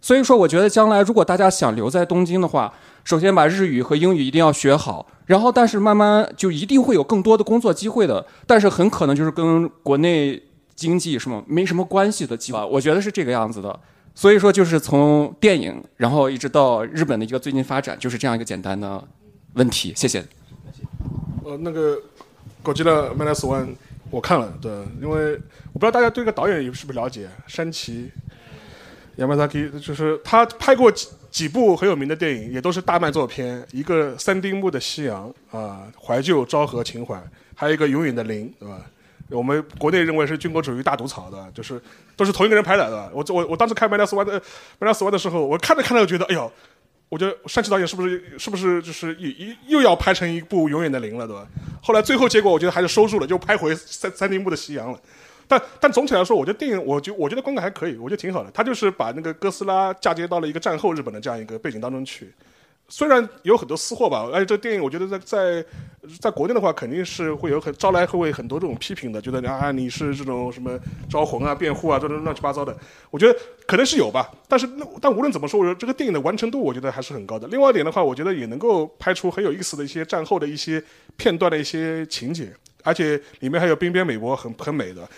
[0.00, 2.72] 所以说，我觉得将来如果大家想留在东京的话，
[3.04, 5.06] 首先把日语和英语一定要学好。
[5.26, 8.24] 然后，但是慢慢就一定会有更多的工作机会的。
[8.46, 10.42] 但是很可能就是跟国内。
[10.74, 13.78] 经济什么没什么关系的计划，我觉得是这个样子的。
[14.14, 19.02] 所以说，就是从电影，然后一直到日本的一个最近发展，就是这样一个简单的
[19.54, 19.92] 问题。
[19.96, 20.24] 谢谢。
[21.44, 21.96] 呃，那个
[22.62, 23.66] 《g o 的 Minus One》
[24.10, 24.70] 我看了，对，
[25.02, 25.32] 因为
[25.72, 28.08] 我不知道大家对这个导演是不是了解，山崎
[29.18, 37.20] Yamazaki，就是他拍过几几部很有名的电影，也都是大卖作片，一个三丁目的夕阳啊，怀旧昭和情怀，
[37.56, 38.80] 还有一个永远的零，对吧？
[39.34, 41.80] 我们国内认为是军国主义大毒草的，就是
[42.16, 43.10] 都是同一个人拍的，对吧？
[43.12, 44.40] 我我我当时看《麦纳斯湾》的
[44.78, 46.50] 《麦纳斯湾》的时候，我看着看着就觉得，哎呦，
[47.08, 49.14] 我觉得山崎导演是不是是不是就是
[49.66, 51.46] 又又要拍成一部《永远的零》了，对吧？
[51.82, 54.98] 后来最后结果，我觉得还是收住了，就拍回三三丁目的夕阳了。
[55.46, 58.50] 但但总体来说，我觉得电影，我就我觉得观感还可以，我觉得挺好的。
[58.50, 62.32] 他就是把那个哥斯拉嫁接到了一个战后日本的这样一个背景当中去。
[62.86, 65.64] 虽然有很多私货吧，而且这个电影我觉得在在
[66.20, 70.78] 在国内的话，肯定是会有很招来会很多这种批评的，觉得啊你是这种什么
[71.08, 72.76] 招魂啊、辩护啊，这种乱七八糟的。
[73.10, 73.36] 我觉得
[73.66, 77.48] 可能是有吧，但是那但无论怎么说，我觉得这个电影的完成度，我觉得还是很高的。
[77.48, 80.82] 另外一点的话，我觉得也能够拍出很有意思的一些战后的一些
[81.16, 82.52] 片段的一些情节，
[82.82, 85.08] 而且里面还有冰边美国，很很美的。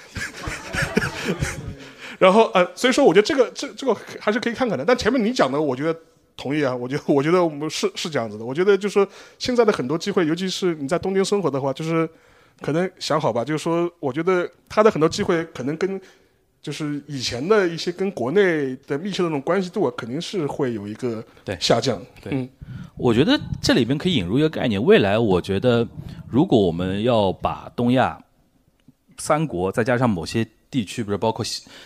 [2.18, 4.84] 然后呃，所以说我觉得这个这这个还是可以看看的。
[4.84, 5.98] 但前面你讲的，我觉得。
[6.36, 8.44] 同意啊，我觉得 我觉得我们是是这样子的。
[8.44, 9.08] 我觉得就是说
[9.38, 12.08] 现在的很多机会，尤其是你在东京生活的话，就是
[12.60, 16.00] 可能想好吧，就是说我觉得他的很多机会可能跟
[16.60, 21.24] 就是以前的一些跟国内的密切的那种关系度啊，肯定是会有一个
[21.58, 22.00] 下降。
[22.22, 22.48] 对，
[22.96, 25.86] 我觉得这里边可以引入一个概念，未来我觉得
[26.28, 28.22] 如果我们要把东亚
[29.18, 30.46] 三国再加上某些。
[30.76, 31.42] 地区，比如包括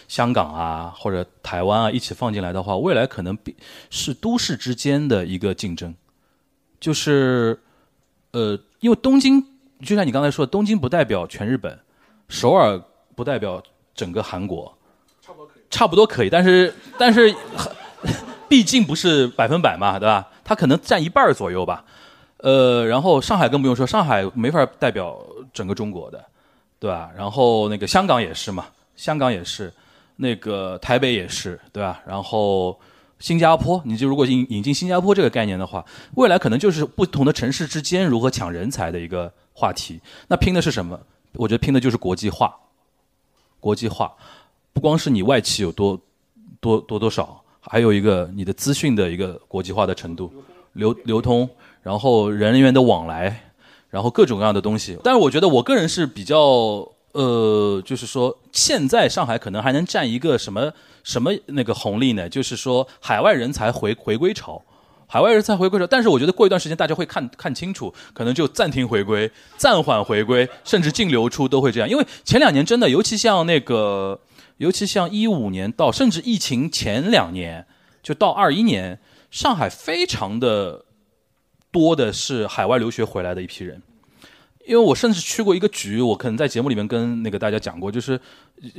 [0.09, 3.55] 香港啊，或者台湾啊，一起放进来的话，未来可能比
[3.89, 5.95] 是都市之间的一个竞争。
[6.81, 7.57] 就是，
[8.33, 9.41] 呃，因为东京，
[9.81, 11.79] 就像你刚才说，东京不代表全日本，
[12.29, 12.83] 首尔
[13.15, 13.63] 不代表
[13.95, 14.77] 整个韩国，
[15.23, 17.33] 差不多可以，差不多可以，但是，但是，
[18.49, 20.29] 毕竟不是百分百嘛，对吧？
[20.43, 21.85] 它可能占一半左右吧。
[22.39, 25.17] 呃，然后上海更不用说，上海没法代表
[25.53, 26.25] 整个中国的。
[26.81, 27.11] 对吧？
[27.15, 28.65] 然后那个香港也是嘛，
[29.01, 29.73] 香港也是，
[30.17, 32.03] 那个台北也是，对吧？
[32.07, 32.79] 然后
[33.19, 35.83] 新加坡，你就如果引引进新加坡这个概念的话，
[36.17, 39.99] 未来可能就是不同的城市之间如何抢人才的一个话题。
[40.29, 41.01] 那拼的是什么？
[41.33, 42.55] 我觉得拼的就是国际化。
[43.59, 44.15] 国际化，
[44.75, 45.99] 不光是你外企有多
[46.61, 50.31] 多多多少，还有一个你的资讯的一个国际化的程度，
[50.75, 51.49] 流流通，
[51.83, 53.47] 然后人员的往来。
[53.89, 60.73] 然后各种各样的东西，但是我觉得我个人是比较呃，就是说现在上海可能还能占一个什么
[61.03, 62.29] 什么那个红利呢？
[62.29, 64.63] 就是说海外人才回回归潮，
[65.07, 65.87] 海外人才回归潮。
[65.87, 71.89] 但是我觉得过一段时间大家会看看清楚，可能就暂停回归、暂缓回归，甚至净流出都会这样。
[71.89, 74.21] 因为前两年真的，尤其像那个，
[74.59, 77.67] 尤其像一五年到甚至疫情前两年，
[78.03, 79.01] 就到二一年，
[79.31, 80.85] 上海非常的。
[81.73, 83.81] 多的是海外留学回来的一批人，
[84.71, 88.19] 因为我甚至去过一个局，我可能在节目里面跟那个大家讲过，就是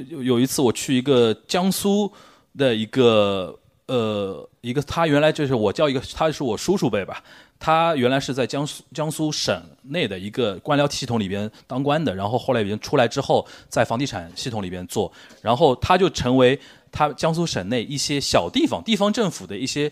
[0.07, 2.09] 有有一次我去一个江苏
[2.57, 7.21] 的一个呃一个，他原来就是我叫一个，他是我叔叔辈吧，
[7.59, 15.11] 他原来是在江苏江苏省内的一个官僚系统里边当官的，然后后来已经出来之后，在房地产系统里边做，
[15.41, 16.57] 然后他就成为
[16.89, 19.91] 他江苏省内一些小地方地方政府的一些。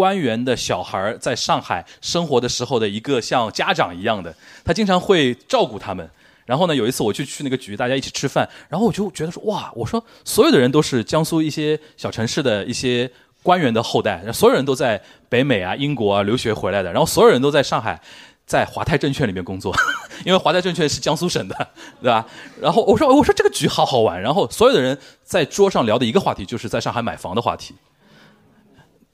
[0.00, 6.08] 官员的小孩在上海生活的时候的一个像家长一样的，他经常会照顾他们。
[6.46, 13.10] 然后呢，有一次我去去那个局，大家一起吃饭，然后我就觉得说，哇，我说所有的人都是江苏一些小城市的一些
[13.42, 14.98] 官员的后代，所有人都在
[15.28, 18.00] 北美啊、英国啊留学回来的，然后所有人都在上海，
[18.46, 19.70] 在华泰证券里面工作，
[20.24, 21.68] 因为华泰证券是江苏省的，
[22.00, 22.26] 对吧？
[22.58, 27.74] 然后我说，我说这个局好好玩，然后所有的人在桌上聊的一个话题就是在上海买房的话题。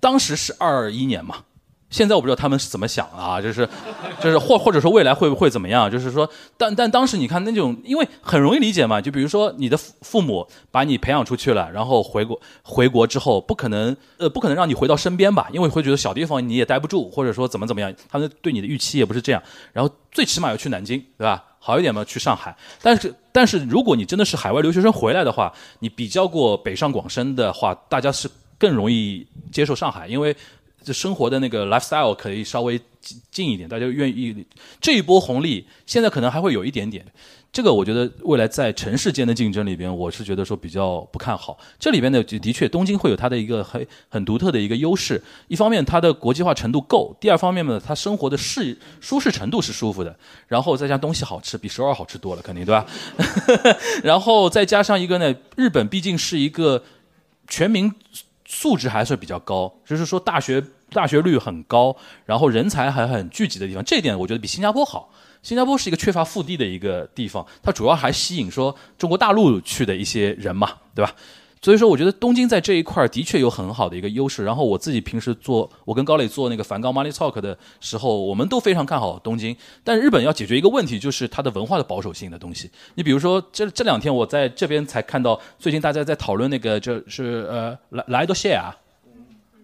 [0.00, 1.36] 当时是二一年嘛，
[1.88, 3.68] 现在我不知道他们是怎么想的啊，就是，
[4.20, 5.90] 就是或或者说未来会不会怎么样？
[5.90, 19.42] 就是说，但但当时你看那种，因为很容易理解嘛，就比如说你的父母把你培养出去了，然后回国回国之后，不可能呃不可能让你回到身边吧，因为会觉得小地方你也待不住，或者说怎么怎么样，他们对你的预期也不是这样。
[19.72, 21.42] 然后最起码要去南京，对吧？
[21.60, 22.54] 好一点嘛，去上海。
[22.82, 28.28] 但是但是如果你真的是海外留学生回来的话，你比较过北上广深的话，大家是。
[28.58, 30.34] 更容易接受上海，因为
[30.82, 34.44] 这生活的那个 lifestyle 可以稍微近近一点，大家愿意
[34.80, 37.04] 这一波红利，现在可能还会有一点点。
[37.52, 41.58] 这个我觉得未来在城市间的竞争里边，我是觉得说比较不看好。
[41.78, 45.22] 这里边呢，的确东京会有它的一个很很独特的一个优势。
[45.48, 50.14] 一方面它的国际化程度够，第二方面呢，它生活的适舒适程度是舒服的。
[50.48, 52.86] 然后再加东西好吃，比首尔好吃多了，肯定对吧？
[54.04, 56.84] 然后再加上一个呢，日本毕竟是一个
[57.48, 57.90] 全民。
[58.46, 65.12] 素质还是比较高，就是说大学大学率很高，然后人才还很聚集的地方，这一点我觉得比新加坡好。
[65.42, 71.12] 新加坡是一个缺乏腹地的一个地方，它主要还吸引说中国大陆去的一些人嘛，对吧？
[71.66, 74.44] 所以说，我觉得东京在这一块的确有很好的一个优势。
[74.44, 79.56] 然后我自己平时做，我跟高磊做那个梵高 Money Talk 的时候，我们都非常看好东京。
[79.82, 82.70] 但日本要解决一个问题，就是它的文化的保守性的东西。
[82.94, 88.70] 你比如说，这这两天我在这边才看到，最近大家在讨论那个，就是呃，来来多谢啊，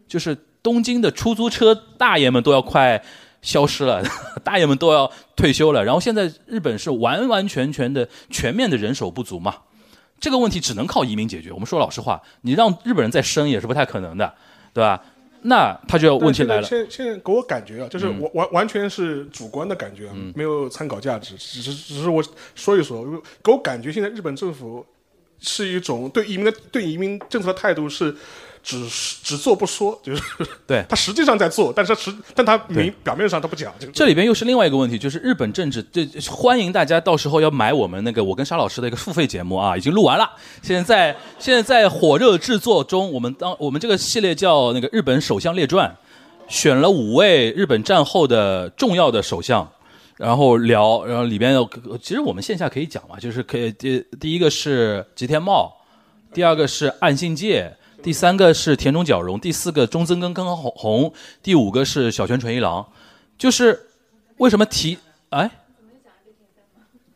[0.08, 3.00] 就是东京的出租车大爷们都要快
[3.42, 4.02] 消失了，
[4.42, 5.84] 大爷们都要退休了。
[5.84, 9.54] 然后现在日本是完完全全的全面的人手不足嘛。
[10.22, 11.50] 这个问题只能靠移民解决。
[11.52, 14.32] 我们说老实话，你让日本人再生也是不太可能的，
[14.72, 15.02] 对吧？
[15.42, 16.62] 那他就要问题来了。
[16.62, 22.24] 现在现在给我感觉啊，就是我完完完全是主观的感觉，啊，没有参考价值，只是只是我
[22.54, 23.04] 说一说，
[23.42, 24.86] 给我感觉现在日本政府
[25.40, 28.16] 是一种对移民的对移民政策的态度是。
[28.62, 28.88] 只
[29.22, 30.22] 只做不说，就是
[30.66, 33.74] 对 他实际上在做，但是他实但他明表面上他不讲。
[33.92, 40.30] 这里边又是另外一个问题，就是日本政治，这欢迎大家到时候要买我们那个我跟沙老师的一个付费节目啊，已经录完了，
[40.62, 43.12] 现在在现在在火热制作中。
[43.12, 45.96] 我们当我们这个系列叫那个日本首相列传，
[46.48, 49.68] 选了五位日本战后的重要的首相，
[50.16, 51.68] 然后聊，然后里边有
[52.00, 55.72] 其实我们线下可以讲嘛，就是可以第第一个是吉田茂，
[56.32, 57.76] 第二个是岸信介。
[58.02, 61.12] 第三个是田中角荣，第四个中曾根根弘弘，
[61.42, 62.86] 第五个是小泉纯一郎，
[63.38, 63.88] 就是
[64.38, 64.98] 为什么提
[65.30, 65.50] 哎？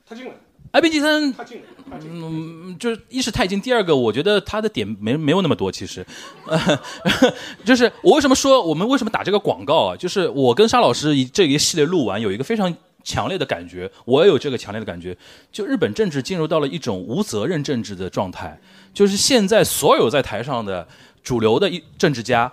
[0.09, 0.33] 他进来，
[0.71, 1.65] 哎，冰吉三，他进了，
[2.09, 6.07] 嗯，就是一是太近，第二个我觉得他的点没没有那么多，其实，
[6.47, 6.81] 呃，
[7.67, 9.97] 就是我为什么说我们为什么打这个广告啊？
[9.97, 12.73] 就是我跟沙老师这一系列录完，有一个非常
[13.03, 15.17] 强烈的感觉，我也有这个强烈的感觉，
[15.51, 18.61] 就日本政治进入到了一种无责任政治的状态，
[18.97, 20.89] 就是现在所有在台上的
[21.23, 22.51] 主流的一政治家。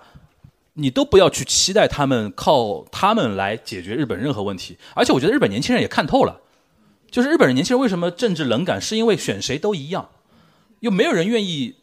[0.76, 6.40] 你都不要去期待他们靠他们来解决日本任何问题，而且我觉得日本年轻人也看透了，
[7.08, 10.08] 就是日本人年轻人为什么政治冷感，是因为选谁都一样，
[10.80, 11.76] 又没有人愿意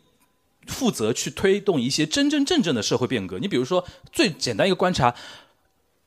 [0.67, 3.39] 负责去推动一些真真正正的社会变革。
[3.39, 5.15] 你比如说最简单一个观察，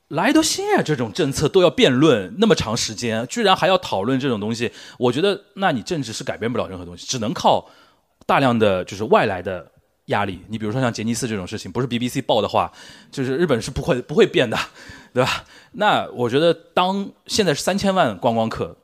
[0.09, 7.71] 莱多西亚这种政策都要辩论那么长时间，居然还要讨论这种东西，我觉得那你政治是改变不了任何东西，只能靠
[8.27, 9.71] 大量的就是外来的。
[10.09, 12.71] 压力，你比如说像杰尼斯这种事情，不是 BBC 报的话，
[13.11, 14.55] 就是日本是不会不会变的，
[15.15, 15.47] 对吧？
[15.73, 18.77] 那我觉得，当现在是三千万观光客，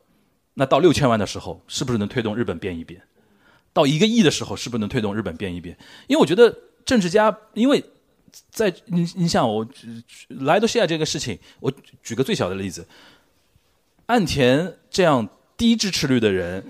[0.55, 3.03] 那到六千万的时候，是不是能推动日本变一变？
[3.75, 5.77] 到一个亿的时候，是不是能推动日本变一变？
[6.07, 6.57] 因为我觉得
[6.87, 7.85] 政治家，因为
[8.51, 9.69] 在你你想我
[10.29, 11.71] 莱多西亚这个事情，我
[12.03, 12.89] 举个最小的例子，
[14.07, 16.65] 岸田这样低支持率的人。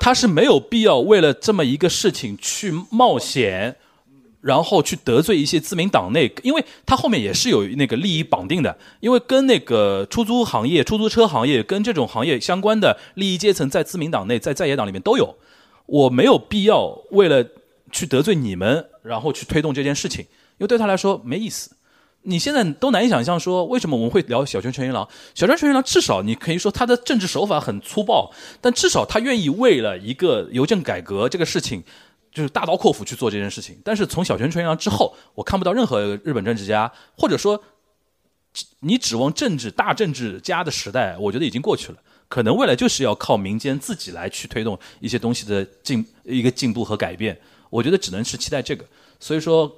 [0.00, 3.76] 他是没有必要为了这么一个事情去冒险，
[4.40, 15.36] 然后去得罪一些自民党内，因为他后面也是有那个利益绑定的，因为跟那个出租行业、出租车行业跟这种行业相关的利益阶层在自民党内、在在野党里面都有。
[15.86, 17.44] 我没有必要为了
[17.90, 21.70] 去得罪你们，然后去推动这件事情，因为对他来说没意思。
[22.22, 25.08] 你现在都难以想象，说为什么我们会聊小泉纯一郎？
[25.34, 28.30] 小泉纯一郎至少你可以说他的政治手法很粗暴，
[28.60, 31.82] 但至少他愿意为了一个邮政改革这个事情，
[32.30, 33.78] 就是大刀阔斧去做这件事情。
[33.82, 37.62] 但是从小泉纯一郎之后，我看不到任何日本政治家，或者说
[38.80, 41.98] 你指望政治大政治家的时代，我觉得已经过去了。
[42.28, 47.40] 可能未来就是要靠民间自己来去推动一些东西的进一个进步和改变。
[47.70, 48.84] 我觉得只能是期待这个。
[49.18, 49.74] 所以说。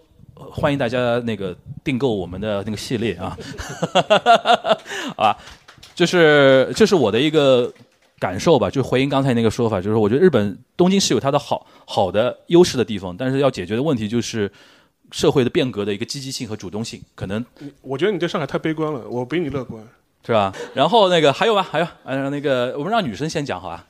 [0.51, 3.37] 欢迎大家那个订购我们的那个系列啊，
[5.17, 5.39] 好吧，
[5.95, 7.73] 就是这是我的一个
[8.19, 14.51] 感受吧，就回应刚才那个说法，就是我觉得日本东京是有它的好好的优势的地方，但是要解决的问题就是
[15.11, 17.45] 社会的变革的一个积极性和主动性，可能
[17.83, 19.83] 我觉得你对上海太悲观了，我比你乐观，
[20.25, 20.55] 是吧？
[20.75, 23.87] 然后那个还有吧，还有呃那个我们让女生先讲好吧。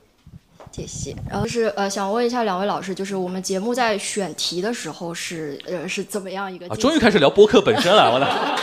[0.72, 1.14] 谢谢。
[1.28, 6.66] 然后是呃，想问一下两位老师，就是我们节目在选题的时候是呃是怎么样一个？
[6.68, 8.26] 啊，终于开始聊播客本身了，我的。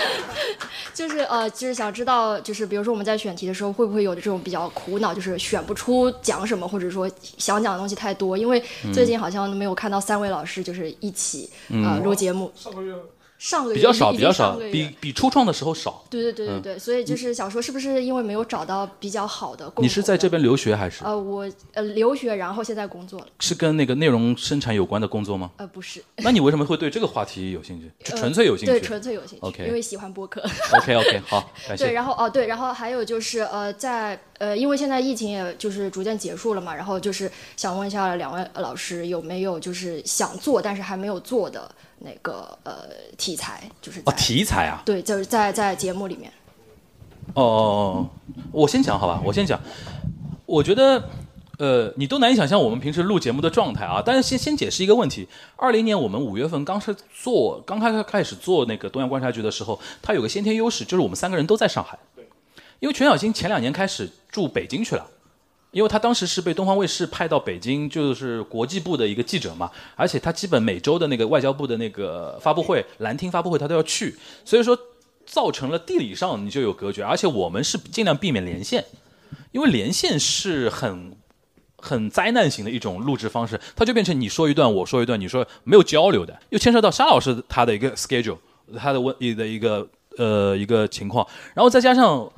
[0.94, 7.08] 就是呃，就是想知道，就是比如说我们在选题的时候，会不会有这种比较苦恼，就是选不出讲什么，或者说
[7.38, 8.36] 想讲的东西太多？
[8.36, 12.52] 因为最近好像没有看到三位老师就是一起啊、呃、录节目。
[12.56, 12.96] 上个月。
[13.38, 16.04] 上个月比较少，比较少，比比初创的时候少。
[16.10, 19.84] 对对对对对，所以就是想说，是不是因为没有找到比较好的工？
[19.86, 21.04] 你是在这边留学还是？
[21.04, 23.28] 呃，我呃留学，然后现在工作了。
[23.40, 25.52] 是跟那个内容生产有关的工作吗？
[25.58, 26.04] 呃，不是。
[26.18, 27.92] 那你为什么会对这个话题有兴趣？
[28.04, 28.72] 就 纯粹有兴趣？
[28.72, 29.46] 对，纯粹有兴趣。
[29.46, 30.42] OK，因为喜欢播客。
[30.82, 31.86] OK OK，好，感谢。
[31.86, 41.70] 对，然后哦对，然后还有就是呃，在呃，因为现在疫情也就是逐渐结束了嘛，然后就是想问一下两位老师有没有就是想做但是还没有做的。
[42.00, 42.88] 那个呃
[43.18, 46.32] 题材就是哦题材啊，对，就是在在节目里面。
[47.34, 48.10] 哦哦哦，
[48.52, 49.60] 我先讲好吧，我先讲。
[50.46, 51.10] 我觉得
[51.58, 54.02] 呃，你都难以想象我们平时录节目的状态啊。
[54.06, 61.98] 但是先先解释一个问题：二零年我们五月份刚是做刚开开始做那个东亚观察局的时候，它有个先天优势，就是我们三个人都在上海。
[62.80, 65.06] 因为全小新前两年开始住北京去了。
[65.72, 74.16] 因为他当时是被东方卫视派到北京，就是国际部的一个记者嘛，而且他基本每周的那个外交部的那个发布会、蓝厅发布会，他都要去，
[74.46, 74.76] 所以说
[75.26, 78.84] 造成了地理上你就有隔绝，而且我们是尽量避免连线，
[79.52, 81.12] 因为连线是很
[81.78, 88.38] 很灾难型的一种录制方式，它就变成你说一段我说一段，你说没有交流的，又牵涉到沙老师他的一个 schedule，
[88.78, 89.88] 他的问的一个
[90.18, 92.32] 呃一个情况，然后再加上。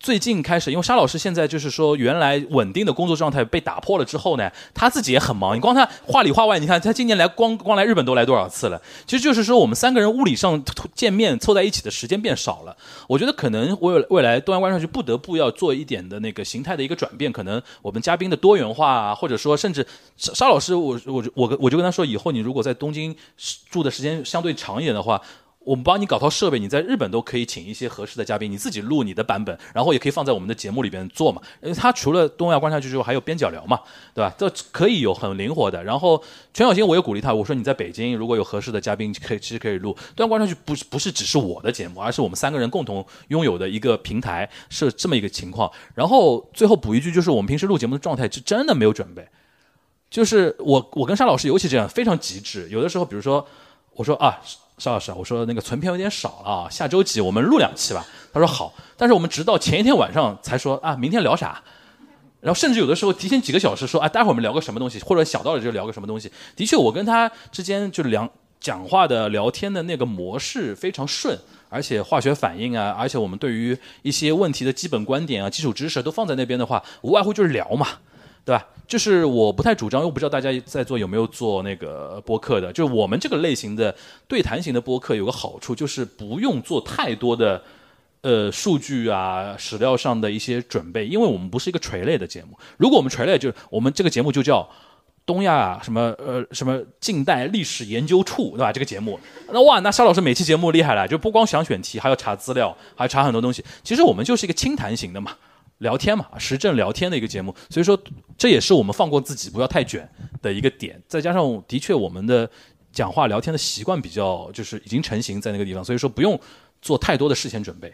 [0.00, 5.56] 最近开始，因为沙老师现在就是说，原来稳定的工作状态被打破了之后呢，他自己也很忙。
[5.56, 8.80] 你光他话里话外，你看他今年来光光来日本都来多少次了？
[9.06, 10.62] 其实就是说，我们三个人物理上
[10.94, 12.76] 见面凑在一起的时间变少了。
[13.08, 19.84] 我觉得可能未未来东阳观上去不得不要做一点的那个形态的一个转变，可能我们嘉宾的多元化啊，或者说甚至
[20.16, 23.14] 沙沙老师，我我我我就跟他说，以后你如果在东京
[23.68, 25.20] 住的时间相对长一点的话。
[25.68, 31.42] 我们帮你搞套设备，你在日本都可以请一些合适的嘉宾，你自己录你的版本，然后也可以放在我们的节目里边做嘛。
[31.60, 33.78] 因为他除了东亚观察局之外，还有边角聊嘛，
[34.14, 34.34] 对吧？
[34.38, 35.84] 这可以有很灵活的。
[35.84, 36.24] 然后
[36.54, 45.70] 全小新我也鼓励他，我说你在北京如果有合适的嘉宾，可以其实可以录东亚观察局，不是不是只是我的节目，而是我们三个人共同拥有的一个平台，是这么一个情况。
[45.94, 49.28] 然后最后补一句，就是我们平时录节目的状态是真的没有准备，
[50.08, 53.46] 就是我我跟沙老师尤其这样非常极致，有的时候比如说
[53.96, 54.40] 我说啊。
[54.78, 58.06] 邵老师，我说那个存片有点少了啊，下周几我们录两期吧。
[58.32, 61.62] 他说好，但是我们直到前一天晚上才说啊，明天聊啥？
[62.40, 66.30] 然后甚至有的时候提前几个小时说啊，待会儿我们聊个什么东西，或者小到了就聊个什么东西。
[66.54, 68.30] 的确，我跟他之间就聊
[68.60, 71.36] 讲话的聊天的那个模式非常顺，
[71.68, 77.88] 而且化学反应啊，而且我们对于一些问题的基本观点啊、基础知识都放在那边的话，无外乎就是聊嘛。
[78.48, 78.66] 对吧？
[78.86, 82.72] 就是我不太主张，又不知道大家在座有没有做那个播客的。
[82.72, 83.94] 就是我们这个类型的
[84.26, 87.62] 对谈型的播客有个好处，就是不用做太多的
[88.22, 92.58] 呃数据啊、史料上的一些准备，因为我们不是一个垂类的节目。
[92.78, 94.66] 如果我们垂类，就是我们这个节目就叫
[95.26, 98.72] 东亚什么呃什么近代历史研究处，对吧？
[98.72, 99.20] 这个节目，
[99.52, 103.62] 那哇，那沙老师每期节目厉害了，就不光想选题，还要查资料，还要查很多东西。
[103.84, 105.36] 其实我们就是一个轻谈型的嘛。
[105.78, 107.98] 聊天嘛，时政聊天的一个节目，所以说
[108.36, 110.08] 这也是我们放过自己不要太卷
[110.42, 111.00] 的一个点。
[111.08, 112.48] 再加上的确我们的
[112.92, 116.38] 讲话聊天的习惯比较就是已经成型在那个地方，所以说不用
[116.82, 117.92] 做太多的事前准备。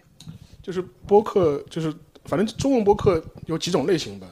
[0.62, 1.94] 就是播客，就是
[2.24, 4.27] 反正中文播客有几种类型吧。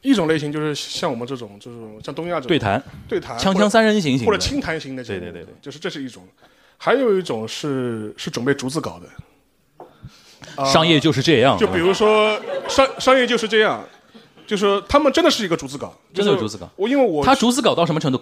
[0.00, 6.22] 一种类型就是像我们这种，就是像东亚这种对谈、对谈、锵锵三人行型或者清谈型的节目，对对对对，就是这是一种。
[6.76, 9.08] 还有一种是是准备逐字稿的。
[10.66, 11.56] 商业就是这样。
[11.58, 13.82] 就比如说商商业就是这样，
[14.46, 16.70] 就是他们真的是一个逐字稿，真的有逐字稿。
[16.76, 18.20] 我因为我他逐字稿到什么程度？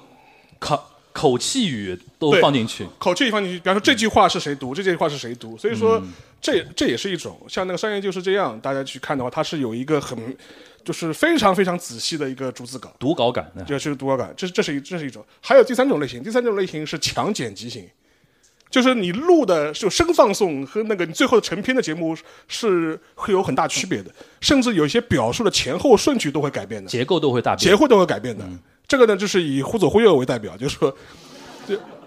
[0.59, 0.81] 口
[1.13, 3.59] 口气语都放进去，口气语放进去。
[3.59, 6.01] 比方说这句话是谁读，这句话是谁读，所以说
[6.41, 8.59] 这这也是一种像那个商业就是这样。
[8.61, 10.17] 大家去看的话，它是有一个很
[10.85, 14.33] 就是非常非常仔细的一个逐字稿，读稿感，就是读稿感。
[14.37, 15.25] 这是这是一这是一种。
[15.41, 17.87] 还有第三种类型，第三种类型是强剪辑型。
[18.73, 22.17] 就是你录的就声放送和那个你最后的成片的节目
[22.49, 28.45] 是会有很大区别的，甚至有一些表述的前后顺序都会改变的，结构都会大，结构都会改变的。
[28.89, 30.97] 这个呢，就是以忽左忽右为代表，就是说，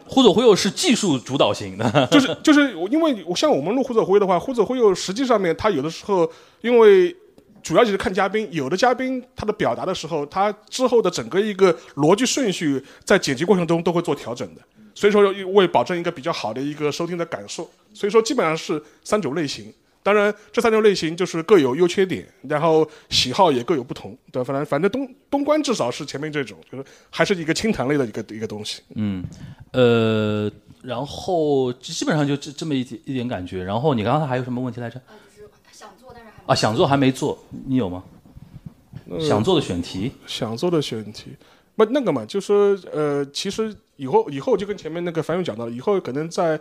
[0.08, 6.28] 忽左忽右是技术主导型的， 就是就是因为像我们录忽左忽右的话，忽左忽右实际上面他有的时候
[6.62, 7.16] 因为
[7.62, 14.62] 主要就是看嘉宾，有的嘉宾他的表达的时候，他之后的整个一个逻辑顺序在剪辑过程中都会做调整的。
[14.95, 15.22] 所以说，
[15.53, 19.72] 为保证一个比较好的一个收听的感受，所以说基本上是三种类型。
[20.01, 24.15] 当然，这三种类型就是各有优缺点，然后喜好也各有不同。
[24.31, 28.84] 对，反正反正东东关至少是前面这种，就是还是一个清谈类的一个一个东西。
[28.93, 29.26] 嗯，
[29.72, 30.51] 呃，
[30.84, 33.63] 然后基本上就这这么一点一点感觉。
[33.63, 34.99] 然后你刚才还有什么问题来着？
[35.07, 38.03] 啊，就是想做，但是还啊，想做还没做，你有吗？
[39.19, 40.11] 想做的选题？
[40.27, 41.35] 想做的选题。
[41.76, 46.59] 不，那个嘛，就说呃，其实以后以后就跟前面那个樊勇讲到了，以后可能在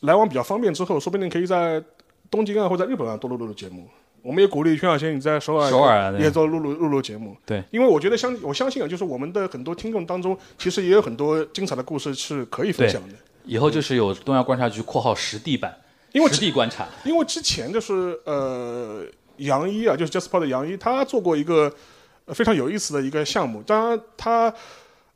[0.00, 1.82] 来往比较方便之后，说不定可以在
[2.30, 3.88] 东京啊或者在日本啊多录录录节目。
[4.22, 7.34] 我们也鼓励徐小仙你在首尔首尔也做录录录录节目。
[7.46, 13.14] 对，因为我觉得相我相信啊，就是我们的很多听众当中，其实也有很多精彩的故事是可以分享的。
[13.46, 15.74] 以后就是有东亚观察局（括号实地版），
[16.12, 16.86] 因为实地观察。
[17.04, 19.02] 因为之前就是呃
[19.38, 21.72] 杨一啊，就是 Jasper 的杨一，他做过一个。
[22.34, 24.54] 非常有意思的一个项目，当然他，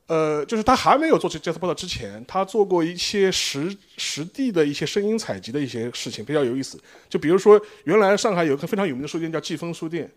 [0.07, 6.79] 呃，就是他还没有做这 JazzPod 之前，他做过一些实实地的一些声音采集的一些事情，比较有意思。
[7.09, 10.11] 就比如说，原来上海有一个非常有名的书店叫季风书店。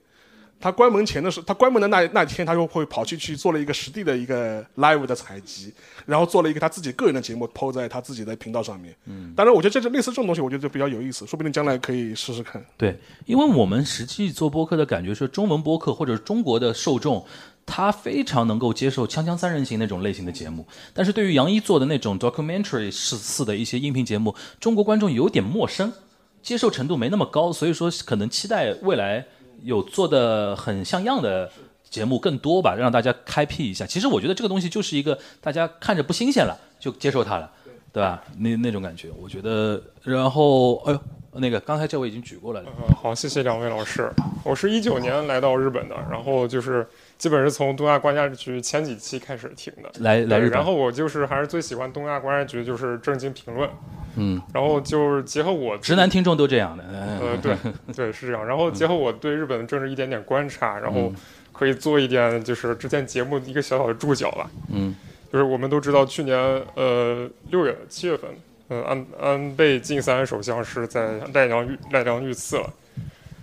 [0.59, 5.72] 他关门前的时候，他关门的那那天，他又会跑去去做了一个实地的一个 live 的采集，
[6.03, 8.91] 然后做了一个他自己个人的节目抛在他自己的频道上面。
[9.05, 12.59] 嗯，当然，我觉得这是类似这种东西，我觉得就比较有意思，说不定将来可以试试看。
[12.76, 12.97] 对，
[13.27, 17.23] 因为我们实际做播客的感觉是，中文播客或者中国的受众，
[17.68, 25.94] 他非常能够接受锵锵三人行那种类型的节目，但是对于杨一做的那种 documentary 似的一些音频节目，中国观众有点陌生，
[26.41, 29.23] 接受程度没那么高，所以说可能期待未来。
[29.64, 31.52] 有做的很像样的
[31.89, 33.88] 节目更多吧，让大家开辟一下。
[33.88, 37.52] 其实我觉得这个东西就是一个大家看着不新鲜了，就接受它了，
[37.91, 38.23] 对吧？
[38.38, 39.81] 那那种感觉，我觉得。
[40.03, 42.64] 然后，哎呦，那个刚才这位已经举过了。
[42.68, 44.11] 嗯，好，谢谢两位老师。
[44.44, 46.88] 我是一九年来到日本的，然后就是
[47.18, 49.89] 基本是从东亚观察局前几期开始听的。
[49.99, 50.52] 来来日本。
[50.52, 53.69] 然后我就是还是最喜欢东亚观察局，就是正经评论。
[54.15, 54.41] 嗯。
[54.53, 56.84] 然后就是结合我直男听众都这样的。
[57.22, 57.56] 呃，对
[57.95, 58.45] 对是这样。
[58.45, 61.11] 然后结合我对日本的政治一点点观察，然后
[61.52, 64.49] 可以做一点就是之前节目一个小小的注脚吧。
[64.69, 64.95] 嗯。
[65.30, 66.38] 就是我们都知道，去年
[66.76, 68.30] 呃六月七月份，
[68.69, 72.73] 呃安安倍晋三首相是在奈良遇奈良遇刺了，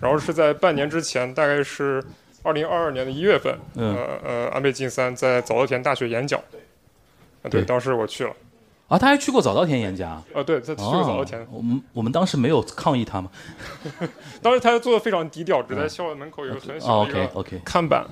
[0.00, 2.02] 然后是在半年之前，大概是
[2.44, 6.38] 二零二二年的一月份，呃呃安倍晋三在早稻田大学演讲，
[7.42, 8.32] 啊对，当时我去了，
[8.86, 13.28] 啊他还去过早稻田演讲，啊对，他去过早稻田，我们我们当时没有抗议他吗？
[14.40, 18.06] 当时他做的非常低调，只在校园门口有个很小的一个看板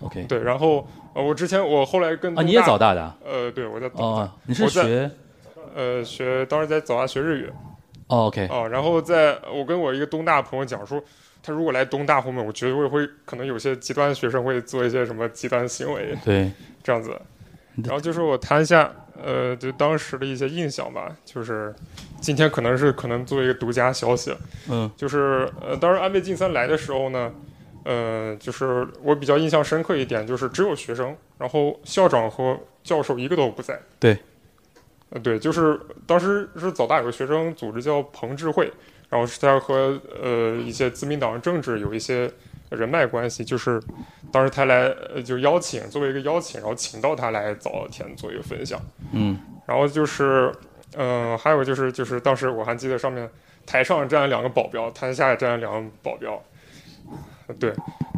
[0.00, 0.86] ，OK，对，然后。
[1.14, 3.14] 呃，我之前我后来跟啊，你也早大的？
[3.24, 5.10] 呃，对，我在哦，你是学？
[5.74, 7.50] 呃，学当时在早大学日语。
[8.08, 8.46] 哦，OK。
[8.48, 11.02] 哦，然后在我跟我一个东大朋友讲说，
[11.48, 16.14] 他如果来东大后面，我觉得会会可能有些极端学生会做一些什么极端行为。
[16.22, 16.52] 对，
[16.84, 17.18] 这样子。
[17.82, 18.92] 然后就是我谈一下，
[19.22, 21.16] 呃，就当时的一些印象吧。
[21.24, 21.74] 就是
[22.20, 24.36] 今天可能是可能作为一个独家消息。
[24.68, 24.90] 嗯。
[24.94, 27.32] 就是呃，当时安倍晋三来的时候呢。
[27.84, 33.80] 呃，就是我比较印象深刻一点，就是只有学生，然后校长和教授一个都不在。
[33.98, 34.18] 对，
[35.08, 38.70] 呃，对，就是当时是早大有个学生组织叫彭智慧，
[39.08, 42.30] 然后是他和呃一些自民党政治有一些
[42.70, 43.80] 人脉关系，就是
[44.30, 44.94] 当时他来
[45.24, 48.80] 就邀请，作为一个邀请，然后请到他来早田做一个分享。
[49.12, 50.52] 嗯，然后就是，
[50.96, 53.28] 嗯，还有就是就是当时我还记得上面
[53.64, 56.42] 台上站了两个保镖，台下也站了两个保镖。
[57.58, 57.72] 对，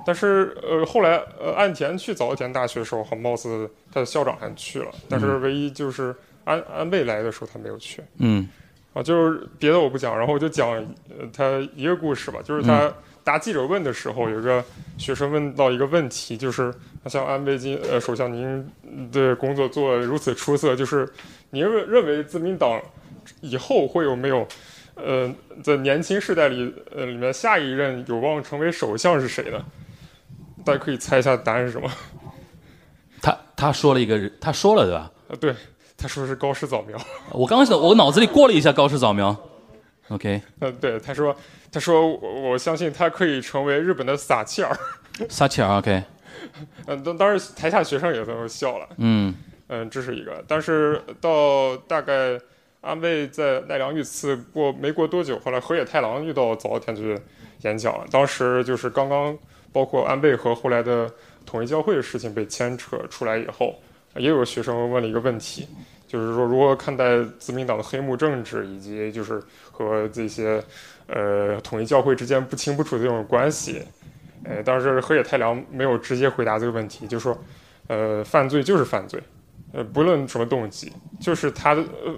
[0.05, 6.13] 但是呃，后来呃，岸田去早稻田大学的时候，好貌似他的校长还去了，但是唯一就是
[6.45, 8.03] 安安倍来的时候他没有去。
[8.19, 8.49] 嗯，
[8.93, 10.71] 啊，就是别的我不讲，然后我就讲
[11.09, 12.93] 呃他一个故事吧，就是他
[13.23, 14.65] 答记者问的时候，有个
[14.99, 16.73] 学生问到一个问题，就是
[17.07, 18.69] 像安倍晋呃首相您
[19.13, 21.09] 的工作做如此出色，就是
[21.51, 22.81] 您认认为自民党
[23.41, 24.47] 以后会有没有？
[24.97, 29.65] 呃，在年轻世代里，呃，里面下一任有望成为首相是谁呢？
[30.63, 31.91] 大家可以猜一下答案是什么？
[33.23, 35.11] 他他说了一个人，他说了对吧？
[35.29, 35.55] 呃，对，
[36.01, 36.99] 他说是高市早苗。
[37.33, 39.37] 我刚想，我脑子里过了一下高市早苗。
[40.09, 40.41] OK。
[40.61, 41.37] 嗯，对，他说，
[41.71, 44.77] 他说，我我相信他可以成为日本的撒切尔。
[45.29, 46.03] 撒切尔，OK。
[46.87, 48.89] 嗯， 当当时台下学生也都笑了。
[48.97, 49.35] 嗯
[49.69, 52.41] 嗯，这是一个，但是到大概。
[52.83, 57.15] 安倍在奈良遇刺过没过多久，后来河野太郎遇到早稻田去
[57.61, 58.07] 演讲了。
[58.11, 59.37] 当时就是刚刚，
[59.71, 61.13] 包括安倍和后来的
[61.45, 63.75] 统一教会的事情被牵扯出来以后，
[64.17, 65.67] 也有学生问了一个问题，
[66.07, 70.63] 就是说如何看待自民党的黑幕政治，以及就是和这些
[71.07, 73.83] 呃统一教会之间不清不楚的这种关系。
[74.43, 77.37] 呃，当时河野太良没有直接回答这个问题，就说，
[77.89, 79.23] 呃，犯罪就是犯罪。
[79.73, 82.13] 呃，不论什么动机，就是他的呃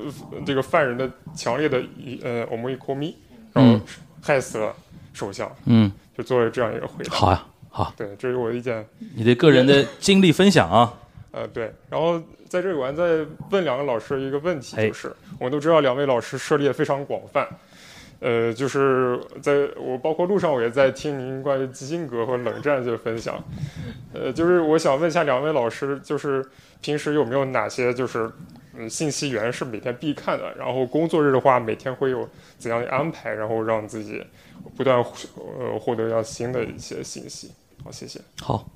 [0.47, 3.14] 这个犯人的强烈的一呃我们一口咪，
[3.52, 3.78] 然后
[4.23, 4.74] 害死了
[5.12, 7.14] 首相，嗯，就做了这样一个回答。
[7.14, 7.93] 好呀，好。
[7.94, 8.86] 对，这是我的意见。
[9.14, 10.94] 你的个人的经历分享啊。
[11.33, 11.73] 呃，对。
[11.91, 12.19] 然后
[12.49, 17.49] 在这里，我还再问两个老师一个问题，就是我们都知道两位老师涉猎非常广泛，
[18.21, 23.43] 呃，就是在我包括路上我也在听您关于基辛格和冷战这个分享，
[24.15, 26.45] 呃，就是我想问一下两位老师，就是。
[26.83, 28.29] 平时有没有哪些就是
[28.77, 30.53] 嗯信息源是每天必看的？
[30.57, 32.29] 然后工作日的话，每天会有
[32.59, 33.33] 怎样的安排？
[33.33, 34.21] 然后让自己
[34.77, 37.53] 不断呃获得要新的一些信息。
[37.85, 38.21] 好，谢谢。
[38.41, 38.69] 好，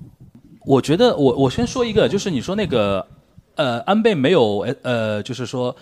[0.67, 3.07] 我觉得我我先说一个，就是你说那个
[3.55, 5.73] 呃安倍没有呃就是说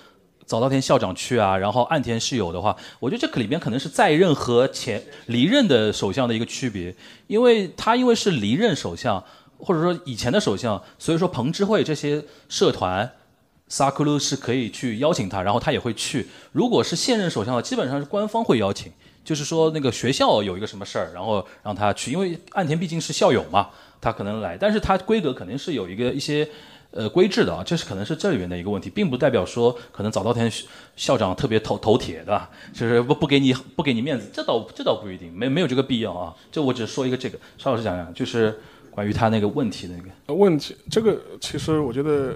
[0.45, 6.95] 早稻田校长去啊，然后岸田是有的话，我觉得这个里边可能是在任和前离任的首相的一个区别，
[7.25, 9.21] 因为他因为是离任首相。
[9.57, 13.09] 或者说以前的首相，所以说彭智慧这些社团，
[13.69, 16.27] 萨库鲁是可以去邀请他，然后他也会去。
[16.51, 18.91] 如果是现任首相，基本上是官方会邀请，
[19.23, 23.69] 就是说那个学校有一个什么事儿，然后让他去，因为岸田毕竟是校友嘛，
[24.05, 26.47] 他可能来，但是他规格肯定是有一个一些
[26.91, 30.51] 呃规制的啊，这是可能是这里面的一个问题，并不代表说可能早稻田
[30.95, 36.35] 校长特别头头铁的，就是不不给你不给你面子，这倒这倒不一定，没没有这个必要啊。
[36.51, 38.55] 这我只说一个这个，邵老师讲讲，就是。
[38.95, 42.33] 关于他那个问题那个问题，这个其实我觉得，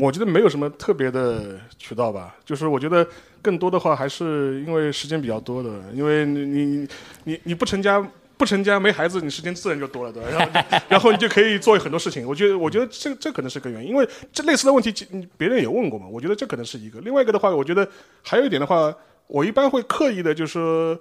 [0.00, 2.34] 我觉得没有什么特别的渠道吧。
[2.46, 3.06] 就是我觉得
[3.42, 6.88] 更多的话，还是因为时间比较多的，因为你你
[7.24, 8.02] 你你不成家
[8.38, 10.30] 不成家没孩子，你时间自然就多了，对吧？
[10.30, 12.26] 然后 然后你就可以做很多事情。
[12.26, 14.94] 我觉得我觉得这这可能是个原因，因为这类似的问题，
[15.36, 16.06] 别人也问过嘛。
[16.06, 17.00] 我觉得这可能是一个。
[17.00, 17.86] 另外一个的话，我觉得
[18.22, 18.94] 还有一点的话，
[19.26, 20.98] 我一般会刻意的，就是说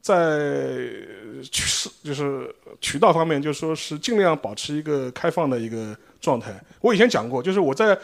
[0.00, 0.90] 在
[1.52, 6.52] 渠就是渠道方面，就是说是尽量保持一个开放的一个状态。
[6.80, 7.96] 我以前讲过，就是我在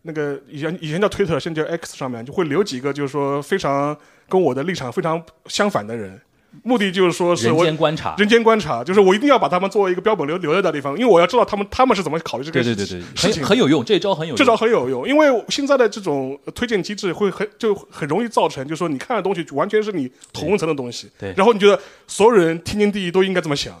[0.00, 3.94] 那个以前以前叫推特，现在叫 X 上面，就会留几个，就是说非常
[4.30, 6.18] 跟我的立场非常相反的人。
[6.62, 23.74] 目的就是说，是我人间观察，人间观察，就是我一定要把他们作为一个标本留留在那地方，因为我要知道他们他们是怎么考虑这个对对对对，事情，很有用，这招很有用，这招很有用，因为现在的这种推荐机制会很就很容易造成，就是说你看的东西完全是你同温层的东西，对，然后你觉得所有人天经地义都应该这么想，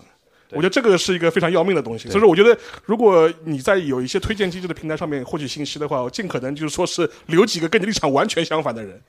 [0.50, 9.00] 我觉得这个是一个非常要命的东西，所以说我觉得如果你在有一些推荐机制的平台上面获取信息的话，我尽可能就是说是留几个跟你立场完全相反的人。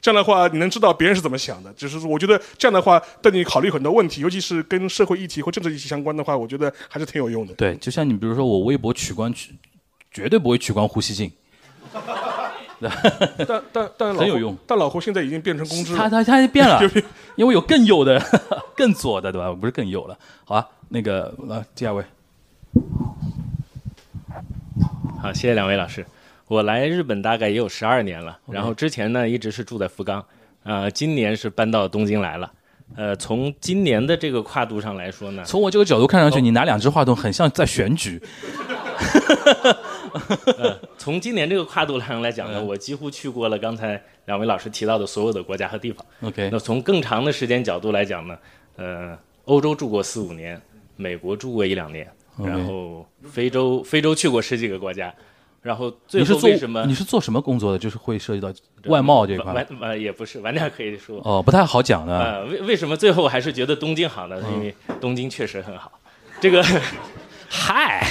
[0.00, 1.72] 这样的话，你能知道别人是怎么想的。
[1.74, 7.54] 就是我觉得这样的话，对你考虑很多问题，尤其是跟社会议题或政治议题相关的话，我觉得还是挺有用的。
[7.54, 9.54] 对，就像你比如说，我微博取关取，
[10.10, 11.30] 绝对不会取关呼吸镜。
[13.46, 14.56] 但但但很有用。
[14.66, 16.80] 但老胡现在已经变成公知，他他他变了，
[17.36, 18.18] 因为有更右的、
[18.74, 19.52] 更左的，对吧？
[19.52, 20.18] 不是更右了。
[20.44, 22.02] 好啊，那个呃，第二位。
[25.20, 26.06] 好，谢谢两位老师。
[26.50, 30.20] 我来日本大概也有十二年了，然后之前呢一直是住在福冈，
[30.64, 32.52] 呃，今年是搬到东京来了，
[32.96, 38.20] 呃，从今年的这个跨度上来说呢，从我这个角度看上去，你拿两只话筒很像在选举。
[40.98, 46.04] 从今年这个跨度上来讲呢，我几乎去过了刚才两位老师提到的所有的国家和地方。
[46.22, 48.36] OK，那从更长的时间角度来讲呢，
[48.74, 50.60] 呃，欧洲住过四五年，
[50.96, 52.10] 美国住过一两年，
[52.44, 55.14] 然后非洲非洲去过十几个国家。
[55.62, 57.78] 然后最后为什么你是做什么工作的？
[57.78, 58.50] 就是会涉及到
[58.86, 59.66] 外贸这块。
[59.96, 61.20] 也不是，晚点可以说。
[61.24, 62.18] 哦，不太好讲的。
[62.18, 64.40] 呃，为为什么最后还是觉得东京好呢？
[64.54, 65.92] 因为东京确实很好。
[66.40, 66.64] 这个，
[67.48, 68.06] 嗨，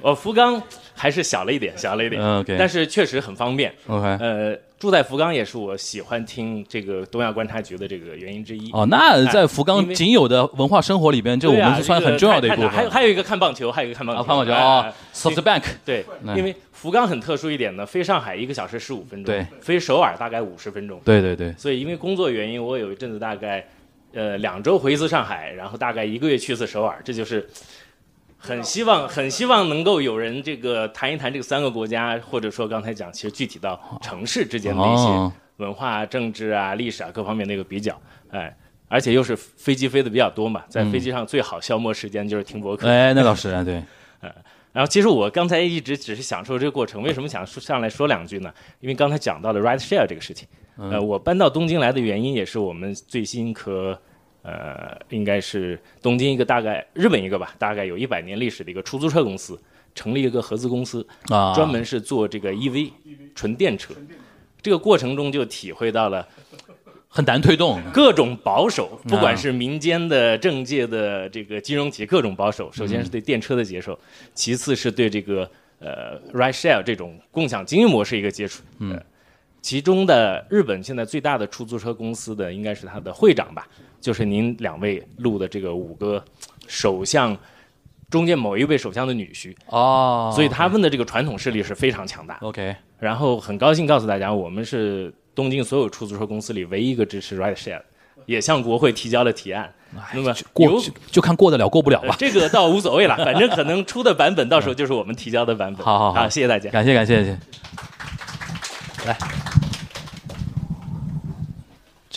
[0.00, 0.62] 我福冈
[0.98, 2.22] 还是小了一点，小了一点。
[2.22, 2.56] OK。
[2.58, 3.72] 但是确实很方便。
[3.86, 4.06] OK。
[4.20, 8.70] 呃，住在福冈也是我喜欢听这个东亚观察局的这个原因之一。
[8.72, 12.70] 哦，那在福冈仅有的文化生活里边，这我们是算很重要的一部分。
[12.70, 14.22] 还有还有一个看棒球，还有一个看棒球。
[14.24, 15.62] 看棒球哦，SoftBank。
[15.84, 16.04] 对，
[16.36, 16.54] 因为。
[16.78, 21.52] 福冈很特殊一点呢，飞上海一个小时十五分钟，对，飞首尔大概五十分钟，对对对。
[21.58, 23.66] 所以因为工作原因，我有一阵子大概，
[24.12, 27.44] 呃，两周回一次上海，然后大概一个月去一次首尔，这就是
[28.38, 38.00] 很希望很希望能够有人这个谈一谈这三个国家，或者说刚才讲，其实具体到城市之间的一些文化、政治啊、历史啊各方面的一个比较，
[38.30, 38.56] 哎，
[38.88, 43.82] 而且又是飞机飞的比较多嘛，在飞机上最好消磨时间就是听博客，哎，那倒是啊，对，
[44.20, 44.32] 嗯。
[44.70, 47.02] 然后，其实我刚才一直只是享受这个过程。
[47.02, 48.52] 为什么想说上来说两句呢？
[48.80, 50.46] 因为刚才讲到了 Ride Share 这个事情。
[50.76, 53.98] 呃，我搬到东京来的原因，也是我们最新和
[54.42, 59.58] 呃，应该是东京一个大概日本一个吧，大概有一百年历史的一个出租车公司，
[59.94, 62.90] 成立一个合资公司，啊，专门是做这个 EV
[63.34, 63.94] 纯电车。
[64.60, 66.26] 这个过程中就体会到了。
[67.10, 72.70] 很难推动，各种保守，不管是民间的、政界的这个金融企业，各种保守。
[72.70, 73.98] 首先是对电车的接受，
[74.34, 78.62] 其次是对这个呃 ride share 这种共享经营模式一个接触。
[78.80, 79.02] 嗯，
[79.62, 83.66] 其中的日本现在最大的出租车公司的应该是它的会长吧，
[84.00, 86.24] 就是您两位录的这个五个
[86.66, 87.36] 首相
[88.10, 92.38] 中间某一位首相的女婿哦，所以他们的这个传统势力是非常强大。
[92.42, 95.12] OK，然后很高兴告诉大家，我们是。
[95.34, 97.80] 东京所有出租车公司里唯一一个支持 Ride Share，
[98.26, 99.72] 也向国会提交了提案。
[100.12, 102.16] 那么过就看过得了过不了吧。
[102.18, 105.86] 这个倒无所谓了， 反正可能出的版本到时候就是我们提交的版本。
[105.86, 107.38] 好好好，谢谢大家，感谢感谢感谢。
[109.06, 109.16] 来，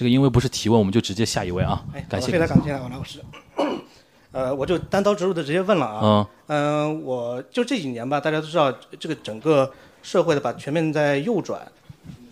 [0.01, 1.85] 这个因为不是提问，我们就直接下一位啊。
[1.93, 2.31] 哎感谢。
[2.31, 3.19] 非常感谢王老师。
[4.33, 6.27] 呃，我就单刀直入的直接问了啊。
[6.47, 7.03] 嗯。
[7.03, 9.71] 我就这几年吧，大家都知道这个整个
[10.01, 11.61] 社会的把全面在右转。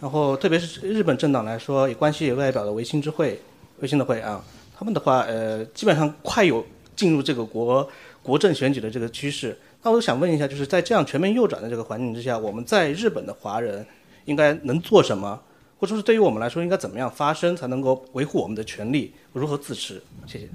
[0.01, 3.39] 然后，特别是日本政党来说，也关系外表的维新之会、
[3.81, 4.43] 维新的会啊，
[4.75, 6.65] 他们的话，呃，基本上快有
[6.95, 7.87] 进入这个国
[8.23, 9.55] 国政选举的这个趋势。
[9.83, 13.85] 那我想问一下，就是在这样全面右转的这个环境之下，我们在日本的华人
[14.25, 15.39] 应该能做什么，
[15.79, 19.99] 或者说是对于我们来说应该怎么样发声，才能够维护我们的权利，如何自持？
[20.27, 20.47] 谢谢。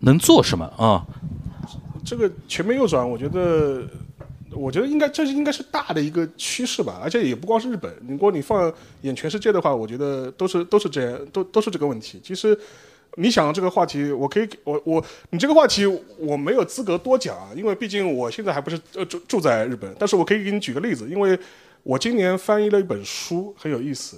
[0.00, 1.06] 能做什么啊？
[2.04, 3.84] 这个全面右转，我觉得。
[4.56, 7.92] 我觉得应该这是应该是大的一个趋势吧，而且也不光是日本。
[8.06, 12.20] 如果你放眼全世界的话，我觉得都是都是这样，都都是这个问题。
[12.22, 12.56] 其实，
[13.16, 15.84] 你想这个话题，我可以我我你这个话题
[16.18, 19.92] 我没有资格多讲，因为毕竟我现在还不是呃住住在日本。
[19.98, 21.36] 但是我可以给你举个例子，因为
[21.84, 24.16] 我今年翻译了一本书，很有意思。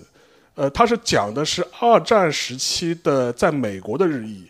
[0.54, 4.46] 呃，它是讲的是二战时期的在美国的日裔。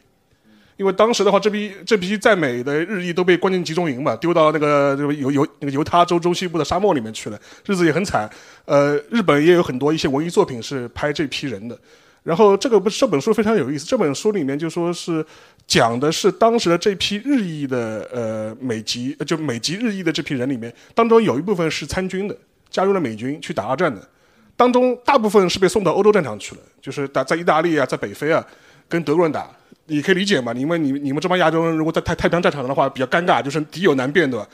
[0.76, 8.30] 因为当时的话，这批这批在美的日裔都被关进集中营嘛，丢到那个犹犹那个犹他州中西部的沙漠里面去了，日子也很惨。
[8.66, 11.76] 呃，日本也有很多一些文艺作品是拍这批人的。
[12.22, 15.24] 然后这个不这本书非常有意思，这本书里面就说是
[15.66, 22.36] 讲的是当时的这批日裔的呃美籍就美籍日裔的这批人里面，当中有一部分是参军的，
[22.76, 24.06] 加入了美军去打二战的，
[24.54, 28.46] 当中大部分是被送到欧洲战场去了，就是打在意大利啊，在北非啊，
[28.86, 29.50] 跟德国人打。
[29.86, 30.52] 你可以理解嘛？
[30.52, 34.46] 因为你你们这帮亚洲人如果在太太平洋战场上的话，比较尴尬，就是敌友难辨，对吧？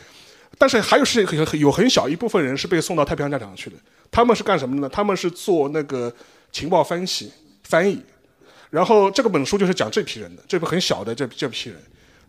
[0.56, 3.76] 但是还有是很有很小一部分人是被送到太平洋战场去的。
[4.08, 4.88] 他们是干什么的呢？
[4.88, 6.14] 他们是做那个
[6.52, 7.32] 情报分析、
[7.64, 8.00] 翻译。
[8.70, 11.78] 然后这个本书就是讲这批人的，这部很小的这这批人，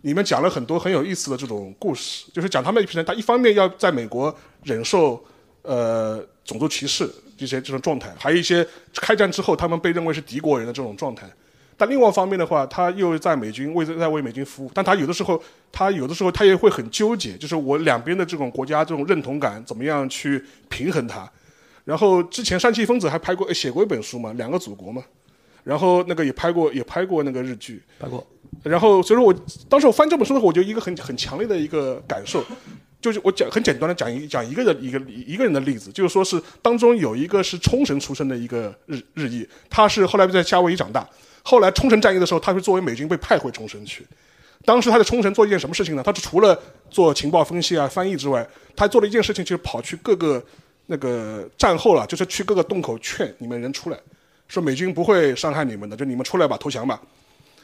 [0.02, 4.34] 里面讲了很多很有意思的这种故事，就是讲他们一批人，他一方面要在美国
[4.64, 5.22] 忍受
[5.64, 8.66] 呃种族歧视这些这种状态，还有一些
[8.96, 11.28] 开战之后他们被认为是敌国人的这种状态。
[11.76, 15.42] 但另外一方面的话，他又在美军为在为美军服务，但他有的时候，
[15.72, 21.30] 他有的时候他也会很纠结，就是我两边的这种国家这种认同感怎么样去平衡它。
[21.84, 25.04] 然后之前山崎丰子还拍过写过一本书嘛，两个祖国嘛，
[25.64, 28.26] 然后那个也拍过也拍过那个日剧，拍过。
[28.62, 29.34] 然后所以说我
[29.68, 32.46] 当时我翻这本书的时候，我就一个很很强烈的一个感受，
[33.04, 41.06] 就是我讲很简单的讲一讲一个的一个一个人的例子，就是说是当中有一个是冲绳出生的一个日日裔，他是后来在夏威夷长大。
[41.44, 44.08] 后来冲绳战役的时候，他是作为美军被派回冲绳去。
[44.64, 46.02] 当时他在冲绳做一件什么事情呢？
[46.02, 46.58] 他除了
[46.90, 48.48] 做情报分析啊、翻译之外，
[48.78, 50.42] 他做了一件事情，就是跑去各个
[50.86, 54.00] 那个战后了，就是去各个洞口劝你们人出来，
[54.48, 57.02] 说美军不会伤害你们的，就你们出来吧，投降吧。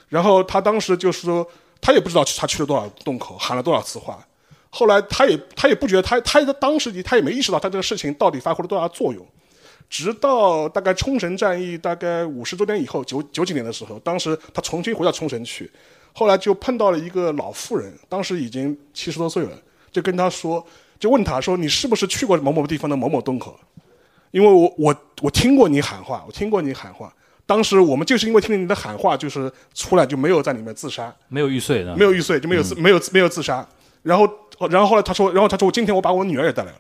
[0.10, 1.50] 然后他当时就是说，
[1.80, 4.20] 他也不知道他去了多少洞口，喊了多少次话。
[4.70, 9.26] 后来他也他也不觉得他他当时他也没意识到他这个事情到底发挥了多大作用。
[9.90, 15.68] 直到大概冲绳战役大概五十多年以后，九九几年的时候，当时他重新回到冲绳去，
[16.14, 19.60] 后来就碰到了一个老妇人，当时已经七十多岁了，
[19.92, 20.64] 就跟他说，
[21.00, 23.60] 就问他说：“你是不是去过某某地方的某某洞口？
[24.30, 27.12] 因为我我我听过你喊话，我听过你喊话。
[27.48, 33.68] 当时我们就是因为听了你的喊话，就是出来就没有在里面自杀，没有玉碎的，没有玉碎就没有自没有没有自杀。
[34.04, 34.30] 然后
[34.68, 36.80] 然后后来他说，然后他说我今天我把我女儿也带来了。”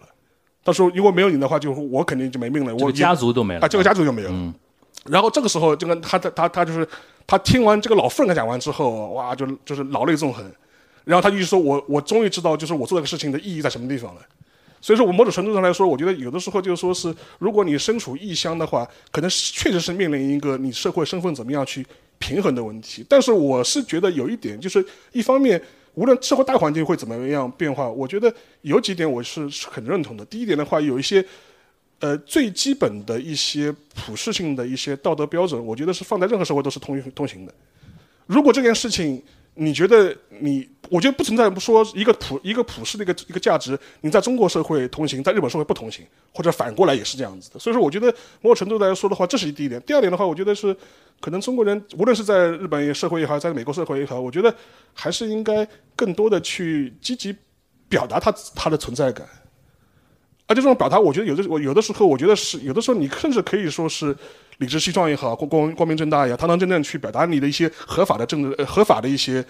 [0.62, 2.76] 他说：“如果没有你的话，就我肯定就没命了。
[2.76, 4.54] 我家族都没了啊，这个家族就没有了。
[5.06, 6.88] 然后这个时候，这个他他他他就是
[7.26, 10.46] 他听完这个老妇人讲完之后，哇，就就是老泪纵横。
[11.06, 14.22] 然后他就说：我我终于知道，就是我做这个事情的意义在什么地方了。
[14.82, 21.88] 所以说我某种程度上来说，我觉得有的时候就是说是，如果你身处异乡的话，可能确实是面临一个你社会身份怎么样去
[22.20, 23.04] 平衡的问题。
[23.08, 25.60] 但是我是觉得有一点，就是一方面。”
[25.94, 30.24] 无论社会大环境会怎么样变化，我觉得有几点我是很认同的。
[30.26, 31.24] 第一点的话，有一些
[32.00, 37.54] 呃最基本的一些普适性的一些道德标准，我觉得是放在任何社会都是通通行的。
[38.26, 39.22] 如果这件事情，
[39.56, 47.60] 你觉得你，我觉得不存在说一个普一个普世的一个一个价值，你在中国社会通行，在日本社会不通行，或者反过来也是这样子的。
[47.60, 48.08] 所以说，我觉得
[48.42, 49.82] 某种程度来说的话，这是第一点。
[49.84, 50.76] 第二点的话，我觉得是
[51.20, 54.54] 可能中国人无论是在日本社会也好，在美国社会也好，我觉得
[54.94, 57.36] 还是应该更多的去积极
[57.88, 59.28] 表达他他的存在感。
[60.48, 64.16] 而且这种表达，我觉得有的我有的时候，我觉得是有的时候，你甚至可以说是。
[64.60, 69.42] 理直气壮也好，光光光明正大也好，堂堂正正去表达你的一些合法的政治呃、合法的一些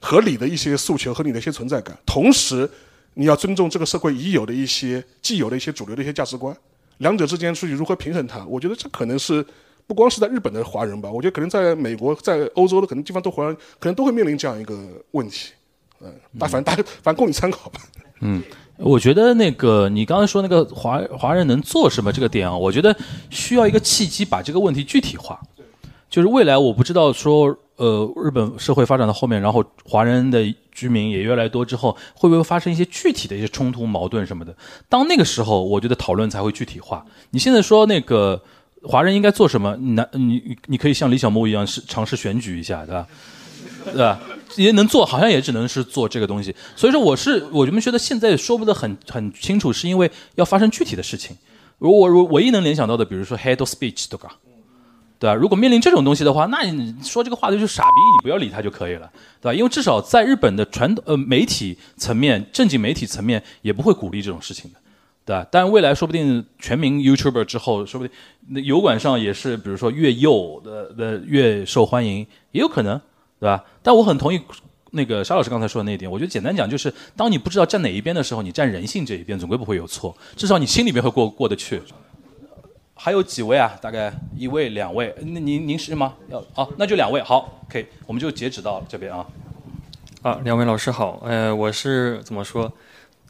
[0.00, 1.96] 合理的一些诉求和你的一些存在感。
[2.06, 2.68] 同时，
[3.14, 6.56] 你要尊重这个社会已有的一些既有的一些主流的一些价值观，
[6.98, 8.44] 两者之间去如何平衡它？
[8.46, 9.44] 我觉得这可能是
[9.86, 14.78] 不光是在日本的华人吧，我觉得可能在美国、在欧洲的可能地方都华人可能都会面临这样一个
[15.12, 15.52] 问题。
[16.00, 17.80] 嗯，大反正大反正供你参考吧。
[18.20, 18.42] 嗯。
[18.78, 22.94] 我觉得那个你刚才说那个华华人能做什么这个点啊，我觉得
[23.30, 25.40] 需要一个契机把这个问题具体化。
[26.10, 30.42] 就是未来我不知道说，呃，日本社会发展到后面，然后华人的
[30.72, 34.56] 居民也越来越多之后，会不会发生一些具体的一些冲突、矛盾什么的？
[34.88, 37.04] 当那个时候，我觉得讨论才会具体化。
[37.30, 38.42] 你现在说那个
[38.82, 39.76] 华人应该做什么？
[39.76, 43.06] 你你你可以像李小牧一样是尝试选举一下，对吧？
[43.84, 44.20] 对吧？
[44.56, 51.36] 也能做好像也只能是做这个东西，所以说我是我们觉得现在说不得很很清楚，是因为要发生具体的事情。
[51.78, 54.36] 如果我唯一能联想到的，比如说 head of speech，对吧？
[55.18, 55.34] 对吧？
[55.34, 57.88] 如果面临这种东西的话，那你说这个话的就是傻逼，
[58.18, 59.10] 你不要理他就可以了，
[59.40, 59.54] 对吧？
[59.54, 64.78] 因为至少在日本的传统呃媒体层面、正经媒体层面也不会鼓励这种事情的，
[65.24, 65.46] 对吧？
[65.50, 68.16] 但未来说不定全民 YouTuber 之后，说不定
[68.48, 73.00] 那油管上也是，比如说越右的的越受欢迎，也有可能。
[73.38, 73.62] 对吧？
[73.82, 74.40] 但我很同意
[74.92, 76.10] 那个沙老师刚才说的那一点。
[76.10, 81.82] 我觉得简单讲就是，当你不知道站哪一边的时候，你站人性这一边总归不会有错，至少你心里面会过过得去。
[82.98, 83.78] 还有几位啊？
[83.80, 85.14] 大概一位、两位。
[85.18, 86.14] 那您您是吗？
[86.28, 87.22] 要好，那就两位。
[87.22, 89.24] 好，可以，我们就截止到这边啊。
[90.22, 91.22] 啊，两位老师好。
[91.24, 92.72] 呃，我是怎么说？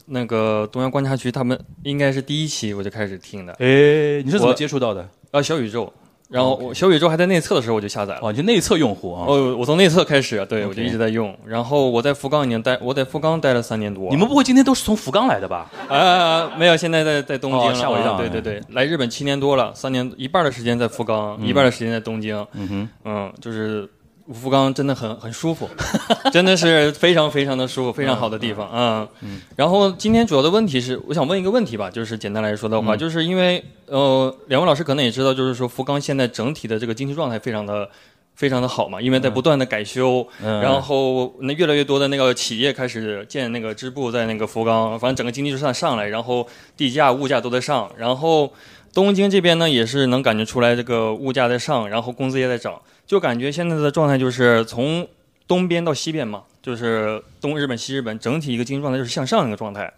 [0.05, 3.51] 那个东阳观察局他们应该是第一期我就开始听的。
[3.59, 5.07] 哎，你是怎么接触到的？
[5.31, 5.93] 啊，小宇宙。
[6.29, 8.19] 然后我小宇宙还在内测的时候我就下载了。
[8.21, 9.25] 哦，就内测用户啊。
[9.27, 11.33] 哦，我从内测开始，对我就一直在用。
[11.45, 14.09] 然后我在福冈已经待，我在福冈待了三年多。
[14.09, 15.69] 你们不会今天都是从福冈来的吧？
[15.87, 17.75] 啊，没有，现在在在东京。
[17.75, 18.17] 吓我一跳。
[18.17, 22.45] 对对对，来日本七年多了，三年一半的时间在福冈，一半的时间在东京。
[22.53, 23.89] 嗯哼，嗯，就是。
[24.33, 25.69] 福冈真的很很舒服，
[26.31, 29.07] 真的是非常非常的舒服，非常好的地方啊。
[29.55, 37.89] 然后今天主要的问题是，我想问一个问题吧，就是简单来说的话，就是因为呃，两位老师可能也知道，就是说福冈现在整体的这个经济状态非常的
[38.35, 46.45] 非常的好嘛，因为在不断的改修，然后那越来越多的那个企业开始建那个支部在那个福冈，反正整个经济就算上来，然后
[46.75, 48.51] 地价物价都在上，然后
[48.93, 52.73] 东京这边呢也是能感觉出来这个物价在上，然后工资也在涨。
[53.07, 55.07] 就感觉现在的状态就是从
[55.47, 59.91] 东边到西边嘛，就是东日本、西日本整体一个经济状态就是向上一个状态。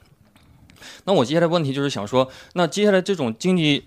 [1.06, 3.86] 那我接下来问题就是想说，那接下来这种经济，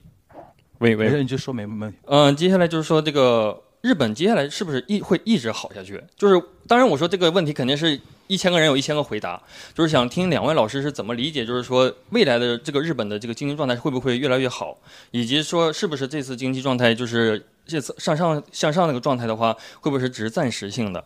[0.79, 1.97] 喂喂，你就说没问题。
[2.07, 6.03] 嗯，接下来就是说这个日本接下来是不是一会一直好下去？
[6.17, 9.43] 就是当然我说这个问题肯定是一千个人有一千个回答，
[9.75, 14.77] 就是想听两位老师是怎么理解，就是说未来的这个日本的这个经济状态会不会越来越好，
[15.11, 17.47] 以及说是不是这次经济状态就是。
[17.65, 21.03] 这次向上向上那个状态的话，会不会是只是暂时性的？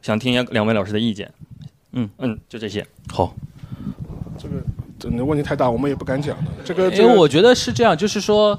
[0.00, 1.30] 想听一下两位老师的意见。
[1.92, 2.84] 嗯嗯，就这些。
[3.12, 3.34] 好，
[4.38, 4.54] 这个
[4.98, 6.50] 这问题太大，我们也不敢讲的。
[6.64, 8.58] 这个，因为我觉得是这样，就是说，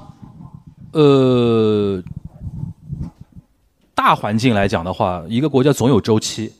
[0.92, 2.00] 呃，
[3.96, 6.52] 大环境来讲的话，一个国家总有周期。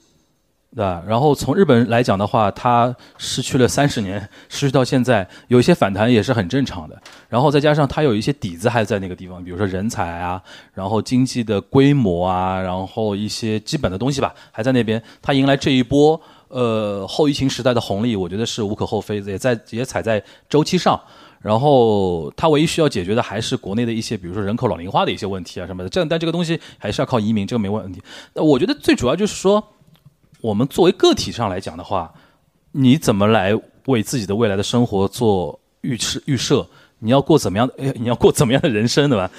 [0.75, 1.01] 对吧？
[1.07, 7.01] 然后从日本来讲的话，它失去了三十年， 失去到现在，有一些反弹也是很正常的。
[7.29, 10.43] 然后再加上它有一些底子还在那个地方，比如说人才啊，
[10.73, 15.01] 然后经济的规模啊，然后一些基本的东西吧，还在那边。
[15.23, 21.01] 它迎来这一波呃后疫情时代的红利，我觉得是无可厚非的，也在也踩在周期上。
[21.41, 25.89] 然后它唯一需要解决的还是国内的一些，比如说人口老龄化的一些问题啊什么的。
[25.89, 28.03] 这但这个东西还是要靠移民，这个没问题。
[28.35, 29.63] 那我觉得最主要就是说。
[30.45, 32.13] 我们作为个体上来讲的话，
[32.73, 36.67] 你怎么来为自己的未来的生活做预设预设？
[36.99, 37.67] 你要过怎么样？
[37.79, 39.31] 哎，你要过怎么样的人生，对吧？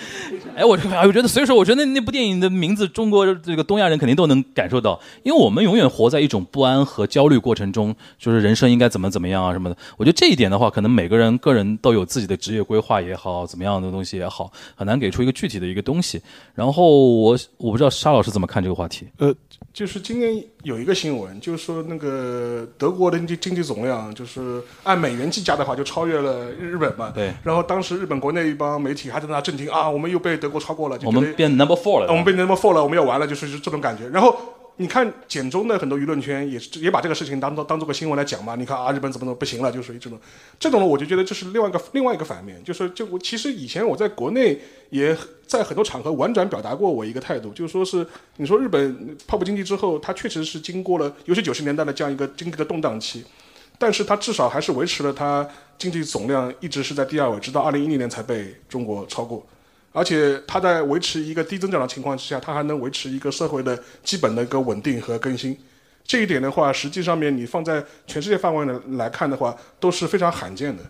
[0.55, 9.75] 哎，我我觉得，所以说，我觉得那那部电影的名字，中国这个东亚人肯定都能感受到，因为我们永远活在一种不安和焦虑过程中，就是人生应该怎么怎么样啊什么的。
[9.97, 16.21] 我觉得这一点的话，可能每个人个人都有自己的职业规划也好，怎么样的东西也好，很难给出一个具体的一个东西。
[16.53, 19.07] 然后我我不知道沙老师怎么看这个话题。
[19.17, 19.33] 呃，
[19.73, 27.11] 就是今年有一个新闻，就是说那个德国的经经济总量，就是按美元计价的话，就超越了日本嘛。
[27.13, 27.33] 对。
[27.43, 34.07] 然后当时日本国内一帮媒体还在那震惊啊，我们又被德国超过了，我们变 number four 了，我们变 number four 了，我们要完了，就是这种感觉。
[34.09, 34.37] 然后
[34.75, 38.55] 你看简中的很多舆论圈也是也把这个事情当做当做个新闻来讲嘛。
[38.55, 40.19] 你看啊，日本怎么怎么不行了，就属于这种，
[40.59, 44.59] 这种呢，我就觉得这是另外一个另外一个反面，就是就我其实以前我在国内
[44.91, 45.17] 也
[45.47, 48.05] 在很多场合婉转表达过我一个态度，就是说是
[48.37, 53.25] 你说日本泡沫经济之后，它确实是经过了尤其九十年代的这样一个经济的动荡期。
[53.77, 55.45] 但是它至少还是维持了它
[55.77, 59.45] 经济总量一直是在第二位，直到二零一零年才被中国超过。
[59.95, 65.57] 而且它在维持一个低增长的情况之下，它还能维持一个社会的基本的一个稳定和更新。
[66.03, 70.83] 这一点的话，实际上面你放在全世界范围的来看的话，都是非常罕见的。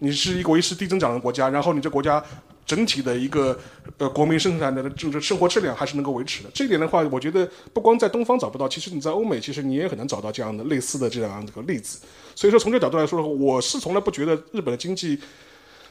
[0.00, 2.22] 你是一个维持低增长的国家，然后你这国家。
[2.66, 3.58] 整体的一个
[3.98, 6.50] 呃国民生产的这个生活质量还是能够维持的。
[6.54, 11.98] 这一点的话，我觉得不光在东方找不到，其实你在欧美，其实你也很难找到这样的类似的这样一个例子。
[12.36, 15.18] 所以说，从这角度来说的话，我是从来不觉得日本的经济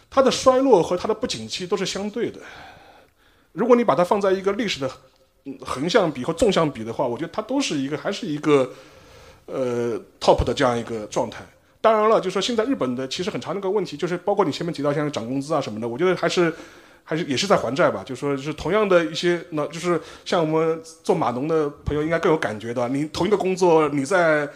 [0.09, 2.39] 它的衰落和它的不景气都是相对的。
[3.51, 4.89] 如果你把它放在一个历史的
[5.61, 8.71] 横向比或纵向比的话，我觉得它都是一个还是一个
[9.45, 11.43] 呃 top 的这样一个状态。
[11.81, 16.53] 当然了，就是说现在日本的其实很长的一个问题，就是包括你前面提到像涨工资啊什么的，我觉得还是
[17.03, 18.03] 还是也是在还债吧。
[18.05, 22.87] 就说是同样的一些，那就是像我们做码农的朋友应该更有感觉的。
[22.89, 24.47] 你同一个工作，你在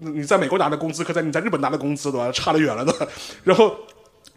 [0.00, 2.32] 你在美国拿的工资和在你在日本拿的工资，对吧？
[2.32, 3.08] 差得远了的。
[3.44, 3.76] 然后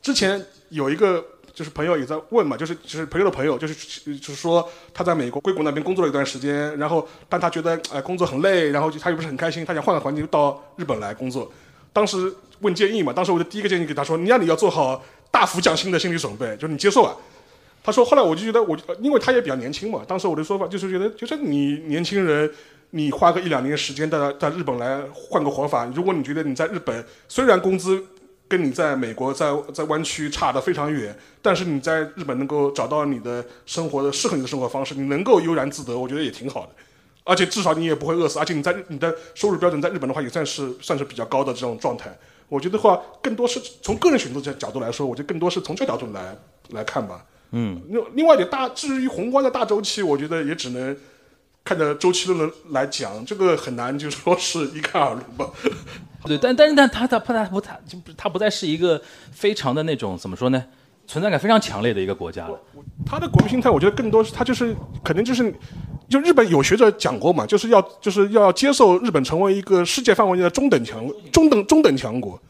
[0.08, 1.22] 之前有一个
[1.54, 11.52] 就是朋友也在问嘛，就是就是朋友的朋友，就是就是说他在美国硅谷那边工作了一段时间，然后但他觉得哎工作很累，然后就他又不是很开心，他想换个环境到日本来工作。
[11.92, 17.14] 当时问建议嘛，当时我的第一个建议给他说：“你让你要做好大幅降薪的心理准备，就是你接受啊。”
[17.84, 22.50] 他说：“后来我就觉得，我因为他也比较年轻嘛，当时我的说法就是觉得，就是你年轻人，
[22.92, 28.02] 你花个一两年时间在在日本来换个活法，如果你觉得你在日本虽然工资
[28.48, 36.70] 跟你在美国在在湾区差得非常远，但是你在日本能够找到你的生活的适合你的生活方式，你能够悠然自得，我觉得也挺好的。
[37.24, 42.18] 而且至少你也不会饿死，而且你在你的收入标准在日本的话也算是算是比较高的这种状态。
[42.48, 46.34] 我觉得话更多是从个人选择角角度来说，我觉得更多是从这个角度来
[46.70, 47.26] 来看吧。
[47.52, 50.96] 嗯，另另外一点大，至于宏观的大周期，我觉得也只能
[51.68, 55.46] 看着周期论来讲，这个很难就说是一看而论吧。
[56.24, 60.64] 对，但但是但他他他不他就不他不再是一个非常的那种怎么说呢，
[61.06, 62.58] 存在感非常强烈的一个国家了。
[63.06, 64.74] 他的国民心态，我觉得更多是他就是
[65.04, 65.54] 可能就是，
[66.08, 72.42] 就日本有学者讲过嘛，就是要就是要接受日本成为一个世界范围内的中等强中等中等强国，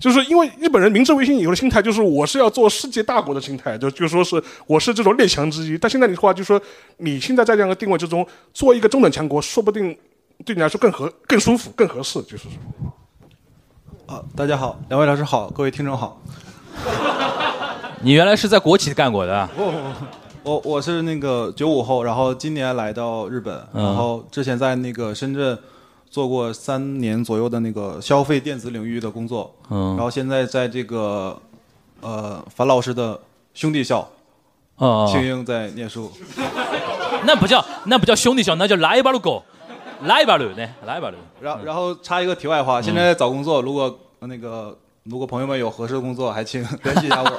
[0.00, 5.76] 就是因为日本人明治维新以后的心态就是我是要做世界大国的心态，就就说是我是这种列强之一。
[5.76, 6.60] 但现在你的话就说
[6.96, 9.96] 你现在在这样的定位之中做一个中等强国，说不定
[10.44, 12.52] 对你来说更合更舒服更合适，就是说。
[14.06, 16.20] 啊，大家好，两位老师好，各位听众好。
[18.02, 19.48] 你原来是在国企干过的？
[19.54, 19.84] 不不不，
[20.42, 25.56] 我我是那个九五后，然后今年来到日本，嗯然后之前在那个深圳
[26.10, 31.40] 做过三年左右的那个消费电子领域的工作，嗯然后现在在这个
[32.00, 33.18] 呃樊老师的
[33.54, 34.06] 兄弟校，
[34.76, 36.10] 哦庆英在念书。
[37.24, 39.42] 那不叫那不叫兄弟校，那叫拉一巴鲁狗，
[40.02, 41.16] 拉一巴鲁呢，拉一巴鲁。
[41.40, 47.30] 然后然后插一个题外话，现在在找工作，如果呃那个如果朋友们有合适的工作，还请联系一下我。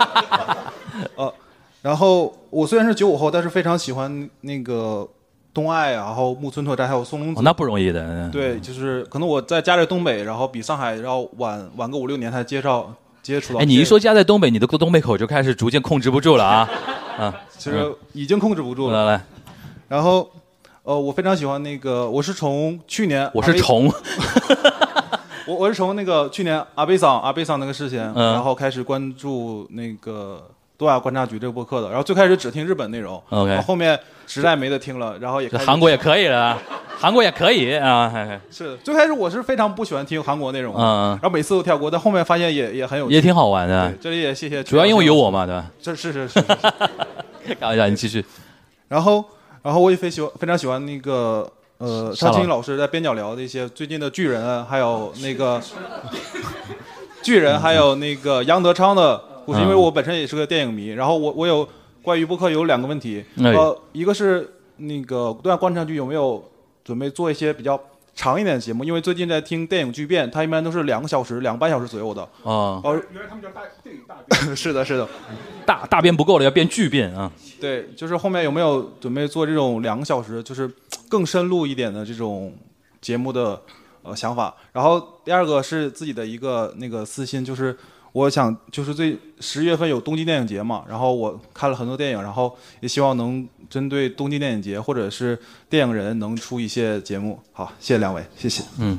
[1.16, 1.34] 呃，
[1.82, 5.08] 然后我虽然是九五后，但是非常喜欢那个
[5.54, 7.40] 东爱，然后木村拓哉还有松隆子。
[7.40, 8.02] 哦那不容易的。
[8.02, 13.60] 嗯对，就是可能我在家在东北，然后比上海要晚晚个五六年才介绍接触到。
[13.60, 16.70] 哎，你一说家在东北，你的东北口就开始逐渐控制不住了啊！
[17.20, 19.06] 啊， 其实已经控制不住了。
[19.06, 19.24] 来来，
[19.90, 20.30] 然后，
[20.84, 23.92] 呃，我非常喜欢那个，我是从去年我是从，
[25.46, 34.00] 我我是从那个去年阿贝桑阿贝桑那个事情，嗯然后开始关注那个东亚观察局这个播客的，然后最开始只听日本内容 OK 然后后面
[34.34, 36.58] 实在没得听了，然后也韩国也可以了，
[36.98, 38.12] 韩国也可以啊。
[38.50, 45.66] 是最开始我是非常不喜欢听韩国内容的，嗯嗯然后每次都跳过，但后面发现也也很有趣，也挺好玩的对这里也谢谢，主要因为有我嘛，对吧？
[45.82, 46.46] 这是是是是。
[47.60, 48.24] 开玩笑，你继续。
[48.88, 49.24] 然后，
[49.62, 51.50] 然后我也非喜欢非常喜欢那个
[51.80, 55.60] 呃张青老师在边角聊的一些最近的巨人啊，还有那个
[57.22, 60.88] 巨人，还有那个杨德昌的故事，嗯因为我本身也是个电影迷。
[60.90, 61.68] 然后我我有
[62.04, 66.44] 关于播客有两个问题，哎呃，一个是那个东亚观察局有没有
[66.84, 67.80] 准备做一些比较
[68.14, 68.84] 长一点的节目？
[68.84, 72.22] 因为最近在听电影巨变，它一般都是两个小时、两个半小时左右的。
[72.22, 74.56] 啊，哦，原来他们叫大电影大变。
[74.56, 75.08] 是的，是的。
[75.66, 77.32] 大大变不够了，要变巨变啊！
[77.60, 80.70] 对，就是后面有没有准备做这种两个小时，就是
[81.08, 82.54] 更深入一点的这种
[83.00, 83.62] 节目的
[84.02, 84.54] 呃想法？
[84.74, 87.78] 然后第二个是自己的一个那个私心，就是
[88.14, 95.40] 我想就是最十月份有东京电影节嘛，然后我看了很多电影，然后也希望能针对东京电影节或者是
[95.70, 97.40] 电影人能出一些节目。
[97.54, 98.64] 好，谢谢两位，谢谢。
[98.80, 98.98] 嗯。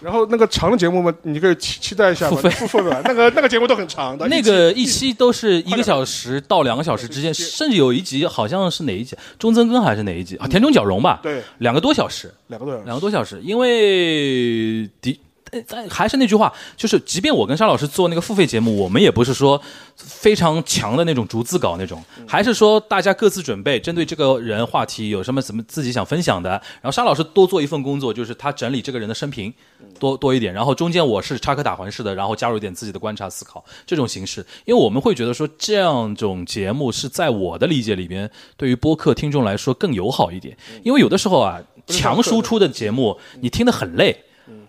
[0.00, 10.46] 然后那个长的节目嘛，你可以期期待一下嘛，付费付费的，那个那个节目都很长的，那个一期都是一个小时到两个小时之间，甚至有一集好像是哪一集，中曾根还是哪一集啊？
[10.46, 11.18] 田中角荣吧？
[11.20, 15.18] 对，两个多小时，两个多小时，两个多小时，因为的。
[15.50, 19.60] 呃但还是那句话，就是即便我跟沙老师做那个付费节目，我们也不是说
[19.96, 29.52] 非常强的那种逐字稿那种，还是说大家各自准备，针对这个人话题有什么怎么自己想分享的，然后沙老师多做一份工作，就是他整理这个人的生平
[29.98, 44.24] 多多一点，然后中间我是插科打诨式的，然后加入一点自己的观察思考这种形式，因为我们会觉得说这样种节目是在我的理解里边，对于播客听众来说更友好一点，因为有的时候啊，强输出的节目你听得很累。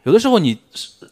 [0.10, 0.58] 有的时候你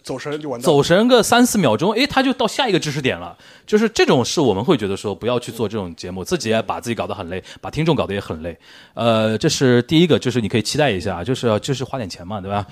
[0.02, 0.66] 走神就完蛋。
[0.66, 3.38] 走神个三四秒钟，哎，他就到下一个知识点了。
[3.68, 8.58] 就是这种事我们会觉得说不要去做这种节目，自己也把自己搞得很累，把听众搞得也很累。
[8.96, 12.66] 呃，这是第一个，就是你可以期待一下，就是就是花点钱嘛，对吧？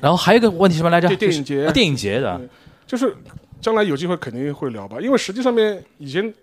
[0.00, 1.08] 然后还有一个问题什么来着？
[1.14, 2.40] 电影节电影节的，
[2.86, 3.14] 就是
[3.60, 6.34] 将来有机会肯定会聊吧，因为实际上面以前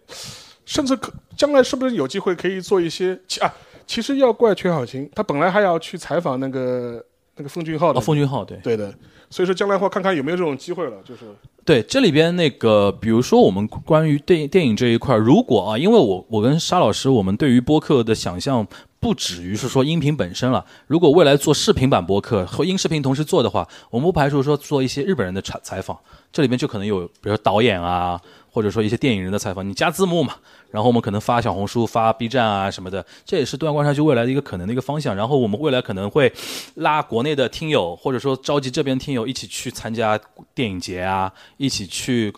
[0.65, 3.53] 甚至可将来是不是有机会可以做一些其啊？
[3.87, 7.01] 其实要怪全小琴，他本来还要去采访那个
[7.37, 8.93] 那个奉俊昊的，哦奉俊昊对对的，
[9.29, 11.21] 所以说将来的话看看有没有这种机会了，就是
[11.65, 18.65] 对，这里边那个，比如说我们关于电电影这一块，如果啊，因为我我跟沙老师，我们对于播客的想象
[19.01, 20.65] 不止于是说音频本身了。
[20.87, 25.97] 如果未来做视频版播客和音视频同时做的话，我们不排除说做一些日本人的采采访，
[26.31, 30.35] 这里边就可能有，比如说导演啊，或者说一些电影人的采访，你加字幕嘛，
[30.69, 35.15] 然后我们可能发小红书、发 B 站啊什么的，这也是东亚观察局未来的一个可能的一个方向。
[35.15, 36.31] 然后我们未来可能会
[36.75, 40.19] 拉国内的听友，或者说召集这边听友一起去参加
[40.53, 42.33] 电影节啊，一起去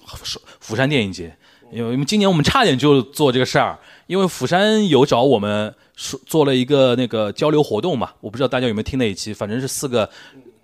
[0.60, 1.35] 釜山电影节。
[1.72, 3.77] 因为今年我们差点就做这个事儿，
[4.07, 10.10] 因为釜山有找我们说做了一个那个交流活动嘛，我不知道大家有没有听那一期，反正是四个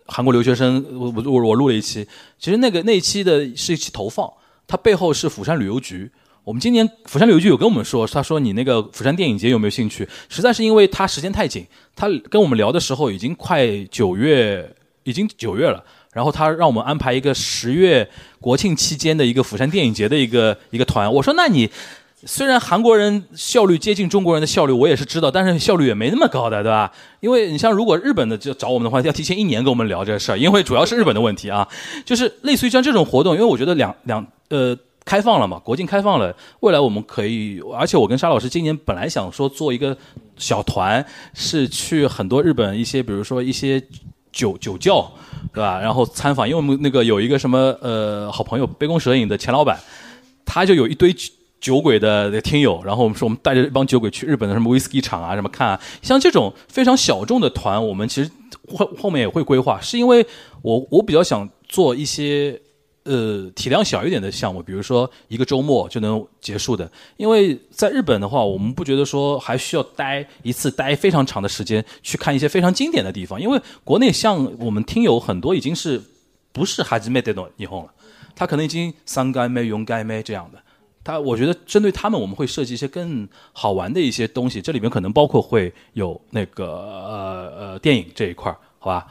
[0.08, 2.08] 韩国留学生，我我我录了一期，
[2.40, 4.32] 其实那个那一期的是一期投放。
[4.68, 6.12] 它背后是釜山旅游局。
[6.46, 10.08] 我们今年釜山旅游局有跟我们说，他说你那个釜山电影节有没有兴趣？
[10.30, 11.66] 实在是因为他时间太紧，
[11.96, 14.72] 他跟我们聊的时候已经快九月，
[15.06, 15.84] 已经九月了。
[16.14, 18.08] 然后他让我们安排一个十月
[18.40, 21.12] 国庆期间的一个釜山电影节的一个一个团。
[21.12, 21.68] 我说那你
[22.26, 26.92] 虽然韩国人效率接近中国人的效率，我也是知道，但是效率也没那么高的，对吧？
[27.22, 31.68] 因为你像如果日本的就找我们的话，要提前一年跟我们聊这个事儿，因为主要是日本的问题啊，
[32.06, 34.24] 就是类似于像这种活动，因为我觉得两两。
[34.50, 35.60] 呃，开放了嘛？
[35.60, 39.95] 国境开放了，未来我们可以，而且我跟沙老师今年本来想说做一个
[40.36, 41.06] 小团，
[41.36, 43.80] 是去很多日本一些，比如说一些
[44.32, 45.07] 酒酒窖，
[45.53, 45.80] 对吧？
[45.80, 49.80] 然后参访，因为我们那个有一个什么呃好朋友，杯弓蛇影的钱老板，
[50.44, 51.15] 他就有一堆
[51.61, 58.32] 酒鬼的听友，然后我们说我们带着一帮酒鬼去日本的什么威士忌厂啊什么看，啊，像这种非常小众的团，我们其实
[58.76, 60.26] 后后面也会规划，是因为
[60.64, 62.60] 我我比较想做一些。
[63.06, 66.91] 呃，体量小一点的项目，比如说一个周末就能结束的。
[67.18, 73.40] 因为在日本的话，我们不觉得说还需要待一次待非常长的时间去看一些非常经典的地方。
[73.40, 76.02] 因为国内像我们听友很多已经是
[76.52, 77.94] 不是哈基梅德诺霓虹了，
[78.36, 80.60] 他可能已经三该梅勇该梅这样的。
[81.03, 89.06] 他我觉得针对他们，我们会设计一些更好玩的一些东西，这里面可能包括会有那个呃呃电影这一块儿好吧？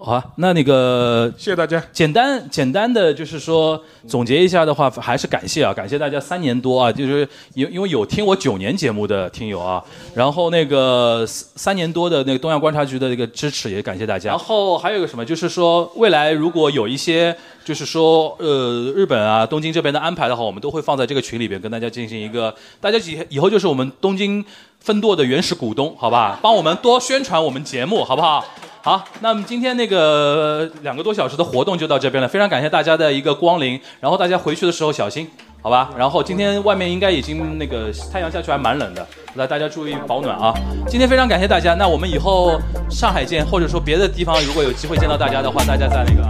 [0.00, 1.82] 好啊，那那个谢谢大家。
[1.92, 9.82] 简单简单的就是说总结一下的话，还是感谢啊，感谢大家三年多啊，就是因因为有听我九年节目的听友啊，
[10.14, 14.30] 然后那个三年多的那个东亚观察局的这个支持也感谢大家。
[14.30, 24.44] 然后还有一个什么，就是说未来如果有一些就是说呃日本啊东京这边的安排的话，我们都会放在这个群里边跟大家进行一个，大家以以后就是我们东京
[24.78, 26.38] 分舵的原始股东，好吧？
[26.40, 28.44] 帮我们多宣传我们节目，好不好？
[28.88, 33.78] 好那么今天那个两个多小时的活动就到这边了非常感谢大家的一个光临。
[34.00, 35.90] 然后大家回去的时候小心好吧？
[35.98, 40.54] 然后今天外面应该已经那个太阳下去还蛮冷的来大家注意保暖啊。
[40.86, 42.58] 今天非常感谢大家那我们以后
[42.88, 46.22] 上海见或者说别的地方如果有机会见到大家的话大家再那个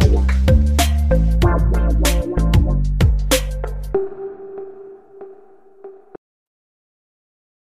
[0.00, 0.05] 啊。